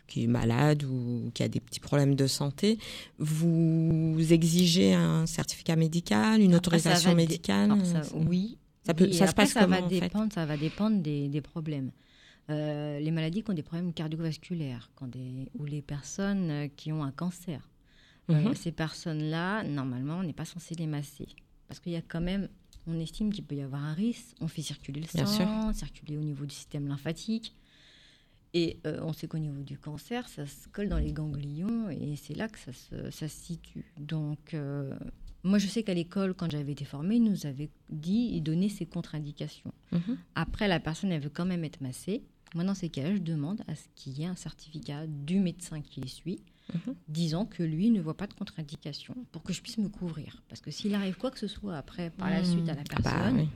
qui 0.08 0.24
est 0.24 0.26
malade 0.26 0.82
ou 0.84 1.30
qui 1.34 1.42
a 1.44 1.48
des 1.48 1.60
petits 1.60 1.78
problèmes 1.80 2.14
de 2.16 2.26
santé, 2.26 2.78
vous 3.18 4.16
exigez 4.32 4.94
un 4.94 5.26
certificat 5.26 5.76
médical, 5.76 6.40
une 6.40 6.54
autorisation 6.56 7.14
médicale 7.14 7.72
ça- 7.84 8.02
oui. 8.16 8.58
Ça 8.84 8.94
peut- 8.94 9.12
ça 9.12 9.18
se 9.18 9.22
après, 9.24 9.42
passe 9.44 9.52
ça 9.52 9.60
comment, 9.64 9.80
va 9.80 9.86
en 9.86 9.88
fait 9.90 10.00
dépendre, 10.00 10.32
Ça 10.32 10.46
va 10.46 10.56
dépendre 10.56 11.02
des, 11.02 11.28
des 11.28 11.40
problèmes. 11.42 11.90
Euh, 12.48 12.98
les 13.00 13.10
maladies 13.10 13.42
qui 13.42 13.50
ont 13.50 13.54
des 13.54 13.62
problèmes 13.62 13.92
cardiovasculaires, 13.92 14.90
quand 14.94 15.08
des, 15.08 15.50
ou 15.58 15.66
les 15.66 15.82
personnes 15.82 16.50
euh, 16.50 16.68
qui 16.74 16.90
ont 16.90 17.02
un 17.04 17.10
cancer. 17.10 17.68
Euh, 18.30 18.34
Mhm. 18.34 18.54
ces 18.54 18.72
personnes-là, 18.72 19.62
normalement, 19.64 20.18
on 20.18 20.22
n'est 20.22 20.32
pas 20.32 20.46
censé 20.46 20.74
les 20.74 20.86
masser. 20.86 21.28
Parce 21.66 21.80
qu'il 21.80 21.92
y 21.92 21.96
a 21.96 22.02
quand 22.02 22.22
même, 22.22 22.48
on 22.86 22.98
estime 22.98 23.30
qu'il 23.30 23.44
peut 23.44 23.56
y 23.56 23.60
avoir 23.62 23.84
un 23.84 23.92
risque. 23.92 24.34
On 24.40 24.48
fait 24.48 24.62
circuler 24.62 25.02
le 25.02 25.06
Bien 25.14 25.26
sang, 25.26 25.72
circuler 25.74 26.16
au 26.16 26.22
niveau 26.22 26.46
du 26.46 26.54
système 26.54 26.88
lymphatique. 26.88 27.54
Et 28.54 28.78
euh, 28.86 28.98
on 29.02 29.12
sait 29.12 29.28
qu'au 29.28 29.38
niveau 29.38 29.62
du 29.62 29.78
cancer, 29.78 30.28
ça 30.28 30.46
se 30.46 30.68
colle 30.68 30.88
dans 30.88 30.98
les 30.98 31.12
ganglions 31.12 31.90
et 31.90 32.16
c'est 32.16 32.34
là 32.34 32.48
que 32.48 32.58
ça 32.58 32.72
se, 32.72 33.10
ça 33.10 33.28
se 33.28 33.36
situe. 33.36 33.84
Donc, 33.98 34.54
euh, 34.54 34.94
moi, 35.44 35.58
je 35.58 35.66
sais 35.66 35.82
qu'à 35.82 35.92
l'école, 35.94 36.34
quand 36.34 36.50
j'avais 36.50 36.72
été 36.72 36.84
formée, 36.86 37.16
ils 37.16 37.22
nous 37.24 37.44
avait 37.46 37.68
dit 37.90 38.30
et 38.36 38.40
donné 38.40 38.68
ces 38.70 38.86
contre-indications. 38.86 39.72
Mhm. 39.92 40.16
Après, 40.34 40.66
la 40.66 40.80
personne, 40.80 41.12
elle 41.12 41.20
veut 41.22 41.28
quand 41.30 41.44
même 41.44 41.62
être 41.64 41.80
massée. 41.82 42.22
Moi, 42.54 42.64
dans 42.64 42.74
ces 42.74 42.88
cas-là, 42.88 43.12
je 43.14 43.18
demande 43.20 43.60
à 43.68 43.74
ce 43.74 43.84
qu'il 43.94 44.18
y 44.18 44.22
ait 44.22 44.26
un 44.26 44.34
certificat 44.34 45.06
du 45.06 45.40
médecin 45.40 45.82
qui 45.82 46.00
les 46.00 46.08
suit, 46.08 46.40
Mhm. 46.74 46.94
disant 47.08 47.44
que 47.46 47.62
lui 47.62 47.90
ne 47.90 48.00
voit 48.00 48.16
pas 48.16 48.26
de 48.26 48.34
contre-indication 48.34 49.14
pour 49.32 49.42
que 49.42 49.52
je 49.52 49.60
puisse 49.62 49.76
me 49.78 49.88
couvrir. 49.88 50.42
Parce 50.48 50.60
que 50.62 50.70
s'il 50.70 50.94
arrive 50.94 51.16
quoi 51.18 51.30
que 51.30 51.38
ce 51.38 51.46
soit 51.46 51.76
après, 51.76 52.10
par 52.10 52.30
la 52.30 52.40
Mhm. 52.40 52.44
suite, 52.46 52.68
à 52.70 52.74
la 52.74 52.82
Bah, 52.84 52.88
personne, 53.02 53.36
oui. 53.36 53.48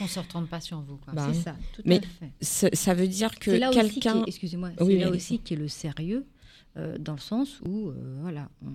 On 0.00 0.06
se 0.06 0.18
retourne 0.18 0.46
pas 0.46 0.60
sur 0.60 0.80
vous. 0.80 0.98
Bah, 1.12 1.28
c'est 1.32 1.40
ça, 1.42 1.56
tout 1.74 1.82
Mais 1.84 1.98
à 1.98 2.00
fait. 2.00 2.30
Ça 2.40 2.68
ça 2.72 2.94
veut 2.94 3.08
dire 3.08 3.38
que 3.38 3.72
quelqu'un. 3.72 4.24
excusez-moi, 4.26 4.70
c'est 4.78 4.98
là 4.98 5.10
aussi 5.10 5.38
qui 5.38 5.54
est 5.54 5.56
le 5.58 5.68
sérieux, 5.68 6.26
euh, 6.76 6.96
dans 6.98 7.12
le 7.14 7.18
sens 7.20 7.60
où, 7.64 7.88
euh, 7.90 8.18
voilà, 8.20 8.48
on 8.64 8.70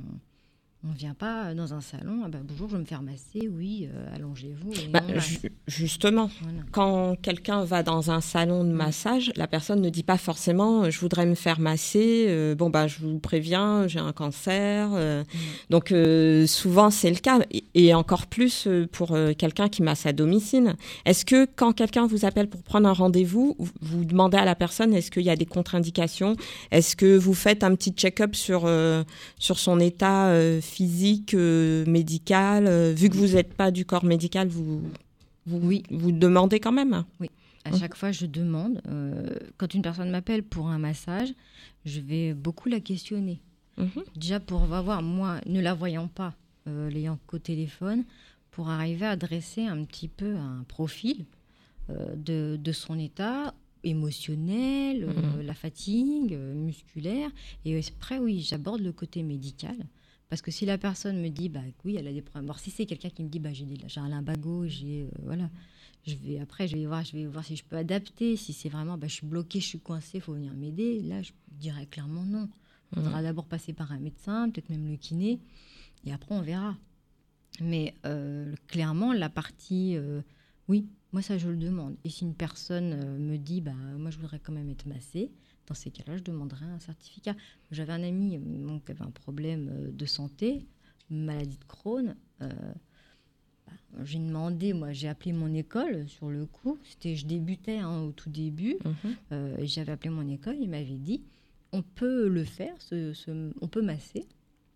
ne 0.88 0.94
vient 0.94 1.14
pas 1.14 1.54
dans 1.54 1.74
un 1.74 1.82
salon, 1.82 2.22
ah 2.26 2.30
bah, 2.30 2.38
bonjour, 2.42 2.70
je 2.70 2.76
vais 2.76 2.82
me 2.82 2.86
faire 2.86 3.02
masser, 3.02 3.50
oui, 3.52 3.90
euh, 3.94 4.16
allongez-vous. 4.16 4.72
Bah, 4.94 5.02
on 5.14 5.20
ju- 5.20 5.52
justement, 5.68 6.30
Voilà. 6.42 6.60
quand 6.72 7.16
quelqu'un 7.22 7.66
va 7.66 7.84
dans 7.84 8.12
un 8.12 8.22
salon 8.22 8.64
de 8.64 8.70
massage, 8.72 9.30
la 9.36 9.46
personne 9.48 9.82
ne 9.82 9.90
dit 9.90 10.04
pas 10.04 10.18
forcément 10.18 10.84
euh, 10.84 10.90
je 10.90 10.98
voudrais 11.02 11.26
me 11.26 11.36
faire 11.36 11.60
masser, 11.60 12.28
euh, 12.30 12.56
bon 12.56 12.70
bah 12.70 12.88
je 12.88 13.00
vous 13.00 13.20
préviens, 13.20 13.88
j'ai 13.88 14.00
un 14.00 14.14
cancer. 14.14 14.90
euh. 14.94 15.26
Donc 15.70 15.92
euh, 15.92 16.48
souvent 16.48 16.90
c'est 16.92 17.10
le 17.12 17.18
cas 17.18 17.40
et, 17.52 17.66
et 17.76 17.94
encore 17.94 18.28
plus 18.28 18.66
euh, 18.66 18.88
pour 18.90 19.12
euh, 19.12 19.34
quelqu'un 19.34 19.68
qui 19.68 19.84
masse 19.84 20.06
à 20.06 20.14
domicile. 20.14 20.76
Est-ce 21.06 21.26
que 21.26 21.46
quand 21.58 21.74
quelqu'un 21.74 22.08
vous 22.08 22.24
appelle 22.24 22.48
pour 22.48 22.64
prendre 22.64 22.88
un 22.88 22.94
rendez-vous, 22.94 23.58
vous- 23.82 24.06
demandez 24.06 24.38
à 24.38 24.46
la 24.46 24.56
personne 24.56 24.94
est-ce 24.94 25.12
qu'il 25.12 25.24
y 25.24 25.30
a 25.30 25.36
des 25.36 25.46
contre-indications? 25.46 26.38
Est-ce 26.72 26.96
que 26.96 27.18
vous 27.18 27.34
faites 27.34 27.66
un 27.66 27.76
petit 27.76 27.92
check-up 27.92 28.34
sur 28.34 28.64
euh, 28.66 29.04
sur 29.40 29.60
son 29.60 29.82
état 29.82 30.28
euh, 30.30 30.62
physique, 30.70 31.34
euh, 31.34 31.86
médical 31.86 32.66
euh, 32.68 32.94
Vu 32.96 33.10
que 33.10 33.18
vous 33.18 33.36
n'êtes 33.36 33.54
pas 33.54 33.72
du 33.72 33.86
corps 33.86 34.06
médical, 34.06 34.48
vous 34.48 34.82
vous, 35.46 35.60
Oui. 35.68 35.84
vous 35.90 36.12
demandez 36.12 36.60
quand 36.60 36.72
même 36.72 37.04
À 37.66 37.72
Mhm. 37.72 37.80
chaque 37.80 37.96
fois, 37.96 38.12
je 38.12 38.26
demande, 38.26 38.82
euh, 38.88 39.26
quand 39.58 39.74
une 39.74 39.82
personne 39.82 40.10
m'appelle 40.12 40.44
pour 40.44 40.70
un 40.70 40.78
massage, 40.80 41.34
je 41.86 42.00
vais 42.00 42.34
beaucoup 42.34 42.70
la 42.70 42.80
questionner. 42.80 43.42
Mhm. 43.78 44.04
Déjà 44.16 44.40
pour 44.40 44.60
voir, 44.66 45.02
moi, 45.02 45.40
ne 45.46 45.60
la 45.60 45.74
voyant 45.74 46.08
pas, 46.08 46.34
euh, 46.68 46.90
l'ayant 46.90 47.18
qu'au 47.28 47.40
téléphone, 47.40 48.04
pour 48.52 48.70
arriver 48.70 49.06
à 49.06 49.16
dresser 49.16 49.64
un 49.66 49.84
petit 49.86 50.08
peu 50.08 50.36
un 50.36 50.64
profil 50.68 51.26
euh, 51.90 52.16
de, 52.16 52.58
de 52.62 52.72
son 52.72 53.00
état 53.00 53.54
émotionnel, 53.84 55.04
euh, 55.08 55.44
la 55.44 55.54
fatigue 55.54 56.38
musculaire. 56.38 57.30
Et 57.66 57.80
après, 57.80 58.20
oui, 58.20 58.42
j'aborde 58.42 58.82
le 58.82 58.92
côté 58.92 59.24
médical. 59.24 59.76
Parce 60.30 60.44
que 60.44 60.52
si 60.52 60.66
la 60.66 60.78
personne 60.78 61.20
me 61.20 61.30
dit, 61.30 61.50
bah 61.50 61.62
oui, 61.84 61.96
elle 61.98 62.08
a 62.08 62.14
des 62.14 62.22
problèmes. 62.22 62.46
Alors 62.46 62.60
si 62.60 62.70
c'est 62.70 62.86
quelqu'un 62.86 63.10
qui 63.10 63.24
me 63.24 63.30
dit, 63.30 63.40
bah 63.40 63.50
j'ai 63.52 63.66
un 64.00 64.10
lumbago, 64.10 64.68
j'ai 64.68 65.04
euh, 65.04 65.10
voilà, 65.24 65.50
je 66.06 66.16
vais 66.16 66.40
après, 66.40 66.68
je 66.68 66.78
vais 66.78 66.86
voir, 66.86 67.04
je 67.04 67.18
vais 67.18 67.26
voir 67.26 67.44
si 67.44 67.56
je 67.56 67.64
peux 67.64 67.76
adapter. 67.76 68.38
Si 68.38 68.54
c'est 68.54 68.70
vraiment, 68.70 68.98
bah 68.98 69.08
je 69.08 69.14
suis 69.14 69.26
bloqué, 69.26 69.60
je 69.60 69.66
suis 69.66 69.80
coincé, 69.80 70.20
il 70.20 70.22
faut 70.22 70.34
venir 70.34 70.54
m'aider. 70.54 71.02
Là, 71.02 71.24
je 71.24 71.32
dirais 71.48 71.88
clairement 71.88 72.24
non. 72.24 72.48
Il 72.92 73.04
faudra 73.04 73.22
d'abord 73.22 73.46
passer 73.46 73.72
par 73.72 73.92
un 73.92 74.00
médecin, 74.00 74.50
peut-être 74.50 74.70
même 74.70 74.90
le 74.90 74.98
kiné, 74.98 75.40
et 76.06 76.12
après 76.12 76.34
on 76.34 76.42
verra. 76.42 76.76
Mais 77.62 77.94
euh, 78.06 78.56
clairement, 78.68 79.14
la 79.14 79.30
partie, 79.30 79.96
euh, 79.96 80.22
oui, 80.68 80.88
moi 81.12 81.22
ça 81.22 81.38
je 81.38 81.50
le 81.50 81.58
demande. 81.58 81.98
Et 82.04 82.10
si 82.10 82.24
une 82.24 82.34
personne 82.34 83.20
me 83.20 83.38
dit, 83.38 83.62
bah 83.62 83.76
moi 83.98 84.10
je 84.10 84.18
voudrais 84.18 84.40
quand 84.40 84.54
même 84.54 84.70
être 84.70 84.88
massée, 84.88 85.32
dans 85.70 85.76
ces 85.76 85.92
cas-là, 85.92 86.18
je 86.18 86.24
demanderai 86.24 86.66
un 86.66 86.80
certificat. 86.80 87.36
J'avais 87.72 87.94
un 87.94 88.04
ami 88.04 88.36
euh, 88.38 88.40
donc, 88.68 88.86
qui 88.86 88.92
avait 88.92 89.04
un 89.04 89.12
problème 89.12 89.70
euh, 89.72 89.92
de 89.92 90.06
santé, 90.06 90.66
maladie 91.10 91.58
de 91.58 91.64
Crohn. 91.66 92.16
euh, 92.42 92.50
bah, 93.68 93.74
j'ai 94.04 94.18
demandé, 94.20 94.74
moi 94.74 94.92
j'ai 94.94 95.08
appelé 95.08 95.32
mon 95.32 95.54
école 95.54 96.08
sur 96.10 96.30
le 96.30 96.46
coup. 96.48 96.78
C'était, 96.84 97.16
je 97.16 97.26
débutais 97.28 97.78
hein, 97.78 98.02
au 98.02 98.12
tout 98.12 98.30
début. 98.32 98.78
Mhm. 98.84 99.16
Euh, 99.32 99.58
j'avais 99.62 99.92
appelé 99.92 100.10
mon 100.10 100.28
école, 100.28 100.56
il 100.60 100.70
m'avait 100.70 100.98
dit 100.98 101.22
on 101.72 101.84
peut 101.84 102.28
le 102.28 102.44
faire, 102.46 102.74
ce- 102.82 103.14
ce- 103.14 103.52
on 103.62 103.68
peut 103.68 103.84
masser, 103.84 104.26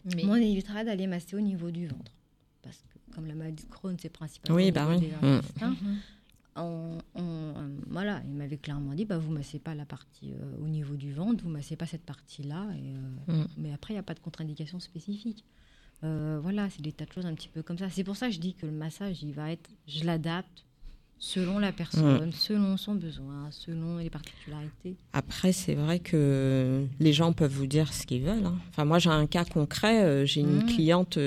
Mais 0.05 0.15
mais 0.17 0.25
on 0.25 0.35
évitera 0.35 0.83
d'aller 0.83 1.07
masser 1.07 1.35
au 1.35 1.41
niveau 1.41 1.71
du 1.71 1.87
ventre. 1.87 2.11
Parce 2.61 2.77
que 2.83 3.15
comme 3.15 3.25
la 3.25 3.33
maladie 3.33 3.63
de 3.65 3.69
Crohn, 3.71 3.95
c'est 3.99 4.09
principalement 4.09 4.55
Oui, 4.57 4.71
bah 4.71 4.87
oui. 4.87 4.99
des 4.99 5.07
Mm. 5.07 5.41
On- 6.55 6.97
on- 7.15 7.53
voilà, 7.89 8.21
il 8.27 8.33
m'avait 8.33 8.57
clairement 8.57 8.93
dit 8.93 9.05
bah, 9.05 9.17
vous 9.17 9.31
massez 9.31 9.59
pas 9.59 9.73
la 9.75 9.85
partie 9.85 10.31
euh, 10.33 10.63
au 10.63 10.67
niveau 10.67 10.95
du 10.95 11.11
ventre, 11.13 11.43
vous 11.43 11.49
massez 11.49 11.75
pas 11.75 11.85
cette 11.87 12.03
partie-là. 12.05 12.67
et, 12.75 13.31
euh, 13.31 13.43
Mm. 13.43 13.47
Mais 13.57 13.73
après, 13.73 13.93
il 13.93 13.95
n'y 13.95 13.99
a 13.99 14.03
pas 14.03 14.13
de 14.13 14.19
contre-indication 14.19 14.79
spécifique. 14.79 15.43
Euh, 16.03 16.39
voilà, 16.41 16.69
c'est 16.69 16.81
des 16.81 16.91
tas 16.91 17.05
de 17.05 17.11
choses 17.13 17.25
un 17.25 17.33
petit 17.33 17.47
peu 17.47 17.61
comme 17.63 17.77
ça. 17.77 17.89
C'est 17.89 18.03
pour 18.03 18.15
ça 18.17 18.27
que 18.27 18.33
je 18.33 18.39
dis 18.39 18.53
que 18.53 18.65
le 18.65 18.71
massage, 18.73 19.23
il 19.23 19.31
va 19.33 19.51
être, 19.51 19.69
je 19.87 20.03
l'adapte 20.03 20.65
selon 21.17 21.57
la 21.59 21.71
personne, 21.71 22.27
Mm. 22.27 22.31
selon 22.33 22.75
son 22.75 22.95
besoin, 22.95 23.47
selon 23.51 23.97
les 23.99 24.09
particularités. 24.09 24.97
Après, 25.13 25.53
c'est 25.53 25.75
vrai 25.75 25.99
que 25.99 26.85
les 26.99 27.13
gens 27.13 27.31
peuvent 27.31 27.53
vous 27.53 27.67
dire 27.67 27.93
ce 27.93 28.05
qu'ils 28.05 28.23
veulent. 28.23 28.45
hein. 28.45 28.57
Enfin, 28.69 28.83
moi, 28.83 28.99
j'ai 28.99 29.09
un 29.09 29.25
cas 29.25 29.45
concret. 29.45 30.25
J'ai 30.27 30.41
une 30.41 30.57
Mhm. 30.57 30.65
cliente 30.65 31.17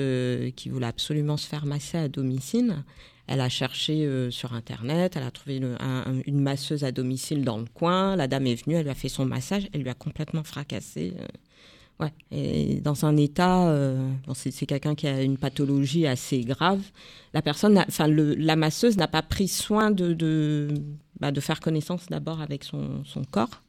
qui 0.55 0.69
voulait 0.69 0.85
absolument 0.85 1.37
se 1.37 1.47
faire 1.47 1.65
masser 1.65 1.97
à 1.97 2.07
domicile. 2.09 2.75
Elle 3.27 3.41
a 3.41 3.49
cherché 3.49 4.05
euh, 4.05 4.31
sur 4.31 4.53
Internet, 4.53 5.17
elle 5.17 5.23
a 5.23 5.31
trouvé 5.31 5.57
une 5.57 6.39
masseuse 6.39 6.83
à 6.85 6.91
domicile 6.91 7.43
dans 7.43 7.57
le 7.57 7.65
coin. 7.65 8.15
La 8.15 8.27
dame 8.27 8.47
est 8.47 8.63
venue, 8.63 8.75
elle 8.75 8.83
lui 8.83 8.89
a 8.89 8.95
fait 8.95 9.09
son 9.09 9.25
massage, 9.25 9.67
elle 9.73 9.81
lui 9.81 9.89
a 9.89 9.93
complètement 9.93 10.43
fracassé. 10.43 11.13
euh, 11.19 11.25
ouais, 12.05 12.13
et 12.31 12.79
dans 12.79 13.05
un 13.05 13.17
état, 13.17 13.67
euh, 13.67 14.09
bon, 14.25 14.33
c'est 14.33 14.65
quelqu'un 14.65 14.95
qui 14.95 15.07
a 15.07 15.21
une 15.21 15.37
pathologie 15.37 16.07
assez 16.07 16.41
grave. 16.41 16.81
La 17.33 17.41
personne, 17.41 17.77
enfin, 17.77 18.07
la 18.07 18.55
masseuse 18.55 18.95
n'a 18.95 19.09
pas 19.09 19.21
pris 19.23 19.49
soin 19.49 19.91
de, 19.91 20.13
de, 20.13 20.69
bah, 21.19 21.31
faire 21.41 21.59
connaissance 21.59 22.07
d'abord 22.07 22.41
avec 22.41 22.63
son, 22.63 23.03
son 23.03 23.23
corps. 23.25 23.61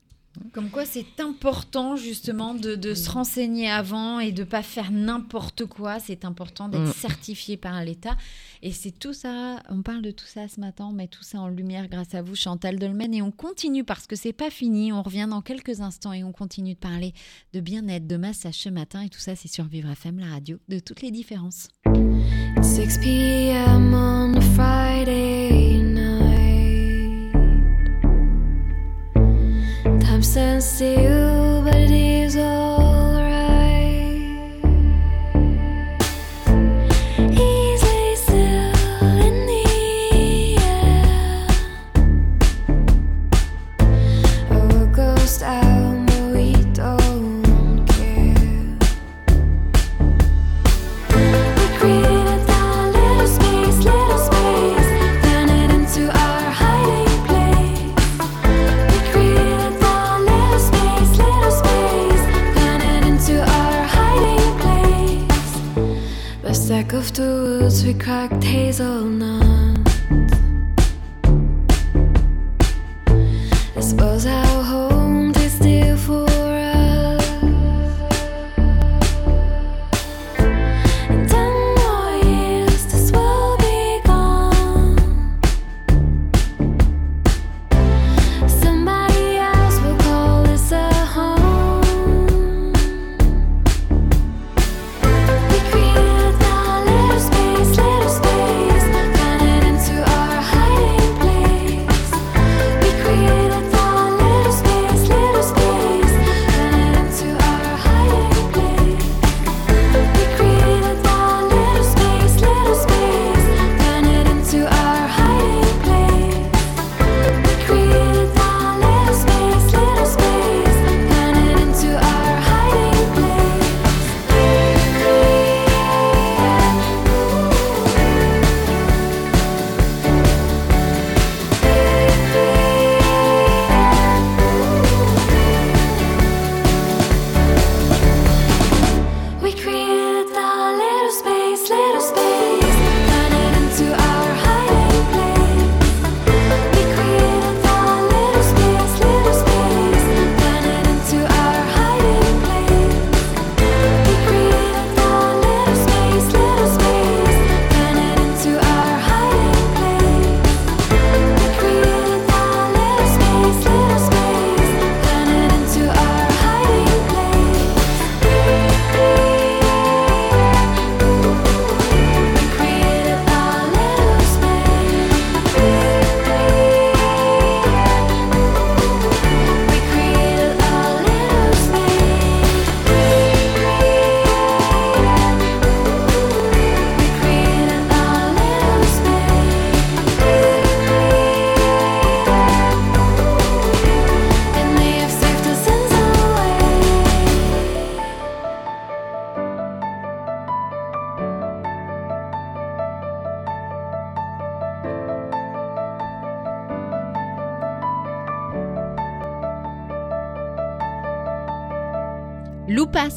Comme 0.53 0.71
quoi, 0.71 0.85
c'est 0.85 1.21
important 1.21 1.97
justement 1.97 2.55
de, 2.55 2.75
de 2.75 2.95
se 2.95 3.11
renseigner 3.11 3.69
avant 3.71 4.19
et 4.21 4.33
de 4.33 4.45
pas 4.45 4.63
faire 4.63 4.91
n'importe 4.91 5.67
quoi. 5.67 5.99
C'est 5.99 6.25
important 6.25 6.69
d'être 6.69 6.83
Mm. 6.89 6.93
certifié 6.93 7.57
par 7.57 7.83
l'État. 7.85 8.17
Et 8.63 8.73
c'est 8.73 8.91
tout 8.91 9.13
ça. 9.13 9.63
On 9.69 9.83
parle 9.83 10.03
de 10.03 10.11
tout 10.11 10.25
ça 10.27 10.49
ce 10.49 10.59
matin. 10.61 10.87
On 10.91 10.93
met 10.93 11.07
tout 11.09 11.23
ça 11.23 11.41
en 11.41 11.49
lumière 11.49 11.89
grâce 11.89 12.15
à 12.15 12.23
vous, 12.23 12.35
Chantal 12.35 12.79
Dolmen. 12.79 13.15
Et 13.15 13.23
on 13.23 13.31
continue 13.31 13.85
parce 13.85 14.07
que 14.07 14.17
c'est 14.17 14.33
pas 14.33 14.51
fini. 14.51 14.93
On 14.93 15.03
revient 15.03 15.27
dans 15.31 15.43
quelques 15.43 15.81
instants 15.81 16.13
et 16.13 16.25
on 16.25 16.33
continue 16.33 16.75
de 16.75 16.79
parler 16.79 17.13
de 17.53 17.61
bien-être, 17.61 18.07
de 18.07 18.17
massage 18.17 18.55
ce 18.55 18.69
matin. 18.69 19.03
Et 19.03 19.09
tout 19.09 19.21
ça, 19.21 19.37
c'est 19.37 19.49
sur 19.49 19.65
Vivre 19.67 19.91
FM, 19.91 20.19
la 20.19 20.27
radio 20.29 20.59
de 20.69 20.79
toutes 20.79 21.03
les 21.03 21.11
différences. 21.11 21.69
6 22.63 22.99
p.m. 22.99 23.95
on 23.95 24.35
a 24.35 24.41
Friday 24.41 25.81
night. 25.83 26.18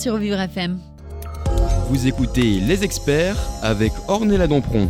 Sur 0.01 0.17
Vivre 0.17 0.39
FM. 0.39 0.79
Vous 1.89 2.07
écoutez 2.07 2.59
Les 2.59 2.83
Experts 2.83 3.37
avec 3.61 3.91
Ornella 4.07 4.47
Dampron. 4.47 4.89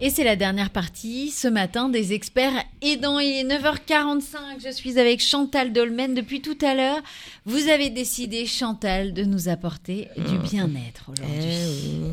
Et 0.00 0.08
c'est 0.08 0.22
la 0.22 0.36
dernière 0.36 0.70
partie 0.70 1.30
ce 1.32 1.48
matin 1.48 1.88
des 1.88 2.12
experts 2.12 2.62
aidants. 2.80 3.18
Il 3.18 3.28
est 3.32 3.44
9h45. 3.58 4.22
Je 4.64 4.70
suis 4.72 5.00
avec 5.00 5.20
Chantal 5.20 5.72
Dolmen 5.72 6.14
depuis 6.14 6.42
tout 6.42 6.56
à 6.62 6.74
l'heure. 6.76 7.00
Vous 7.44 7.68
avez 7.70 7.90
décidé, 7.90 8.46
Chantal, 8.46 9.12
de 9.14 9.24
nous 9.24 9.48
apporter 9.48 10.06
du 10.16 10.38
bien-être 10.38 11.10
Eh 11.10 11.22
aujourd'hui. 11.22 11.50
oui, 12.04 12.10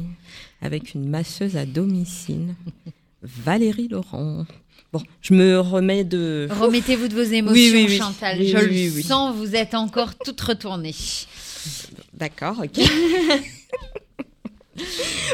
avec 0.64 0.96
une 0.96 1.08
masseuse 1.08 1.56
à 1.56 1.68
domicile, 1.68 2.56
Valérie 3.22 3.90
Laurent. 3.90 4.46
Bon, 4.92 5.04
je 5.22 5.36
me 5.36 5.60
remets 5.60 6.04
de. 6.04 6.48
Remettez-vous 6.50 7.10
de 7.10 7.14
vos 7.14 7.22
émotions, 7.22 7.54
Oui, 7.54 7.72
oui, 7.76 7.86
oui. 7.90 7.98
Chantal. 7.98 8.38
Oui, 8.40 8.48
Je 8.48 8.58
oui, 8.58 8.64
le 8.64 8.70
oui, 8.72 8.92
oui. 8.96 9.04
sens, 9.04 9.36
vous 9.36 9.56
êtes 9.56 9.76
encore 9.76 10.16
toute 10.16 10.42
retournée. 10.42 10.96
D'accord, 12.20 12.62
ok. 12.64 12.80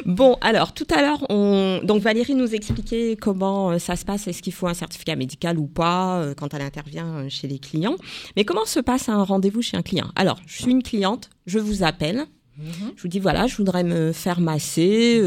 Bon, 0.06 0.38
alors 0.42 0.74
tout 0.74 0.88
à 0.90 1.02
l'heure, 1.02 1.26
on... 1.30 1.80
donc 1.84 2.02
Valérie 2.02 2.36
nous 2.36 2.54
expliquait 2.54 3.18
comment 3.20 3.72
euh, 3.72 3.80
ça 3.80 3.96
se 3.96 4.06
passe, 4.06 4.28
est-ce 4.28 4.42
qu'il 4.42 4.54
faut 4.54 4.68
un 4.68 4.74
certificat 4.74 5.16
médical 5.16 5.58
ou 5.58 5.68
pas 5.68 6.20
euh, 6.20 6.34
quand 6.34 6.54
elle 6.54 6.62
intervient 6.62 7.08
euh, 7.08 7.30
chez 7.30 7.48
les 7.48 7.60
clients. 7.60 7.96
Mais 8.36 8.46
comment 8.46 8.66
se 8.66 8.80
passe 8.80 9.10
un 9.10 9.24
rendez-vous 9.24 9.62
chez 9.62 9.78
un 9.78 9.82
client? 9.82 10.12
Alors, 10.16 10.40
je 10.46 10.62
suis 10.62 10.72
une 10.72 10.84
cliente, 10.84 11.30
je 11.46 11.60
vous 11.60 11.84
appelle, 11.84 12.26
je 12.58 13.02
vous 13.02 13.08
dis 13.08 13.20
voilà, 13.20 13.48
je 13.48 13.58
voudrais 13.58 13.84
me 13.84 14.14
faire 14.14 14.40
masser. 14.40 15.20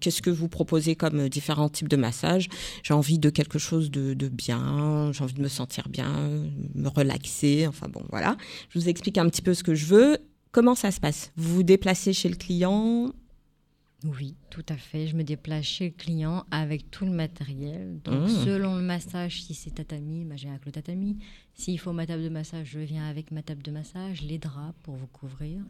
Qu'est-ce 0.00 0.22
que 0.22 0.30
vous 0.30 0.48
proposez 0.48 0.96
comme 0.96 1.28
différents 1.28 1.68
types 1.68 1.88
de 1.88 1.96
massages? 1.96 2.48
J'ai 2.82 2.94
envie 2.94 3.18
de 3.18 3.28
quelque 3.28 3.58
chose 3.58 3.90
de, 3.90 4.14
de 4.14 4.28
bien, 4.28 5.12
j'ai 5.12 5.22
envie 5.22 5.34
de 5.34 5.42
me 5.42 5.48
sentir 5.48 5.90
bien, 5.90 6.10
me 6.74 6.88
relaxer. 6.88 7.66
Enfin 7.66 7.88
bon, 7.88 8.00
voilà. 8.08 8.38
Je 8.70 8.78
vous 8.78 8.88
explique 8.88 9.18
un 9.18 9.28
petit 9.28 9.42
peu 9.42 9.52
ce 9.52 9.62
que 9.62 9.74
je 9.74 9.84
veux. 9.86 10.18
Comment 10.52 10.74
ça 10.74 10.90
se 10.90 11.00
passe? 11.00 11.30
Vous 11.36 11.56
vous 11.56 11.62
déplacez 11.62 12.12
chez 12.12 12.28
le 12.28 12.36
client? 12.36 13.12
Oui, 14.04 14.36
tout 14.50 14.64
à 14.68 14.76
fait. 14.76 15.08
Je 15.08 15.16
me 15.16 15.24
déplace 15.24 15.64
chez 15.64 15.86
le 15.86 15.90
client 15.94 16.44
avec 16.50 16.90
tout 16.90 17.04
le 17.04 17.10
matériel. 17.10 17.98
Donc, 18.04 18.28
Mmh. 18.28 18.44
selon 18.44 18.76
le 18.76 18.82
massage, 18.82 19.42
si 19.42 19.54
c'est 19.54 19.72
tatami, 19.72 20.24
bah, 20.24 20.36
je 20.36 20.42
viens 20.42 20.52
avec 20.52 20.66
le 20.66 20.72
tatami. 20.72 21.18
S'il 21.54 21.78
faut 21.80 21.92
ma 21.92 22.06
table 22.06 22.22
de 22.22 22.28
massage, 22.28 22.68
je 22.68 22.78
viens 22.78 23.08
avec 23.08 23.32
ma 23.32 23.42
table 23.42 23.62
de 23.62 23.72
massage, 23.72 24.22
les 24.22 24.38
draps 24.38 24.74
pour 24.84 24.94
vous 24.94 25.08
couvrir. 25.08 25.62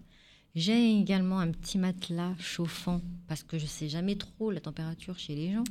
J'ai 0.55 0.99
également 0.99 1.38
un 1.38 1.51
petit 1.53 1.78
matelas 1.78 2.32
chauffant 2.38 3.01
parce 3.28 3.42
que 3.42 3.59
je 3.59 3.66
sais 3.66 3.88
jamais 3.88 4.16
trop 4.16 4.51
la 4.51 4.61
température 4.61 5.18
chez 5.18 5.34
les 5.34 5.53
gens. 5.53 5.64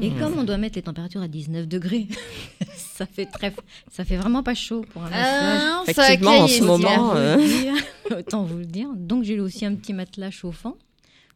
Et 0.00 0.10
comme 0.12 0.38
on 0.38 0.44
doit 0.44 0.56
mettre 0.56 0.76
les 0.76 0.82
températures 0.82 1.20
à 1.20 1.28
19 1.28 1.66
degrés, 1.68 2.06
ça 2.74 3.06
fait 3.06 3.26
très, 3.26 3.54
ça 3.90 4.04
fait 4.04 4.16
vraiment 4.16 4.42
pas 4.42 4.54
chaud 4.54 4.84
pour 4.92 5.02
un 5.02 5.10
massage. 5.10 5.60
Ah, 5.62 5.84
Effectivement, 5.86 6.38
en 6.38 6.48
ce 6.48 6.62
moment. 6.62 7.10
Autant 7.10 7.16
euh, 7.16 7.36
vous 7.36 7.42
le 7.42 7.46
dire. 7.62 7.74
Autant 8.18 8.44
vous 8.44 8.58
le 8.58 8.66
dire. 8.66 8.88
Donc 8.96 9.24
j'ai 9.24 9.40
aussi 9.40 9.66
un 9.66 9.74
petit 9.74 9.92
matelas 9.92 10.30
chauffant 10.30 10.76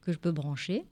que 0.06 0.12
je 0.12 0.18
peux 0.18 0.32
brancher. 0.32 0.84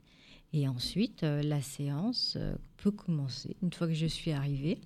Et 0.53 0.69
ensuite, 0.69 1.23
euh, 1.23 1.43
la 1.43 1.63
séance 1.63 2.35
euh, 2.37 2.55
peut 2.77 2.91
commencer. 2.91 3.57
Une 3.63 3.73
fois 3.73 3.87
que 3.87 3.95
je 3.95 4.07
suis 4.07 4.33
arrivée, 4.33 4.79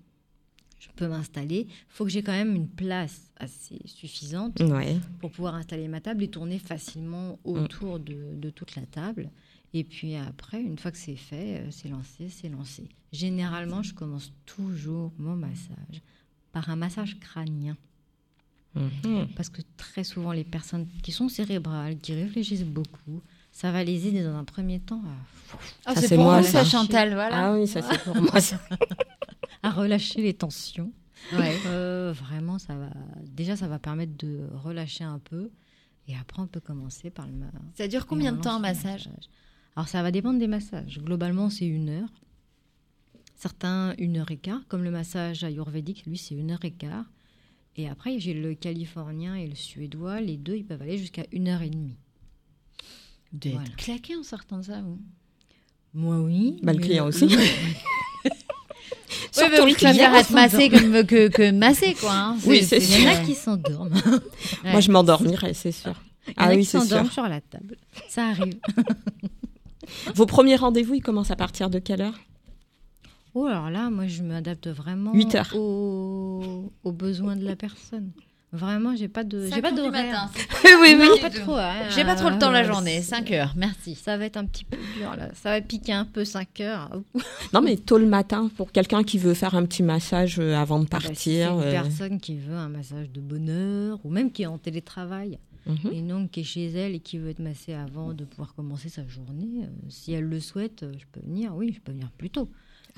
je 0.81 0.89
peux 0.97 1.07
m'installer. 1.07 1.67
Il 1.69 1.75
faut 1.89 2.05
que 2.05 2.11
j'ai 2.11 2.23
quand 2.25 2.33
même 2.33 2.57
une 2.57 2.69
place 2.69 3.31
assez 3.37 3.79
suffisante 3.85 4.59
Ouais. 4.61 4.99
pour 5.21 5.31
pouvoir 5.31 5.55
installer 5.55 5.87
ma 5.87 6.01
table 6.01 6.25
et 6.25 6.29
tourner 6.29 6.59
facilement 6.59 7.39
autour 7.45 8.01
de, 8.01 8.35
de 8.35 8.51
toute 8.51 8.75
la 8.75 8.83
table. 8.87 9.31
Et 9.73 9.85
puis 9.85 10.17
après, 10.17 10.61
une 10.61 10.77
fois 10.79 10.91
que 10.91 10.99
c'est 10.99 11.15
fait, 11.15 11.61
euh, 11.61 11.69
c'est 11.71 11.89
lancé, 11.89 12.29
c'est 12.29 12.49
lancé. 12.49 12.89
Généralement, 13.13 13.83
je 13.85 13.95
commence 13.95 14.33
toujours 14.47 15.13
mon 15.19 15.37
massage 15.37 16.03
par 16.51 16.69
un 16.71 16.77
massage 16.77 17.21
crânien. 17.21 17.77
Mhm. 18.75 19.29
Parce 19.37 19.49
que 19.49 19.63
très 19.77 20.03
souvent, 20.03 20.33
les 20.33 20.45
personnes 20.45 20.87
qui 21.03 21.13
sont 21.13 21.29
cérébrales, 21.29 21.99
qui 21.99 22.15
réfléchissent 22.15 22.65
beaucoup, 22.65 23.21
ça 23.53 23.71
va 23.73 23.83
les 23.85 24.07
aider 24.09 24.23
dans 24.25 24.35
un 24.37 24.45
premier 24.45 24.81
temps 24.81 25.03
à, 25.05 25.57
Ah, 25.87 25.95
Ça, 25.95 26.03
c'est 26.03 26.15
pour 26.17 26.25
moi, 26.25 26.43
ça. 26.43 26.65
Chantal, 26.65 27.13
voilà. 27.15 27.49
Ah 27.49 27.53
oui, 27.55 27.67
ça 27.67 27.83
c'est 27.83 27.99
pour 28.05 28.17
moi. 28.17 28.41
ça. 28.41 28.61
à 29.63 29.71
relâcher 29.71 30.23
les 30.23 30.35
tensions. 30.35 30.93
Ouais. 31.33 31.55
Euh, 31.67 32.13
vraiment, 32.17 32.59
ça 32.59 32.77
va. 32.77 32.91
Déjà, 33.27 33.57
ça 33.57 33.69
va 33.69 33.79
permettre 33.79 34.17
de 34.19 34.47
relâcher 34.55 35.05
un 35.05 35.19
peu. 35.19 35.51
Et 36.09 36.17
après, 36.17 36.41
on 36.43 36.47
peut 36.47 36.61
commencer 36.61 37.11
par 37.11 37.27
le. 37.27 37.33
Ça 37.75 37.87
dure 37.89 38.07
combien 38.07 38.33
de 38.33 38.41
temps 38.41 38.55
un 38.57 38.59
massage? 38.61 39.09
Alors, 39.77 39.89
ça 39.89 40.03
va 40.03 40.11
dépendre 40.11 40.39
des 40.39 40.49
massages. 40.49 40.99
Globalement, 41.01 41.51
c'est 41.51 41.67
une 41.67 41.89
heure. 41.91 42.09
Certains, 43.37 43.95
une 43.99 44.17
heure 44.19 44.31
et 44.31 44.37
quart. 44.37 44.67
Comme 44.69 44.83
le 44.83 44.91
massage 44.91 45.45
ayurvédique, 45.45 46.05
lui, 46.07 46.19
c'est 46.19 46.35
une 46.35 46.51
heure 46.51 46.65
et 46.65 46.73
quart. 46.73 47.05
Et 47.77 47.89
après, 47.89 48.19
j'ai 48.19 48.35
le 48.35 48.55
californien 48.55 49.35
et 49.37 49.47
le 49.47 49.55
suédois. 49.55 50.21
Les 50.21 50.37
deux, 50.37 50.57
ils 50.57 50.65
peuvent 50.65 50.83
aller 50.83 50.99
jusqu'à 50.99 51.25
une 51.33 51.49
heure 51.49 51.63
et 51.63 51.71
demie. 51.71 51.97
D'être 53.33 53.55
Voilà. 53.55 53.71
claqué 53.77 54.17
en 54.17 54.23
sortant 54.25 54.59
de 54.59 54.65
ça, 54.65 54.83
vous? 54.83 54.99
Moi, 55.95 56.19
oui. 56.21 56.59
Bah, 56.63 56.73
le 56.73 56.81
client 56.81 57.07
aussi. 57.07 57.29
Oui, 59.37 59.43
mais 59.51 59.57
Surtout 59.57 59.63
vous 59.63 59.69
le 59.69 59.75
préférez 59.75 60.19
être 60.19 60.31
massé 60.33 60.69
comme, 60.71 61.05
que, 61.05 61.29
que 61.29 61.51
massé, 61.53 61.95
quoi. 61.95 62.13
hein. 62.13 62.37
Oui, 62.47 62.63
c'est 62.65 62.79
Il 62.79 63.03
y 63.03 63.07
en 63.07 63.11
a 63.11 63.15
sûr. 63.17 63.25
qui 63.25 63.35
s'endorment. 63.35 63.93
Ouais. 64.65 64.73
Moi, 64.73 64.81
je 64.81 64.91
m'endormirais, 64.91 65.55
c'est 65.55 65.73
sûr. 65.73 65.95
Il 66.27 66.31
y 66.31 66.33
en 66.33 66.35
Ah 66.39 66.45
a 66.47 66.51
oui, 66.55 66.59
qui 66.61 66.65
c'est 66.67 66.79
s'endorment 66.79 67.05
sûr. 67.07 67.13
sur 67.15 67.29
la 67.29 67.41
table. 67.41 67.77
Ça 68.09 68.27
arrive. 68.29 68.59
Vos 70.15 70.27
premiers 70.27 70.57
rendez-vous, 70.57 70.95
ils 70.95 71.03
commencent 71.03 71.31
à 71.31 71.37
partir 71.37 71.71
de 71.71 71.79
quelle 71.79 72.03
heure? 72.03 72.19
Oh, 73.35 73.47
alors 73.47 73.71
là, 73.71 73.91
moi, 73.91 74.07
je 74.09 74.23
m'adapte 74.23 74.67
vraiment 74.69 75.13
Huit 75.13 75.35
heures. 75.37 75.55
Aux, 75.55 76.73
aux 76.85 76.93
besoins 76.93 77.37
de 77.37 77.45
la 77.45 77.55
personne. 77.57 78.11
Vraiment, 78.53 78.97
j'ai 78.97 79.07
pas 79.07 79.23
de, 79.23 79.47
j'ai 79.47 79.63
pas 79.63 79.69
heures 79.69 79.75
du 79.75 79.81
d'horaire. 79.83 80.13
matin, 80.27 80.31
c'est- 80.35 80.75
Oui, 80.81 80.97
Non, 80.97 81.07
oui. 81.15 81.21
pas 81.21 81.31
trop. 81.31 81.55
hein. 81.55 81.75
J'ai 81.95 82.05
pas 82.05 82.17
trop 82.17 82.31
le 82.31 82.39
temps 82.39 82.51
la 82.51 82.61
Euh, 82.63 82.65
journée. 82.65 82.97
c'est- 82.97 83.11
5 83.11 83.31
heures, 83.31 83.53
merci. 83.57 83.95
Ça 83.95 84.17
va 84.17 84.25
être 84.25 84.37
un 84.37 84.45
petit 84.45 84.65
peu 84.65 84.77
dur 84.97 85.15
là. 85.17 85.29
Ça 85.35 85.51
va 85.51 85.61
piquer 85.61 85.93
un 85.93 86.05
peu 86.05 86.25
5 86.25 86.61
heures. 86.61 86.91
Non, 87.53 87.61
mais 87.63 87.77
tôt 87.77 87.99
le 87.99 88.07
matin, 88.07 88.51
pour 88.57 88.73
quelqu'un 88.73 89.05
qui 89.05 89.19
veut 89.19 89.35
faire 89.35 89.55
un 89.55 89.65
petit 89.67 89.83
massage 89.85 90.39
euh, 90.41 90.57
avant 90.57 90.81
de 90.81 90.87
Ah 90.91 90.97
bah, 90.97 91.01
si 91.01 91.07
partir. 91.07 91.53
une 91.55 91.61
euh, 91.65 91.71
personne 91.71 92.19
qui 92.21 92.37
veut 92.39 92.57
un 92.57 92.69
massage 92.69 93.11
de 93.11 93.21
bonheur 93.21 93.99
ou 94.05 94.11
même 94.11 94.33
qui 94.33 94.43
est 94.43 94.47
en 94.47 94.59
télétravail 94.59 95.39
mhm. 95.67 95.93
et 95.93 96.03
non 96.03 96.27
qui 96.27 96.41
est 96.41 96.45
chez 96.45 96.67
elle 96.73 96.95
et 96.97 97.01
qui 97.01 97.19
veut 97.19 97.31
être 97.31 97.39
massée 97.39 97.75
avant 97.75 98.13
de 98.15 98.25
pouvoir 98.25 98.55
commencer 98.55 98.89
sa 98.89 99.07
journée, 99.07 99.63
euh, 99.63 99.67
si 99.89 100.13
elle 100.13 100.25
le 100.25 100.41
souhaite, 100.41 100.83
euh, 100.83 100.93
je 100.99 101.05
peux 101.13 101.25
venir. 101.25 101.53
Oui, 101.55 101.73
je 101.73 101.81
peux 101.81 101.93
venir 101.93 102.11
plus 102.19 102.31
tôt. 102.31 102.49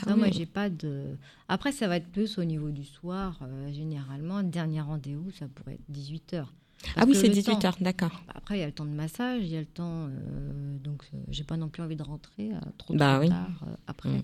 Ah 0.03 0.11
Ça, 0.11 0.17
moi, 0.17 0.31
j'ai 0.31 0.47
pas 0.47 0.69
de. 0.71 1.17
Après, 1.49 1.73
ça 1.73 1.89
va 1.89 1.97
être 1.97 2.09
plus 2.09 2.39
au 2.39 2.45
niveau 2.45 2.71
du 2.71 2.85
soir. 2.85 3.39
euh, 3.43 3.73
généralement, 3.73 4.43
dernier 4.43 4.81
rendez-vous, 4.81 5.31
ça 5.31 5.47
pourrait 5.55 5.75
être 5.75 5.85
18 5.89 6.35
h 6.35 6.45
Ah 6.97 7.05
oui, 7.07 7.15
c'est 7.15 7.29
18 7.29 7.65
heures, 7.65 7.77
d'accord. 7.81 8.23
Après, 8.35 8.57
il 8.59 8.61
y 8.61 8.65
a 8.65 8.67
le 8.67 8.73
temps 8.73 8.85
de 8.85 8.91
massage, 8.91 9.43
il 9.43 9.49
y 9.53 9.57
a 9.57 9.61
le 9.61 9.67
temps. 9.67 10.09
euh, 10.09 10.77
donc, 10.79 11.03
euh, 11.15 11.19
j'ai 11.31 11.45
pas 11.45 11.57
non 11.57 11.69
plus 11.69 11.83
envie 11.83 11.97
de 11.97 12.03
rentrer 12.03 12.51
euh, 12.53 12.59
trop, 12.79 12.95
Bah 12.95 13.15
trop 13.15 13.23
oui. 13.23 13.29
tard 13.29 13.65
euh, 13.69 13.75
après. 13.87 14.09
Mm. 14.11 14.23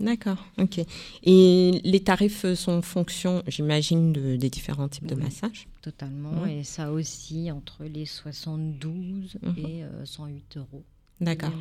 D'accord, 0.00 0.46
ok. 0.58 0.80
Et 1.22 1.80
les 1.84 2.00
tarifs 2.00 2.54
sont 2.54 2.72
en 2.72 2.82
fonction, 2.82 3.42
j'imagine, 3.46 4.12
de- 4.12 4.36
des 4.36 4.48
différents 4.48 4.88
types 4.88 5.06
de 5.06 5.14
massages 5.14 5.68
Totalement. 5.82 6.42
Ouais. 6.42 6.58
Et 6.60 6.64
ça 6.64 6.90
aussi 6.92 7.50
entre 7.50 7.84
les 7.84 8.06
72 8.06 9.36
Mhm. 9.42 9.54
et 9.58 9.84
euh, 9.84 10.04
108 10.06 10.56
euros. 10.56 10.84
D'accord. 11.22 11.52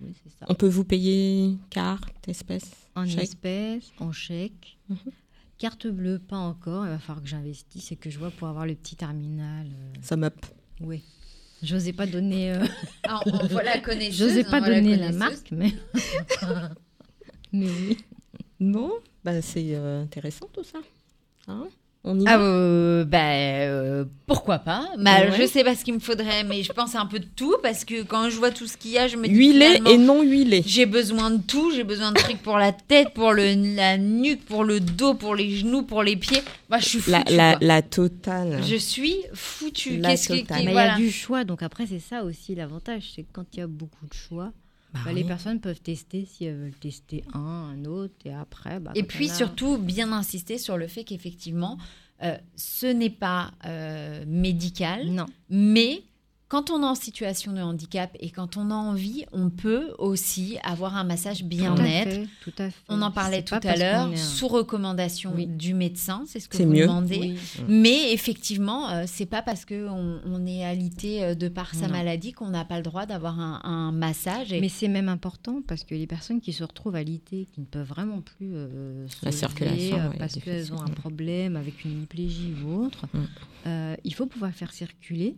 Oui, 0.00 0.14
ça. 0.38 0.46
On 0.48 0.54
peut 0.54 0.68
vous 0.68 0.84
payer 0.84 1.56
carte, 1.70 2.28
espèce 2.28 2.70
En 2.94 3.04
chèque 3.06 3.22
espèces, 3.24 3.90
en 3.98 4.12
chèque. 4.12 4.78
Mhm. 4.88 4.96
Carte 5.58 5.88
bleue, 5.88 6.20
pas 6.20 6.36
encore. 6.36 6.86
Il 6.86 6.90
va 6.90 6.98
falloir 7.00 7.22
que 7.22 7.28
j'investisse 7.28 7.90
et 7.90 7.96
que 7.96 8.10
je 8.10 8.18
vois 8.18 8.30
pour 8.30 8.46
avoir 8.46 8.64
le 8.64 8.76
petit 8.76 8.94
terminal. 8.94 9.66
euh, 9.66 9.92
Sum 10.02 10.22
up. 10.22 10.36
Oui. 10.80 11.02
J'osais 11.62 11.92
pas 11.92 12.06
donner. 12.06 12.52
euh, 12.52 12.64
Ah, 13.08 13.20
on 13.26 13.46
voit 13.48 13.64
la. 13.64 13.80
J'osais 14.10 14.44
pas 14.44 14.60
donner 14.60 14.96
la 14.96 15.10
marque, 15.10 15.50
mais. 15.50 15.72
mais 17.52 17.66
oui. 17.68 17.96
Non 18.60 18.92
bah, 19.24 19.42
C'est 19.42 19.74
euh, 19.74 20.02
intéressant 20.02 20.48
tout 20.52 20.62
ça. 20.64 20.78
Hein 21.48 21.68
On 22.04 22.18
y 22.20 22.24
Ah, 22.26 22.38
va 22.38 22.44
euh, 22.44 23.04
bah, 23.04 23.32
euh, 23.32 24.04
pourquoi 24.26 24.60
pas? 24.60 24.88
Bah, 24.98 25.20
Ouais. 25.20 25.32
Je 25.40 25.46
sais 25.46 25.64
pas 25.64 25.74
ce 25.74 25.84
qu'il 25.84 25.94
me 25.94 25.98
faudrait, 25.98 26.44
mais 26.44 26.62
je 26.62 26.72
pense 26.72 26.94
un 26.94 27.06
peu 27.06 27.18
de 27.18 27.26
tout 27.36 27.56
parce 27.62 27.84
que 27.84 28.02
quand 28.02 28.30
je 28.30 28.36
vois 28.36 28.50
tout 28.52 28.66
ce 28.68 28.76
qu'il 28.76 28.92
y 28.92 28.98
a, 28.98 29.08
je 29.08 29.16
me 29.16 29.26
dis 29.26 29.34
Huilé 29.34 29.80
et 29.90 29.98
non 29.98 30.22
huilé. 30.22 30.62
J'ai 30.64 30.86
besoin 30.86 31.30
de 31.30 31.42
tout, 31.42 31.72
j'ai 31.74 31.82
besoin 31.84 32.12
de 32.12 32.16
trucs 32.18 32.40
pour 32.40 32.56
la 32.56 32.72
tête, 32.72 33.12
pour 33.14 33.32
le, 33.32 33.74
la 33.74 33.98
nuque, 33.98 34.44
pour 34.44 34.62
le 34.64 34.78
dos, 34.80 35.14
pour 35.14 35.34
les 35.34 35.50
genoux, 35.56 35.82
pour 35.82 36.02
les 36.04 36.16
pieds. 36.16 36.40
Bah, 36.70 36.78
je 36.78 36.86
suis 36.88 36.98
foutue. 37.00 37.10
La, 37.34 37.54
la, 37.54 37.58
la 37.60 37.82
totale. 37.82 38.60
Je 38.64 38.76
suis 38.76 39.16
foutue. 39.34 40.00
Qu'est-ce 40.00 40.32
Mais 40.32 40.44
il 40.50 40.72
y 40.72 40.78
a 40.78 40.96
du 40.96 41.10
choix, 41.10 41.42
donc 41.44 41.62
après, 41.64 41.86
c'est 41.86 41.98
ça 41.98 42.22
aussi 42.22 42.54
l'avantage. 42.54 43.02
C'est 43.16 43.22
que 43.22 43.28
quand 43.32 43.44
il 43.54 43.58
y 43.58 43.62
a 43.62 43.66
beaucoup 43.66 44.06
de 44.06 44.14
choix, 44.14 44.52
Bah 45.04 45.10
bah, 45.10 45.12
les 45.12 45.24
personnes 45.24 45.60
peuvent 45.60 45.80
tester 45.80 46.24
si 46.26 46.44
elles 46.44 46.56
veulent 46.56 46.72
tester 46.78 47.24
un, 47.34 47.38
un 47.74 47.84
autre, 47.84 48.14
et 48.24 48.32
après. 48.34 48.80
Bah, 48.80 48.92
Et 48.94 49.02
puis 49.02 49.30
a- 49.30 49.34
surtout, 49.34 49.78
bien 49.78 50.12
insister 50.12 50.58
sur 50.58 50.76
le 50.76 50.86
fait 50.88 51.04
qu'effectivement, 51.04 51.78
euh, 52.22 52.36
ce 52.56 52.86
n'est 52.86 53.10
pas 53.10 53.52
euh, 53.64 54.24
médical, 54.26 55.06
Non. 55.10 55.26
mais 55.50 56.02
quand 56.48 56.70
on 56.70 56.82
est 56.82 56.86
en 56.86 56.94
situation 56.94 57.52
de 57.52 57.60
handicap 57.60 58.16
et 58.20 58.30
quand 58.30 58.56
on 58.56 58.70
a 58.70 58.74
envie, 58.74 59.24
on 59.32 59.50
peut 59.50 59.92
aussi 59.98 60.56
avoir 60.64 60.96
un 60.96 61.04
massage 61.04 61.44
bien-être. 61.44 62.10
fait, 62.10 62.28
Tout 62.42 62.52
à 62.58 62.70
fait. 62.70 62.76
On 62.88 63.02
en 63.02 63.10
parlait 63.10 63.42
tout 63.42 63.54
à 63.54 63.60
qu'on 63.60 63.68
l'heure, 63.78 64.08
est 64.10 64.14
un- 64.14 64.16
sous 64.16 64.48
recommandation 64.48 65.32
Oui. 65.36 65.46
du 65.46 65.74
médecin, 65.74 66.24
c'est 66.26 66.40
ce 66.40 66.48
que 66.48 66.56
vous 66.56 66.64
mieux. 66.72 66.86
demandez. 66.86 67.18
Oui. 67.20 67.38
Mais 67.68 68.12
effectivement, 68.12 68.88
euh, 68.90 69.04
c'est 69.06 69.26
pas 69.26 69.42
parce 69.42 69.64
que 69.64 69.88
on, 69.88 70.46
est 70.46 70.64
alité 70.64 71.22
euh, 71.24 71.34
de 71.34 71.48
par 71.48 71.74
sa 71.74 71.86
Non. 71.88 71.92
maladie 71.92 72.32
qu'on 72.32 72.48
n'a 72.48 72.64
pas 72.64 72.76
le 72.76 72.82
droit 72.82 73.04
d'avoir 73.06 73.38
un, 73.38 73.60
un 73.64 73.92
massage. 73.92 74.52
Et 74.52 74.60
Mais 74.60 74.68
c'est 74.70 74.88
même 74.88 75.08
important 75.08 75.60
parce 75.66 75.84
que 75.84 75.94
les 75.94 76.06
personnes 76.06 76.40
qui 76.40 76.52
se 76.52 76.62
retrouvent 76.64 76.94
alité, 76.96 77.48
qui 77.52 77.60
ne 77.60 77.66
peuvent 77.66 77.86
vraiment 77.86 78.20
plus 78.22 78.54
euh, 78.54 79.06
se 79.08 79.16
La 79.24 79.30
lever, 79.30 79.38
circulation, 79.38 79.96
euh, 79.98 80.10
parce 80.18 80.34
qu'elles 80.38 80.72
ont 80.72 80.80
un 80.80 80.86
problème 80.88 81.56
avec 81.56 81.84
une 81.84 81.92
hémiplégie 81.92 82.54
ou 82.64 82.84
autre, 82.84 83.04
Mm. 83.12 83.18
euh, 83.66 83.96
il 84.04 84.14
faut 84.14 84.26
pouvoir 84.26 84.52
faire 84.52 84.72
circuler. 84.72 85.36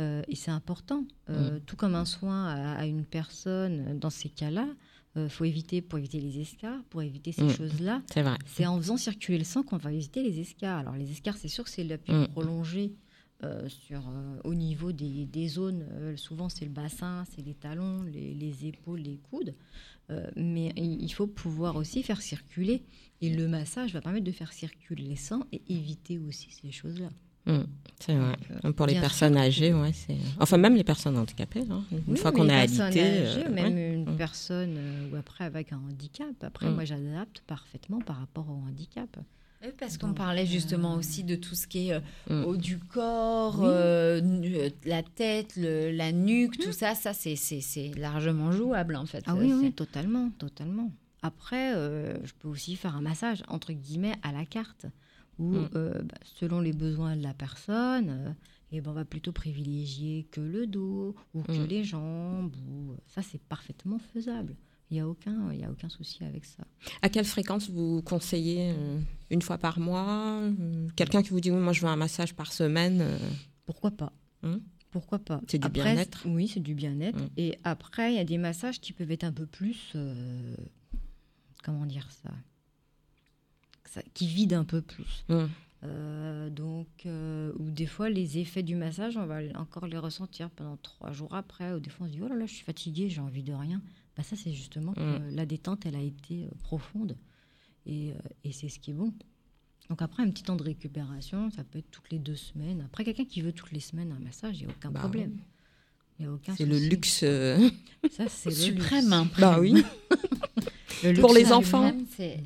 Euh, 0.00 0.22
et 0.28 0.34
c'est 0.36 0.50
important. 0.50 1.04
Euh, 1.28 1.58
Tout 1.66 1.76
comme 1.76 1.94
un 1.94 2.04
soin 2.04 2.46
à, 2.46 2.72
à 2.76 2.86
une 2.86 3.04
personne, 3.04 3.84
euh, 3.88 3.94
dans 3.94 4.10
ces 4.10 4.28
cas-là, 4.28 4.66
il 5.14 5.28
faut 5.28 5.44
éviter 5.44 5.82
pour 5.82 5.98
éviter 5.98 6.20
les 6.20 6.40
escarres, 6.40 6.82
pour 6.88 7.02
éviter 7.02 7.32
ces 7.32 7.42
Mm. 7.44 7.50
choses-là. 7.50 8.02
C'est 8.14 8.22
vrai. 8.22 8.38
C'est 8.46 8.64
en 8.66 8.78
faisant 8.78 8.96
circuler 8.96 9.36
le 9.36 9.44
sang 9.44 9.62
qu'on 9.62 9.76
va 9.76 9.92
éviter 9.92 10.22
les 10.22 10.40
escarres. 10.40 10.78
Alors 10.78 10.94
les 10.96 11.10
escarres, 11.10 11.36
c'est 11.36 11.48
sûr 11.48 11.64
que 11.64 11.70
c'est 11.70 11.84
l'appui 11.84 12.14
Mm. 12.14 12.28
prolongé 12.28 12.94
sur, 13.66 14.00
au 14.44 14.54
niveau 14.54 14.92
des, 14.92 15.26
des 15.26 15.48
zones. 15.48 15.84
souvent, 16.16 16.48
c'est 16.48 16.64
le 16.64 16.70
bassin, 16.70 17.24
c'est 17.28 17.42
les 17.44 17.54
talons, 17.54 18.04
les, 18.04 18.32
les 18.34 18.66
épaules, 18.66 19.00
les 19.00 19.18
coudes. 19.18 19.54
Mais 20.36 20.72
il 20.76 21.02
il 21.02 21.12
faut 21.12 21.26
pouvoir 21.26 21.74
aussi 21.76 22.02
faire 22.04 22.22
circuler. 22.22 22.82
Et 23.20 23.34
le 23.34 23.48
massage 23.48 23.92
va 23.92 24.00
permettre 24.00 24.24
de 24.24 24.32
faire 24.32 24.52
circuler 24.52 25.02
les 25.04 25.16
sangs 25.16 25.44
et 25.52 25.60
éviter 25.68 26.18
aussi 26.20 26.50
ces 26.52 26.70
choses-là. 26.70 27.10
Mm, 27.46 27.58
c'est 27.98 28.14
vrai. 28.14 28.36
Euh, 28.64 28.72
Pour 28.72 28.86
les 28.86 28.94
personnes 29.00 29.34
sûr. 29.34 29.42
âgées, 29.42 29.74
ouais, 29.74 29.92
c'est. 29.92 30.16
Enfin, 30.38 30.56
même 30.58 30.74
les 30.76 30.84
personnes 30.84 31.16
handicapées. 31.16 31.64
hein. 31.70 31.82
Une 31.92 32.02
Oui, 32.08 32.16
fois 32.16 32.32
qu'on 32.32 32.48
est 32.48 32.52
alité. 32.54 32.82
âgées, 32.82 33.44
euh, 33.46 33.50
même 33.50 33.74
ouais. 33.74 33.94
une 33.94 34.12
Mm. 34.12 34.16
personne 34.16 34.74
euh, 34.78 35.10
ou 35.12 35.16
après 35.16 35.44
avec 35.44 35.72
un 35.72 35.78
handicap. 35.78 36.28
Après, 36.42 36.68
Mm. 36.70 36.74
moi, 36.74 36.84
j'adapte 36.84 37.42
parfaitement 37.46 38.00
par 38.00 38.16
rapport 38.18 38.48
au 38.48 38.54
handicap. 38.68 39.08
Oui, 39.64 39.68
parce 39.78 39.96
qu'on 39.96 40.12
parlait 40.12 40.44
justement 40.46 40.96
aussi 40.96 41.22
de 41.22 41.36
tout 41.36 41.54
ce 41.54 41.68
qui 41.68 41.88
est 41.88 41.92
euh, 41.92 42.00
Mm. 42.28 42.44
haut 42.46 42.56
du 42.56 42.78
corps, 42.78 43.60
Oui. 43.60 43.66
euh, 43.68 44.20
euh, 44.44 44.70
la 44.84 45.02
tête, 45.04 45.54
le- 45.56 45.90
la 45.92 46.10
nuque, 46.12 46.58
tout 46.58 46.72
ça, 46.72 46.94
ça 46.96 47.12
c'est- 47.12 47.36
c'est 47.36 47.60
c'est 47.60 47.92
largement 47.96 48.50
jouable 48.52 48.96
en 48.96 49.06
fait. 49.06 49.22
Ah 49.26 49.34
Euh, 49.34 49.40
oui, 49.40 49.52
oui, 49.52 49.72
totalement, 49.72 50.30
totalement. 50.38 50.90
Après, 51.22 51.74
euh, 51.76 52.14
je 52.24 52.32
peux 52.40 52.48
aussi 52.48 52.74
faire 52.74 52.96
un 52.96 53.00
massage, 53.02 53.44
entre 53.46 53.72
guillemets, 53.72 54.14
à 54.24 54.32
la 54.32 54.44
carte, 54.44 54.86
où, 55.38 55.52
Mm. 55.52 55.68
euh, 55.74 56.02
bah, 56.02 56.14
selon 56.24 56.60
les 56.60 56.72
besoins 56.72 57.16
de 57.16 57.22
la 57.22 57.34
personne, 57.34 58.08
euh, 58.10 58.32
eh 58.72 58.80
ben, 58.80 58.90
on 58.90 58.94
va 58.94 59.04
plutôt 59.04 59.32
privilégier 59.32 60.24
que 60.30 60.40
le 60.40 60.66
dos, 60.66 61.14
ou 61.34 61.42
que 61.42 61.52
Mm. 61.52 61.66
les 61.66 61.84
jambes, 61.84 62.54
ou... 62.68 62.94
ça 63.06 63.22
c'est 63.22 63.40
parfaitement 63.42 63.98
faisable. 63.98 64.56
Il 64.90 64.94
n'y 64.96 65.00
a, 65.00 65.08
aucun- 65.08 65.52
y 65.54 65.64
a 65.64 65.70
aucun 65.70 65.88
souci 65.88 66.22
avec 66.22 66.44
ça. 66.44 66.64
À 67.00 67.08
quelle 67.08 67.24
fréquence 67.24 67.70
vous 67.70 68.02
conseillez 68.02 68.72
euh, 68.76 68.98
Une 69.30 69.40
fois 69.40 69.56
par 69.56 69.78
mois 69.80 70.38
euh, 70.42 70.86
Quelqu'un 70.96 71.22
qui 71.22 71.30
vous 71.30 71.40
dit 71.40 71.50
oui, 71.50 71.56
moi 71.60 71.72
je 71.72 71.80
veux 71.80 71.86
un 71.88 71.96
massage 71.96 72.34
par 72.34 72.52
semaine 72.52 73.00
euh, 73.00 73.18
Pourquoi 73.64 73.90
pas 73.90 74.12
Hmm. 74.42 74.58
Pourquoi 74.90 75.18
pas 75.18 75.40
C'est 75.48 75.58
du 75.58 75.68
bien-être 75.70 76.26
Oui, 76.26 76.48
c'est 76.48 76.60
du 76.60 76.74
bien-être. 76.74 77.18
Et 77.38 77.56
après, 77.64 78.12
il 78.12 78.16
y 78.16 78.18
a 78.18 78.24
des 78.24 78.36
massages 78.36 78.80
qui 78.80 78.92
peuvent 78.92 79.10
être 79.10 79.24
un 79.24 79.32
peu 79.32 79.46
plus... 79.46 79.92
euh, 79.94 80.54
comment 81.64 81.86
dire 81.86 82.10
ça, 82.10 82.30
Ça- 83.92 84.02
Qui 84.14 84.26
vident 84.26 84.60
un 84.60 84.64
peu 84.64 84.80
plus. 84.80 85.24
hmm. 85.28 85.46
Euh, 85.84 86.48
donc, 86.48 86.86
euh, 87.06 87.52
ou 87.58 87.68
des 87.70 87.86
fois, 87.86 88.08
les 88.08 88.38
effets 88.38 88.62
du 88.62 88.76
massage, 88.76 89.16
on 89.16 89.26
va 89.26 89.40
encore 89.56 89.86
les 89.86 89.98
ressentir 89.98 90.48
pendant 90.50 90.76
trois 90.76 91.12
jours 91.12 91.34
après. 91.34 91.72
Ou 91.74 91.80
des 91.80 91.90
fois, 91.90 92.06
on 92.06 92.08
se 92.08 92.14
dit, 92.14 92.20
oh 92.22 92.28
là 92.28 92.36
là, 92.36 92.46
je 92.46 92.54
suis 92.54 92.64
fatiguée, 92.64 93.08
j'ai 93.10 93.20
envie 93.20 93.42
de 93.42 93.52
rien. 93.52 93.82
Bah, 94.16 94.22
ça, 94.22 94.36
c'est 94.36 94.52
justement 94.52 94.92
que 94.94 95.00
Mm. 95.18 95.34
la 95.34 95.44
détente, 95.44 95.84
elle 95.84 95.96
a 95.96 96.00
été 96.02 96.44
euh, 96.44 96.48
profonde. 96.62 97.16
Et, 97.86 98.12
et 98.44 98.52
c'est 98.52 98.68
ce 98.68 98.78
qui 98.78 98.92
est 98.92 98.94
bon. 98.94 99.12
Donc 99.90 100.00
après, 100.00 100.22
un 100.22 100.30
petit 100.30 100.44
temps 100.44 100.54
de 100.56 100.62
récupération, 100.62 101.50
ça 101.50 101.64
peut 101.64 101.80
être 101.80 101.90
toutes 101.90 102.10
les 102.12 102.20
deux 102.20 102.36
semaines. 102.36 102.80
Après, 102.86 103.04
quelqu'un 103.04 103.24
qui 103.24 103.42
veut 103.42 103.52
toutes 103.52 103.72
les 103.72 103.80
semaines 103.80 104.12
un 104.12 104.20
massage, 104.24 104.60
il 104.60 104.66
n'y 104.66 104.72
a 104.72 104.74
aucun 104.76 104.90
Bah 104.92 105.00
problème. 105.00 105.36
Il 106.20 106.24
y 106.26 106.28
a 106.28 106.32
aucun 106.32 106.54
C'est 106.54 106.64
le 106.64 106.78
luxe. 106.78 107.22
euh, 107.24 107.68
Ça, 108.10 108.28
c'est 108.28 108.50
le 108.50 108.54
Suprême. 108.54 109.10
luxe. 109.24 109.40
Bah 109.40 109.58
oui. 109.60 109.82
Le 111.02 111.20
Pour 111.20 111.34
les 111.34 111.50
en 111.52 111.56
enfants. 111.56 111.92
c'est- 112.16 112.38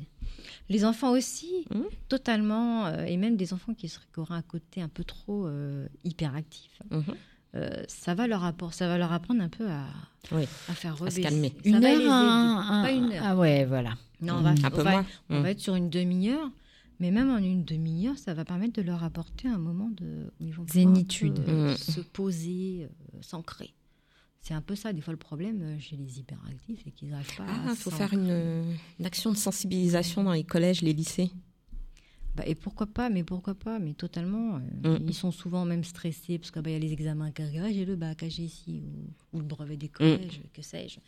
Les 0.69 0.83
enfants 0.85 1.11
aussi, 1.11 1.65
Mhm. 1.73 1.85
totalement. 2.09 2.85
euh, 2.87 3.05
et 3.05 3.17
même 3.17 3.37
des 3.37 3.53
enfants 3.53 3.73
qui, 3.73 3.87
seraient, 3.89 4.05
qui 4.13 4.19
auraient 4.19 4.35
un 4.35 4.41
côté 4.41 4.81
un 4.81 4.89
peu 4.89 5.03
trop 5.03 5.47
euh, 5.47 5.87
hyperactif. 6.03 6.81
Mhm. 6.91 7.03
Euh, 7.55 7.83
ça, 7.87 8.13
va 8.13 8.27
leur 8.27 8.43
appor- 8.43 8.73
ça 8.73 8.87
va 8.87 8.97
leur 8.97 9.11
apprendre 9.13 9.41
un 9.41 9.47
peu 9.49 9.67
à, 9.69 9.85
Oui. 10.33 10.43
à 10.67 10.73
faire 10.73 10.95
se 10.95 10.99
rebaisser. 10.99 11.21
calmer. 11.21 11.53
Ça 11.63 11.69
Une 11.69 11.79
va 11.79 11.87
heure, 11.87 11.95
les 11.97 12.01
aider. 12.03 12.09
un- 12.09 12.55
Pas 12.55 12.89
un- 12.89 12.95
une 12.95 13.11
heure. 13.13 13.23
Ah 13.25 13.35
ouais, 13.37 13.65
voilà. 13.65 13.93
Non, 14.21 14.35
on 14.35 14.41
va, 14.41 14.49
Un 14.49 14.55
on 14.65 14.69
peu 14.69 14.81
va- 14.81 14.91
moins. 14.91 15.05
on 15.29 15.41
va 15.41 15.51
être 15.51 15.59
sur 15.61 15.75
une 15.75 15.89
demi-heure. 15.89 16.49
Mais 16.99 17.11
même 17.11 17.29
en 17.29 17.37
une 17.37 17.63
demi-heure, 17.63 18.17
ça 18.17 18.33
va 18.33 18.43
permettre 18.43 18.73
de 18.73 18.81
leur 18.81 19.03
apporter 19.03 19.47
un 19.47 19.59
moment 19.59 19.89
de 19.91 20.31
où 20.39 20.43
ils 20.43 20.51
vont 20.51 20.65
pouvoir 20.65 20.73
Zénitude. 20.73 21.39
euh, 21.47 21.73
Mm. 21.73 21.77
se 21.77 22.01
poser, 22.01 22.85
euh, 22.89 23.17
s'ancrer. 23.21 23.73
C'est 24.41 24.53
un 24.53 24.61
peu 24.61 24.75
ça, 24.75 24.93
des 24.93 25.01
fois, 25.01 25.11
le 25.13 25.17
problème 25.19 25.61
euh, 25.61 25.79
chez 25.79 25.97
les 25.97 26.19
hyperactifs, 26.19 26.81
c'est 26.83 26.91
qu'ils 26.91 27.09
n'arrivent 27.09 27.35
pas 27.35 27.45
Ah, 27.47 27.69
à 27.69 27.71
il 27.71 27.75
faut 27.75 27.91
faire 27.91 28.13
une, 28.13 28.75
une 28.99 29.05
action 29.05 29.31
de 29.31 29.37
sensibilisation 29.37 30.23
dans 30.23 30.31
les 30.33 30.43
collèges, 30.45 30.81
les 30.81 30.93
lycées. 30.93 31.31
Bah, 32.35 32.43
et 32.45 32.53
pourquoi 32.55 32.85
pas, 32.85 33.09
mais 33.09 33.23
pourquoi 33.23 33.55
pas, 33.55 33.79
mais 33.79 33.93
totalement. 33.93 34.57
euh, 34.85 34.99
Mm. 34.99 35.05
Ils 35.07 35.13
sont 35.13 35.31
souvent 35.31 35.65
même 35.65 35.83
stressés 35.83 36.37
parce 36.37 36.51
qu'il 36.51 36.65
y 36.69 36.75
a 36.75 36.79
les 36.79 36.93
examens 36.93 37.31
arrivent. 37.41 37.63
Ah, 37.65 37.71
j'ai 37.73 37.83
le 37.83 37.95
bac, 37.95 38.21
ah, 38.23 38.29
j'ai 38.29 38.43
ici, 38.43 38.83
ou, 39.33 39.37
ou 39.37 39.39
le 39.39 39.45
brevet 39.45 39.75
des 39.75 39.89
collèges, 39.89 40.41
que 40.53 40.61
sais-je. 40.61 40.99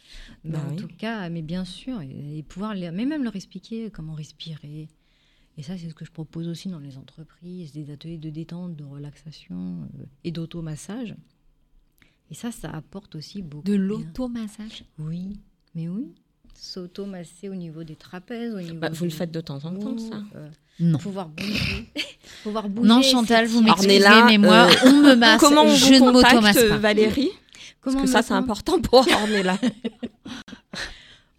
Mais 0.43 0.49
Mm. 0.49 0.53
Bah 0.53 0.63
en 0.65 0.69
oui. 0.71 0.75
tout 0.75 0.87
cas, 0.87 1.29
mais 1.29 1.43
bien 1.43 1.65
sûr, 1.65 2.01
et, 2.01 2.39
et 2.39 2.43
pouvoir, 2.43 2.73
les- 2.73 2.91
mais 2.91 3.05
même 3.05 3.23
leur 3.23 3.35
expliquer 3.35 3.89
comment 3.91 4.13
respirer. 4.15 4.89
Et 5.57 5.61
ça, 5.63 5.77
c'est 5.77 5.87
ce 5.89 5.93
que 5.93 6.03
je 6.05 6.11
propose 6.11 6.47
aussi 6.47 6.67
dans 6.67 6.79
les 6.79 6.97
entreprises, 6.97 7.71
des 7.73 7.91
ateliers 7.91 8.17
de 8.17 8.29
détente, 8.31 8.75
de 8.75 8.83
relaxation 8.83 9.83
euh, 9.99 10.05
et 10.23 10.31
d'automassage. 10.31 11.15
Et 12.31 12.35
ça, 12.35 12.51
ça 12.51 12.69
apporte 12.69 13.15
aussi 13.15 13.41
beaucoup. 13.41 13.63
De 13.63 13.73
l'automassage. 13.75 14.83
Oui, 14.99 15.37
mais 15.75 15.87
oui. 15.87 16.13
S'automasser 16.53 17.49
au 17.49 17.55
niveau 17.55 17.83
des 17.83 17.95
trapèzes, 17.95 18.53
au 18.53 18.59
niveau. 18.59 18.75
Bah, 18.75 18.89
vous 18.91 19.05
le 19.05 19.09
faites 19.09 19.31
de 19.31 19.41
temps 19.41 19.63
en 19.65 19.73
temps, 19.73 19.97
ça 19.97 20.21
euh, 20.35 20.49
Non. 20.79 20.97
pouvoir 20.97 21.29
bouger. 21.29 21.89
pouvoir 22.43 22.69
bouger. 22.69 22.87
Non, 22.87 23.01
Chantal, 23.01 23.47
vous 23.47 23.61
m'excusez, 23.61 24.23
mais 24.27 24.37
moi, 24.37 24.67
euh, 24.67 24.75
on 24.85 25.01
me 25.01 25.15
masse. 25.15 25.39
Comment 25.39 25.63
on 25.63 25.73
je 25.73 25.85
vous 25.85 26.05
ne 26.05 26.11
m'automasse 26.11 26.55
contacte, 26.55 26.69
pas. 26.69 26.77
Valérie 26.77 27.29
Comment 27.81 27.99
Parce 27.99 28.05
que 28.07 28.11
ça, 28.11 28.21
c'est 28.21 28.33
important 28.33 28.81
pour 28.81 29.07
Ornella. 29.07 29.57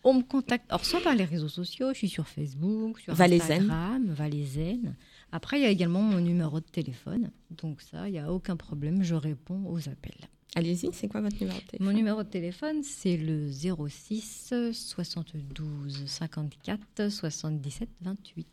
On 0.03 0.15
me 0.15 0.23
contacte, 0.23 0.65
alors 0.71 0.87
soit 0.87 1.01
par 1.01 1.15
les 1.15 1.25
réseaux 1.25 1.49
sociaux, 1.49 1.89
je 1.93 1.99
suis 1.99 2.09
sur 2.09 2.27
Facebook, 2.27 2.99
sur. 3.01 3.13
Instagram, 3.13 4.07
Valaisanne. 4.07 4.97
Après, 5.31 5.59
il 5.59 5.63
y 5.63 5.67
a 5.67 5.69
également 5.69 6.01
mon 6.01 6.21
numéro 6.21 6.59
de 6.59 6.65
téléphone. 6.65 7.31
Donc 7.51 7.83
ça, 7.83 8.09
il 8.09 8.13
n'y 8.13 8.19
a 8.19 8.33
aucun 8.33 8.57
problème, 8.57 9.03
je 9.03 9.15
réponds 9.15 9.63
aux 9.67 9.91
appels. 9.91 10.29
Allez-y, 10.57 10.91
c'est 10.93 11.07
quoi 11.09 11.21
votre 11.21 11.37
numéro 11.41 11.59
de 11.59 11.65
téléphone? 11.65 11.87
Mon 11.87 11.93
numéro 11.93 12.23
de 12.25 12.29
téléphone, 12.29 12.83
c'est 12.83 13.17
le 13.17 13.49
06 13.51 14.53
72 14.73 16.03
54 16.07 17.09
77 17.11 17.89
28. 18.03 18.47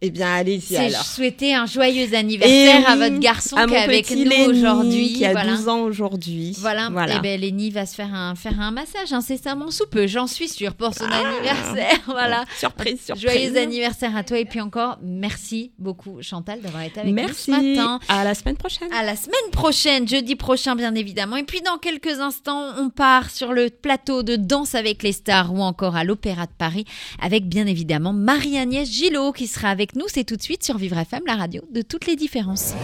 Eh 0.00 0.10
bien, 0.10 0.32
allez-y 0.32 0.76
alors. 0.76 1.02
souhaiter 1.02 1.54
un 1.56 1.66
joyeux 1.66 2.14
anniversaire 2.14 2.82
Et 2.82 2.84
à 2.86 2.94
votre 2.94 3.18
garçon 3.18 3.56
à 3.56 3.66
qui 3.66 3.74
est 3.74 3.78
avec 3.78 4.10
nous 4.12 4.30
aujourd'hui. 4.48 5.12
qui 5.14 5.24
a 5.24 5.32
voilà. 5.32 5.56
12 5.56 5.68
ans 5.68 5.80
aujourd'hui. 5.80 6.54
Voilà. 6.60 6.88
Voilà. 6.92 7.16
Et 7.16 7.20
ben 7.20 7.40
Lenny 7.40 7.70
va 7.70 7.84
se 7.84 7.96
faire 7.96 8.14
un 8.14 8.36
faire 8.36 8.60
un 8.60 8.70
massage 8.70 9.12
incessamment 9.12 9.72
sous 9.72 9.86
peu, 9.86 10.06
j'en 10.06 10.28
suis 10.28 10.48
sûre 10.48 10.74
pour 10.74 10.94
son 10.94 11.04
anniversaire. 11.06 11.98
Voilà. 12.06 12.44
Surprise, 12.60 13.00
surprise. 13.04 13.28
Joyeux 13.28 13.56
anniversaire 13.88 14.16
à 14.16 14.22
toi 14.22 14.38
et 14.38 14.44
puis 14.44 14.60
encore 14.60 14.98
merci 15.02 15.72
beaucoup 15.78 16.20
Chantal 16.22 16.60
d'avoir 16.60 16.82
été 16.82 17.00
avec 17.00 17.12
Merci. 17.14 17.50
nous 17.50 17.56
ce 17.56 17.62
matin. 17.76 18.00
À 18.08 18.24
la 18.24 18.34
semaine 18.34 18.56
prochaine. 18.56 18.88
À 18.92 19.02
la 19.02 19.16
semaine 19.16 19.50
prochaine, 19.52 20.06
jeudi 20.06 20.36
prochain 20.36 20.76
bien 20.76 20.94
évidemment. 20.94 21.36
Et 21.36 21.44
puis 21.44 21.60
dans 21.62 21.78
quelques 21.78 22.20
instants, 22.20 22.72
on 22.78 22.90
part 22.90 23.30
sur 23.30 23.52
le 23.52 23.70
plateau 23.70 24.22
de 24.22 24.36
Danse 24.36 24.74
avec 24.74 25.02
les 25.02 25.12
stars 25.12 25.52
ou 25.52 25.60
encore 25.62 25.96
à 25.96 26.04
l'Opéra 26.04 26.46
de 26.46 26.52
Paris 26.56 26.84
avec 27.20 27.48
bien 27.48 27.66
évidemment 27.66 28.12
Marie-Agnès 28.12 28.88
Gillot 28.90 29.32
qui 29.32 29.46
sera 29.46 29.68
avec 29.70 29.96
nous. 29.96 30.04
C'est 30.08 30.24
tout 30.24 30.36
de 30.36 30.42
suite 30.42 30.64
sur 30.64 30.76
Vivre 30.76 30.98
FM, 30.98 31.22
la 31.26 31.36
radio 31.36 31.62
de 31.72 31.82
toutes 31.82 32.06
les 32.06 32.16
différences. 32.16 32.74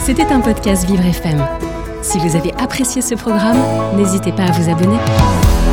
C'était 0.00 0.26
un 0.26 0.40
podcast 0.40 0.86
Vivre 0.86 1.04
FM. 1.04 1.46
Si 2.02 2.18
vous 2.18 2.36
avez 2.36 2.52
apprécié 2.54 3.02
ce 3.02 3.14
programme, 3.14 3.58
n'hésitez 3.96 4.32
pas 4.32 4.44
à 4.44 4.52
vous 4.52 4.70
abonner. 4.70 5.67